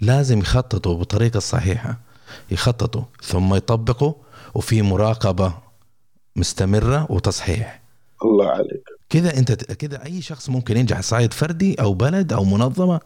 لازم 0.01 0.39
يخططوا 0.39 0.97
بالطريقة 0.97 1.37
الصحيحه 1.37 1.97
يخططوا 2.51 3.03
ثم 3.23 3.55
يطبقوا 3.55 4.13
وفي 4.53 4.81
مراقبة 4.81 5.53
مستمرة 6.35 7.11
وتصحيح. 7.11 7.81
الله 8.23 8.49
عليك. 8.49 8.83
كذا 9.09 9.37
أنت 9.37 9.51
كذا 9.51 10.05
أي 10.05 10.21
شخص 10.21 10.49
ممكن 10.49 10.77
ينجح 10.77 11.01
صعيد 11.01 11.33
فردي 11.33 11.81
أو 11.81 11.93
بلد 11.93 12.33
أو 12.33 12.43
منظمة 12.43 12.99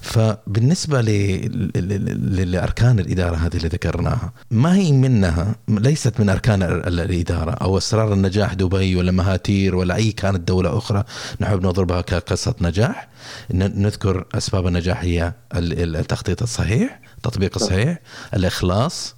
فبالنسبة 0.00 1.00
لأركان 1.00 2.98
الإدارة 2.98 3.36
هذه 3.36 3.56
اللي 3.56 3.68
ذكرناها 3.68 4.32
ما 4.50 4.74
هي 4.74 4.92
منها 4.92 5.54
ليست 5.68 6.20
من 6.20 6.28
أركان 6.28 6.62
الإدارة 6.62 7.50
أو 7.50 7.78
أسرار 7.78 8.12
النجاح 8.12 8.54
دبي 8.54 8.96
ولا 8.96 9.12
مهاتير 9.12 9.76
ولا 9.76 9.94
أي 9.94 10.12
كانت 10.12 10.48
دولة 10.48 10.78
أخرى 10.78 11.04
نحب 11.40 11.66
نضربها 11.66 12.00
كقصة 12.00 12.54
نجاح. 12.60 13.08
نذكر 13.50 14.26
أسباب 14.34 14.66
النجاح 14.66 15.02
هي 15.02 15.32
التخطيط 15.54 16.42
الصحيح 16.42 17.00
التطبيق 17.16 17.54
الصحيح 17.56 17.98
الإخلاص 18.34 19.16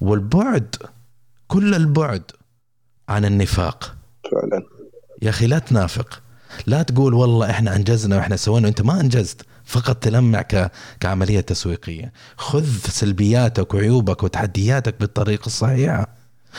والبعد 0.00 0.76
كل 1.48 1.74
البعد 1.74 2.22
عن 3.08 3.24
النفاق. 3.24 3.96
فعلا. 4.32 4.62
يا 5.22 5.30
أخي 5.30 5.46
لا 5.46 5.58
تنافق. 5.58 6.22
لا 6.66 6.82
تقول 6.82 7.14
والله 7.14 7.50
إحنا 7.50 7.76
أنجزنا 7.76 8.16
وإحنا 8.16 8.36
سوينا 8.36 8.66
وانت 8.66 8.82
ما 8.82 9.00
أنجزت. 9.00 9.46
فقط 9.72 9.96
تلمع 9.96 10.44
كعملية 11.00 11.40
تسويقية. 11.40 12.12
خذ 12.36 12.66
سلبياتك 12.88 13.74
وعيوبك 13.74 14.22
وتحدياتك 14.22 14.94
بالطريقة 15.00 15.46
الصحيحة 15.46 16.08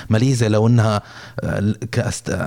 ماليزيا 0.10 0.50
لو 0.50 0.68
إنها 0.68 1.02
آه، 1.44 1.74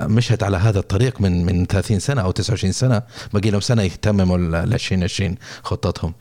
مشت 0.07 0.43
على 0.43 0.57
هذا 0.57 0.79
الطريق 0.79 1.21
من 1.21 1.45
من 1.45 1.65
30 1.65 1.99
سنة 1.99 2.21
أو 2.21 2.31
29 2.31 2.71
سنة 2.71 3.01
باقي 3.33 3.49
لهم 3.49 3.61
سنة 3.61 3.83
يهتمموا 3.83 4.37
ل 4.37 4.55
2020 4.55 5.35
خطتهم. 5.63 6.13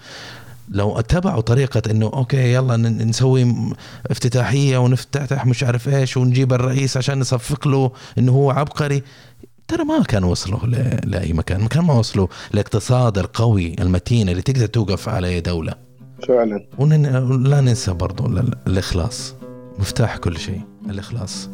لو 0.69 0.99
اتبعوا 0.99 1.41
طريقة 1.41 1.83
إنه 1.91 2.07
أوكي 2.07 2.53
يلا 2.53 2.77
نسوي 2.77 3.55
افتتاحية 4.11 4.79
ونفتتح 4.79 5.47
مش 5.47 5.63
عارف 5.63 5.89
إيش 5.89 6.17
ونجيب 6.17 6.53
الرئيس 6.53 6.97
عشان 6.97 7.19
نصفق 7.19 7.69
له 7.69 7.91
إنه 8.19 8.33
هو 8.33 8.51
عبقري 8.51 9.03
ترى 9.69 9.85
ما 9.85 10.03
كان 10.03 10.25
وصلوا 10.25 10.59
لأي 11.05 11.33
مكان. 11.33 11.61
ما 11.61 11.69
كان 11.69 11.85
ما 11.85 11.95
وصلوا 11.95 12.27
الاقتصاد 12.55 13.19
القوي 13.19 13.77
المتين 13.81 14.29
اللي 14.29 14.43
تقدر 14.43 14.67
توقف 14.67 15.09
عليه 15.09 15.39
دولة. 15.39 15.75
فعلا. 16.29 16.67
ولا 16.79 17.61
ننسى 17.61 17.93
برضو 17.93 18.27
الإخلاص. 18.67 19.35
مفتاح 19.79 20.17
كل 20.17 20.37
شيء 20.37 20.61
الإخلاص. 20.91 21.51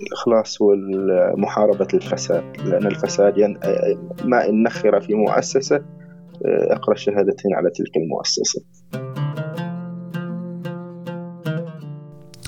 الإخلاص 0.00 0.58
ومحاربة 0.60 1.88
الفساد. 1.94 2.44
لأن 2.64 2.86
الفساد 2.86 3.38
ين... 3.38 3.58
ما 4.24 4.48
إن 4.48 4.62
نخر 4.62 5.00
في 5.00 5.14
مؤسسة 5.14 5.82
أقرأ 6.44 6.94
الشهادتين 6.94 7.54
على 7.54 7.70
تلك 7.70 7.96
المؤسسة. 7.96 8.62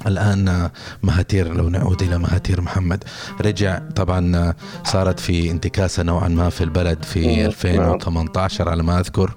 الآن 0.06 0.70
مهاتير 1.02 1.54
لو 1.54 1.68
نعود 1.68 2.02
إلى 2.02 2.18
مهاتير 2.18 2.60
محمد 2.60 3.04
رجع 3.40 3.78
طبعا 3.96 4.54
صارت 4.84 5.20
في 5.20 5.50
انتكاسة 5.50 6.02
نوعا 6.02 6.28
ما 6.28 6.50
في 6.50 6.64
البلد 6.64 7.04
في 7.04 7.46
2018 7.46 8.64
نعم. 8.64 8.72
على 8.72 8.82
ما 8.82 9.00
أذكر 9.00 9.34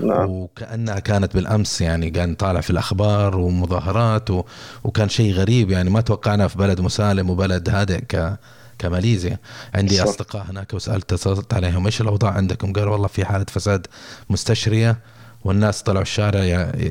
نعم. 0.00 0.30
وكأنها 0.30 0.98
كانت 0.98 1.34
بالأمس 1.34 1.80
يعني 1.80 2.10
كان 2.10 2.34
طالع 2.34 2.60
في 2.60 2.70
الأخبار 2.70 3.36
ومظاهرات 3.36 4.30
و... 4.30 4.44
وكان 4.84 5.08
شيء 5.08 5.32
غريب 5.32 5.70
يعني 5.70 5.90
ما 5.90 6.00
توقعنا 6.00 6.48
في 6.48 6.58
بلد 6.58 6.80
مسالم 6.80 7.30
وبلد 7.30 7.68
هادئ 7.68 8.00
ك... 8.00 8.38
كماليزيا 8.78 9.38
عندي 9.74 9.96
صح. 9.96 10.04
أصدقاء 10.04 10.46
هناك 10.50 10.74
وسألت 10.74 11.12
اتصلت 11.12 11.54
عليهم 11.54 11.86
إيش 11.86 12.00
الأوضاع 12.00 12.30
عندكم 12.30 12.72
قالوا 12.72 12.92
والله 12.92 13.08
في 13.08 13.24
حالة 13.24 13.46
فساد 13.48 13.86
مستشرية 14.30 14.98
والناس 15.44 15.82
طلعوا 15.82 16.02
الشارع 16.02 16.44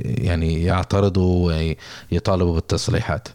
يعني 0.03 0.63
يعترضوا 0.63 1.51
ويطالبوا 2.11 2.53
بالتصليحات 2.53 3.27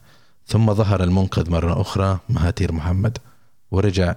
ثم 0.46 0.74
ظهر 0.74 1.02
المنقذ 1.02 1.50
مرة 1.50 1.80
أخرى 1.80 2.18
مهاتير 2.28 2.72
محمد 2.72 3.18
ورجع 3.70 4.14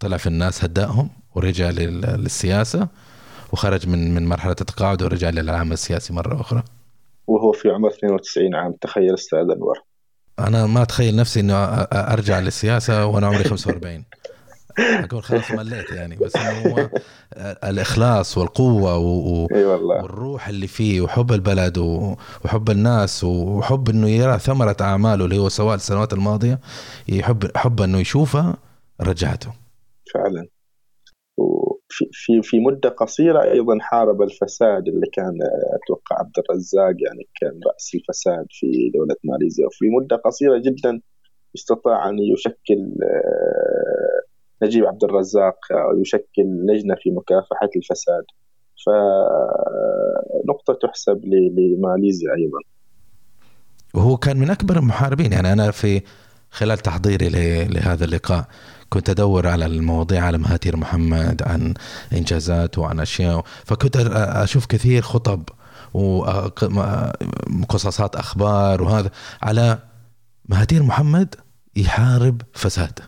طلع 0.00 0.16
في 0.16 0.26
الناس 0.26 0.64
هدأهم 0.64 1.10
ورجع 1.34 1.70
للسياسة 1.70 2.88
وخرج 3.52 3.88
من 3.88 4.14
من 4.14 4.26
مرحلة 4.26 4.56
التقاعد 4.60 5.02
ورجع 5.02 5.30
للعمل 5.30 5.72
السياسي 5.72 6.12
مرة 6.12 6.40
أخرى. 6.40 6.62
وهو 7.26 7.52
في 7.52 7.70
عمر 7.70 7.88
92 7.88 8.54
عام. 8.54 8.74
تخيل 8.80 9.14
أستاذ 9.14 9.38
أنور. 9.38 9.82
أنا 10.38 10.66
ما 10.66 10.82
أتخيل 10.82 11.16
نفسي 11.16 11.40
إنه 11.40 11.54
أرجع 11.92 12.38
للسياسة 12.38 13.06
وأنا 13.06 13.26
عمري 13.26 13.44
45 13.44 14.04
أقول 14.78 15.22
خلاص 15.22 15.50
مليت 15.50 15.90
يعني 15.90 16.16
بس 16.16 16.36
إنه 16.36 16.72
هو 16.72 16.88
الإخلاص 17.64 18.38
والقوة 18.38 18.98
و... 18.98 19.46
والروح 20.02 20.48
اللي 20.48 20.66
فيه 20.66 21.00
وحب 21.00 21.32
البلد 21.32 21.78
و... 21.78 22.16
وحب 22.44 22.70
الناس 22.70 23.24
وحب 23.24 23.88
إنه 23.88 24.08
يرى 24.08 24.38
ثمرة 24.38 24.76
أعماله 24.80 25.24
اللي 25.24 25.38
هو 25.38 25.48
سواء 25.48 25.74
السنوات 25.74 26.12
الماضية 26.12 26.60
يحب 27.08 27.56
حب 27.56 27.80
إنه 27.80 27.98
يشوفها 27.98 28.56
رجعته. 29.00 29.52
فعلا. 30.14 30.46
وفي 31.36 32.04
في 32.12 32.42
في 32.42 32.60
مدة 32.60 32.88
قصيرة 32.88 33.42
أيضا 33.42 33.78
حارب 33.80 34.22
الفساد 34.22 34.88
اللي 34.88 35.06
كان 35.12 35.38
أتوقع 35.82 36.18
عبد 36.18 36.32
الرزاق 36.38 36.94
يعني 37.06 37.28
كان 37.40 37.60
رأس 37.66 37.90
الفساد 37.94 38.46
في 38.50 38.90
دولة 38.94 39.16
ماليزيا. 39.24 39.66
وفي 39.66 39.84
مدة 40.00 40.16
قصيرة 40.16 40.58
جدا 40.58 41.00
استطاع 41.54 42.08
أن 42.08 42.18
يشكل 42.18 42.94
نجيب 44.62 44.84
عبد 44.84 45.04
الرزاق 45.04 45.58
يشكل 46.00 46.42
لجنة 46.42 46.94
في 47.02 47.10
مكافحة 47.10 47.68
الفساد. 47.76 48.24
فنقطة 48.86 50.78
تحسب 50.82 51.24
لماليزيا 51.24 52.34
أيضا. 52.36 52.58
وهو 53.94 54.16
كان 54.16 54.36
من 54.36 54.50
أكبر 54.50 54.76
المحاربين. 54.76 55.32
يعني 55.32 55.52
أنا 55.52 55.70
في 55.70 56.02
خلال 56.50 56.78
تحضيري 56.78 57.28
لهذا 57.64 58.04
اللقاء 58.04 58.44
كنت 58.88 59.10
أدور 59.10 59.46
على 59.46 59.66
المواضيع 59.66 60.24
على 60.24 60.38
مهاتير 60.38 60.76
محمد 60.76 61.42
عن 61.42 61.74
إنجازات 62.12 62.78
وعن 62.78 63.00
أشياء. 63.00 63.44
فكنت 63.64 63.96
أشوف 64.16 64.66
كثير 64.66 65.02
خطب 65.02 65.42
وقصصات 67.62 68.16
أخبار 68.16 68.82
وهذا 68.82 69.10
على 69.42 69.78
مهاتير 70.48 70.82
محمد 70.82 71.34
يحارب 71.76 72.42
فساد. 72.52 72.98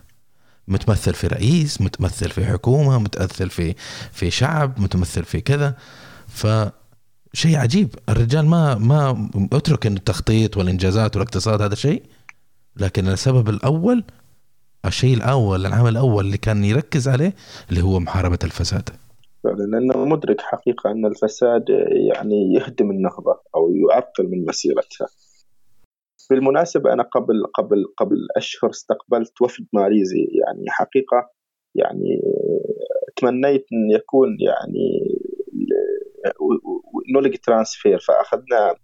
متمثل 0.71 1.13
في 1.13 1.27
رئيس 1.27 1.81
متمثل 1.81 2.29
في 2.29 2.45
حكومة 2.45 2.99
متمثل 2.99 3.49
في 3.49 3.75
في 4.11 4.31
شعب 4.31 4.79
متمثل 4.79 5.23
في 5.23 5.41
كذا. 5.41 5.75
ف 6.27 6.47
شيء 7.33 7.57
عجيب. 7.57 7.95
الرجال 8.09 8.45
ما 8.45 8.75
ما 8.75 9.29
أترك 9.53 9.87
التخطيط 9.87 10.57
والإنجازات 10.57 11.15
والاقتصاد 11.15 11.61
هذا 11.61 11.75
شيء 11.75 12.03
لكن 12.77 13.07
السبب 13.07 13.49
الأول 13.49 14.03
الشيء 14.85 15.13
الأول 15.13 15.65
العمل 15.65 15.89
الأول 15.89 16.25
اللي 16.25 16.37
كان 16.37 16.63
يركز 16.63 17.07
عليه 17.07 17.33
اللي 17.69 17.81
هو 17.81 17.99
محاربة 17.99 18.39
الفساد. 18.43 18.89
فعلا 19.43 19.63
لأنه 19.63 20.05
مدرك 20.05 20.41
حقيقة 20.41 20.91
أن 20.91 21.05
الفساد 21.05 21.65
يعني 22.09 22.53
يهدم 22.53 22.91
النهضة 22.91 23.41
أو 23.55 23.71
يعطل 23.75 24.23
من 24.23 24.45
مسيرتها. 24.45 25.07
بالمناسبة 26.31 26.93
أنا 26.93 27.03
قبل 27.03 27.43
قبل 27.53 27.85
قبل 27.97 28.17
أشهر 28.37 28.69
استقبلت 28.69 29.41
وفد 29.41 29.65
ماليزي. 29.73 30.27
يعني 30.41 30.65
حقيقة 30.69 31.29
يعني 31.75 32.21
تمنيت 33.15 33.65
أن 33.73 33.91
يكون 33.95 34.29
يعني 34.39 34.87
نولج 37.13 37.35
ترانسفير. 37.37 37.99
فأخذنا 37.99 38.75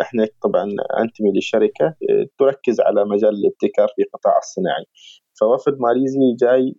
إحنا 0.00 0.28
طبعا 0.42 0.64
أنتمي 1.02 1.32
لشركة 1.38 1.94
تركز 2.38 2.80
على 2.80 3.04
مجال 3.04 3.30
الابتكار 3.30 3.88
في 3.96 4.02
القطاع 4.02 4.38
الصناعي. 4.38 4.84
فوفد 5.40 5.76
ماليزي 5.80 6.36
جاي 6.40 6.74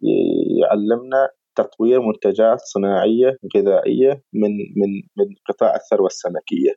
يعلمنا 0.61 1.29
تطوير 1.55 2.01
منتجات 2.01 2.59
صناعية 2.59 3.37
غذائية 3.57 4.23
من 4.33 4.51
من 4.51 4.91
من 5.17 5.25
قطاع 5.49 5.75
الثروة 5.75 6.07
السمكية. 6.07 6.73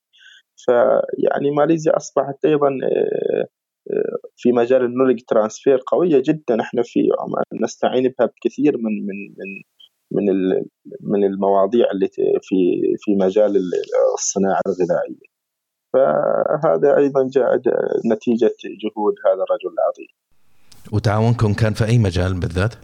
فيعني 0.65 1.51
ماليزيا 1.51 1.97
أصبحت 1.97 2.45
أيضا 2.45 2.69
آه، 2.69 3.47
آه، 3.91 4.19
في 4.37 4.53
مجال 4.53 4.85
النولج 4.85 5.21
ترانسفير 5.29 5.81
قوية 5.87 6.23
جدا. 6.27 6.61
إحنا 6.61 6.83
في 6.83 7.09
نستعين 7.63 8.15
بها 8.19 8.27
بكثير 8.27 8.77
من 8.79 9.07
من 9.07 9.35
من 9.39 10.27
من 10.27 10.63
من 11.01 11.25
المواضيع 11.25 11.91
اللي 11.91 12.09
في 12.43 12.97
في 12.99 13.15
مجال 13.15 13.61
الصناعة 14.15 14.61
الغذائية. 14.67 15.33
فهذا 15.93 16.97
أيضا 16.97 17.31
جاء 17.33 17.57
نتيجة 18.13 18.55
جهود 18.83 19.15
هذا 19.27 19.43
الرجل 19.43 19.75
العظيم. 19.79 20.09
وتعاونكم 20.93 21.55
كان 21.55 21.73
في 21.73 21.85
أي 21.85 21.99
مجال 21.99 22.41
بالذات؟ 22.41 22.75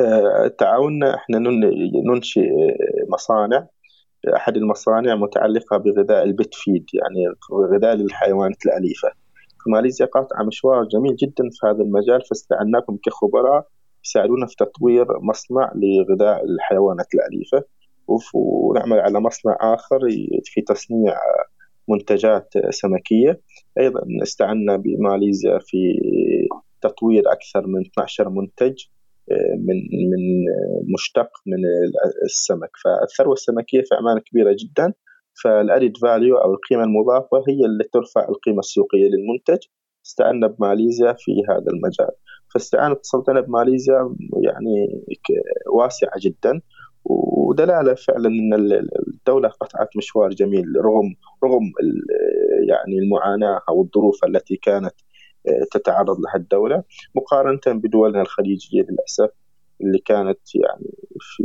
آه، 0.00 0.48
تعاوننا 0.58 1.14
إحنا 1.14 1.38
ننشئ 2.06 2.48
مصانع. 3.08 3.66
أحد 4.28 4.56
المصانع 4.56 5.14
متعلقة 5.14 5.76
بغذاء 5.76 6.22
البت 6.22 6.54
فيد 6.54 6.86
يعني 6.94 7.26
غذاء 7.74 7.94
للحيوانات 7.96 8.66
الأليفة. 8.66 9.08
ماليزيا 9.66 10.06
قاطعه 10.06 10.42
مشوار 10.42 10.84
جميل 10.84 11.16
جدا 11.16 11.44
في 11.52 11.66
هذا 11.66 11.82
المجال 11.82 12.22
فاستعناكم 12.22 12.98
كخبراء 13.06 13.66
يساعدونا 14.04 14.46
في 14.46 14.56
تطوير 14.58 15.06
مصنع 15.20 15.72
لغذاء 15.74 16.44
الحيوانات 16.44 17.06
الأليفة. 17.14 17.64
ونعمل 18.34 19.00
على 19.00 19.20
مصنع 19.20 19.56
آخر 19.60 20.00
في 20.44 20.60
تصنيع 20.62 21.14
منتجات 21.88 22.54
سمكية. 22.70 23.40
أيضا 23.78 24.00
استعنا 24.22 24.76
بماليزيا 24.76 25.58
في 25.58 26.00
تطوير 26.80 27.22
أكثر 27.26 27.66
من 27.66 27.80
12 27.80 28.28
منتج. 28.28 28.84
من 29.66 29.76
من 30.10 30.22
مشتق 30.94 31.30
من 31.46 31.58
السمك. 32.24 32.70
فالثروة 32.84 33.32
السمكية 33.32 33.80
في 33.80 33.94
عمان 33.94 34.18
كبيرة 34.18 34.56
جدا 34.62 34.92
فالأدد 35.44 35.96
فاليو 36.02 36.36
أو 36.36 36.54
القيمة 36.54 36.84
المضافة 36.84 37.44
هي 37.48 37.64
اللي 37.64 37.84
ترفع 37.92 38.28
القيمة 38.28 38.58
السوقية 38.58 39.08
للمنتج 39.08 39.66
استعنا 40.06 40.46
بماليزيا 40.46 41.12
في 41.18 41.32
هذا 41.50 41.66
المجال. 41.74 42.10
فاستعانة 42.54 42.94
السلطنة 42.94 43.40
بماليزيا 43.40 44.14
يعني 44.42 45.04
واسعة 45.74 46.20
جدا 46.20 46.60
ودلالة 47.04 47.94
فعلا 47.94 48.28
إن 48.28 48.54
الدولة 49.08 49.48
قطعت 49.48 49.88
مشوار 49.96 50.30
جميل 50.30 50.64
رغم 50.76 51.14
رغم 51.44 51.72
يعني 52.68 52.98
المعاناة 52.98 53.60
أو 53.68 53.82
الظروف 53.82 54.24
التي 54.24 54.56
كانت 54.56 54.94
تتعرض 55.72 56.16
لها 56.20 56.36
الدولة 56.36 56.82
مقارنة 57.14 57.60
بدولنا 57.66 58.22
الخليجية 58.22 58.82
للأسف 58.82 59.30
اللي 59.80 59.98
كانت 59.98 60.38
يعني 60.54 60.94
في 61.20 61.44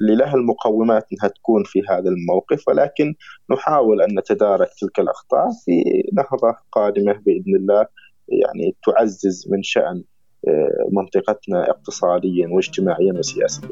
اللي 0.00 0.16
لها 0.16 0.34
المقومات 0.34 1.06
إنها 1.12 1.28
تكون 1.28 1.64
في 1.64 1.82
هذا 1.90 2.08
الموقف 2.08 2.68
ولكن 2.68 3.14
نحاول 3.50 4.02
أن 4.02 4.18
نتدارك 4.18 4.68
تلك 4.80 4.98
الأخطاء 5.00 5.50
في 5.64 5.82
نهضة 6.12 6.56
قادمة 6.72 7.12
بإذن 7.12 7.56
الله 7.56 7.86
يعني 8.28 8.76
تعزز 8.86 9.48
من 9.50 9.62
شأن 9.62 10.04
آه، 10.48 10.88
منطقتنا 10.92 11.70
اقتصاديا 11.70 12.48
واجتماعيا 12.50 13.12
وسياسيا. 13.12 13.68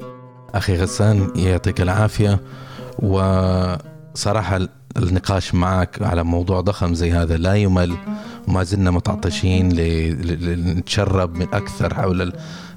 أخي 0.55 0.77
غسان 0.77 1.33
يعطيك 1.37 1.81
العافية 1.81 2.41
وصراحة 3.03 4.61
النقاش 4.99 5.55
معك 5.55 6.03
على 6.03 6.25
موضوع 6.25 6.61
ضخم 6.61 6.95
زي 6.95 7.13
هذا. 7.13 7.37
لا 7.37 7.55
يمل 7.55 7.97
وما 8.49 8.63
زلنا 8.63 8.91
متعطشين 8.91 9.73
لنتشرب 9.73 11.35
من 11.37 11.47
أكثر 11.53 11.95
حول 11.95 12.33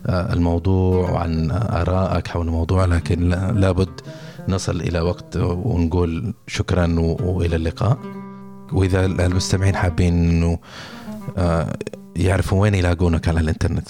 الموضوع 0.09 1.09
وعن 1.09 1.51
آرائك 1.51 2.27
حول 2.27 2.47
الموضوع 2.47 2.85
لكن 2.85 3.29
لابد 3.55 4.01
نصل 4.47 4.81
إلى 4.81 4.99
وقت 4.99 5.37
ونقول 5.37 6.33
شكرا 6.47 6.95
وإلى 6.99 7.55
اللقاء. 7.55 7.97
وإذا 8.73 9.05
المستمعين 9.05 9.75
حابين 9.75 10.29
إنه 10.29 10.59
آه، 11.37 11.77
يعرفوا 12.15 12.61
وين 12.61 12.75
يلاقونك 12.75 13.27
على 13.27 13.39
الإنترنت. 13.39 13.89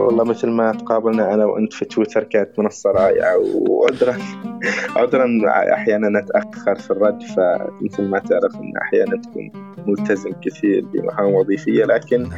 والله 0.00 0.24
مثل 0.24 0.48
ما 0.50 0.72
تقابلنا 0.72 1.34
أنا 1.34 1.44
وأنت 1.44 1.72
في 1.72 1.84
تويتر 1.84 2.24
كانت 2.24 2.58
منصة 2.58 2.90
رائعة 2.90 3.36
وعذرا 3.68 4.16
عذرا 4.96 5.26
أحيانا 5.74 6.18
اتاخر 6.18 6.74
في 6.74 6.90
الرد 6.90 7.22
فمثل 7.22 8.02
ما 8.02 8.18
تعرف 8.18 8.54
إن 8.54 8.72
أحيانا 8.82 9.22
تكون 9.22 9.52
ملتزم 9.86 10.32
كثير 10.42 10.84
بمهام 10.84 11.34
وظيفية 11.34 11.84
لكن. 11.84 12.28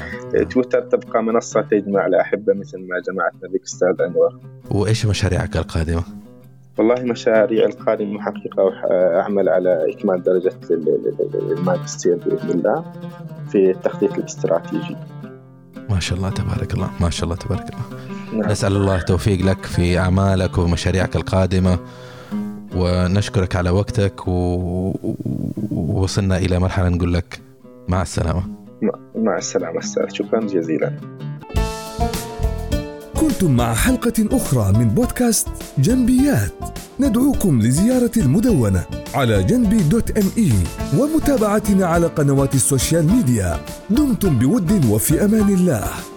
تويتر 0.50 0.80
تبقى 0.80 1.22
منصة 1.22 1.60
تجمع 1.60 2.06
الاحبه 2.06 2.54
مثل 2.54 2.78
ما 2.78 3.00
جمعتنا 3.08 3.48
بك 3.54 3.62
أستاذ 3.62 4.00
أنور. 4.00 4.38
وإيش 4.70 5.06
مشاريعك 5.06 5.56
القادمة؟ 5.56 6.02
والله 6.78 7.02
مشاريع 7.02 7.64
القادمة 7.66 8.20
حقيقة 8.20 8.72
أعمل 9.20 9.48
على 9.48 9.92
إكمال 9.92 10.22
درجة 10.22 10.52
الماجستير 11.34 12.16
بإذن 12.16 12.50
الله 12.50 12.84
في 13.50 13.70
التخطيط 13.70 14.12
الاستراتيجي 14.18 14.96
ما 15.92 16.00
شاء 16.00 16.18
الله 16.18 16.30
تبارك 16.30 16.74
الله 16.74 16.90
ما 17.00 17.10
شاء 17.10 17.24
الله 17.24 17.36
تبارك 17.36 17.68
الله. 17.70 17.86
نعم. 18.32 18.50
نسأل 18.50 18.76
الله 18.76 18.96
التوفيق 18.96 19.40
لك 19.40 19.64
في 19.64 19.98
أعمالك 19.98 20.58
ومشاريعك 20.58 21.16
القادمة 21.16 21.78
ونشكرك 22.76 23.56
على 23.56 23.70
وقتك 23.70 24.28
ووصلنا 25.70 26.36
إلى 26.36 26.58
مرحلة 26.58 26.88
نقول 26.88 27.14
لك 27.14 27.40
مع 27.88 28.02
السلامة. 28.02 28.42
مع 29.16 29.36
السلامة 29.38 29.78
أستاذ 29.78 30.08
شكرا 30.08 30.40
جزيلا. 30.40 30.92
كنتم 33.22 33.56
مع 33.56 33.74
حلقة 33.74 34.26
أخرى 34.32 34.72
من 34.78 34.88
بودكاست 34.88 35.48
جنبيات. 35.78 36.52
ندعوكم 37.00 37.60
لزيارة 37.60 38.10
المدونة 38.16 38.84
على 39.14 39.42
جنبي 39.42 39.82
dot 39.82 40.18
me 40.18 40.52
ومتابعتنا 40.98 41.86
على 41.86 42.06
قنوات 42.06 42.54
ال 42.54 42.62
social 42.62 43.06
media. 43.06 43.60
دمتم 43.90 44.38
بود 44.38 44.84
وفي 44.90 45.24
أمان 45.24 45.48
الله. 45.48 46.11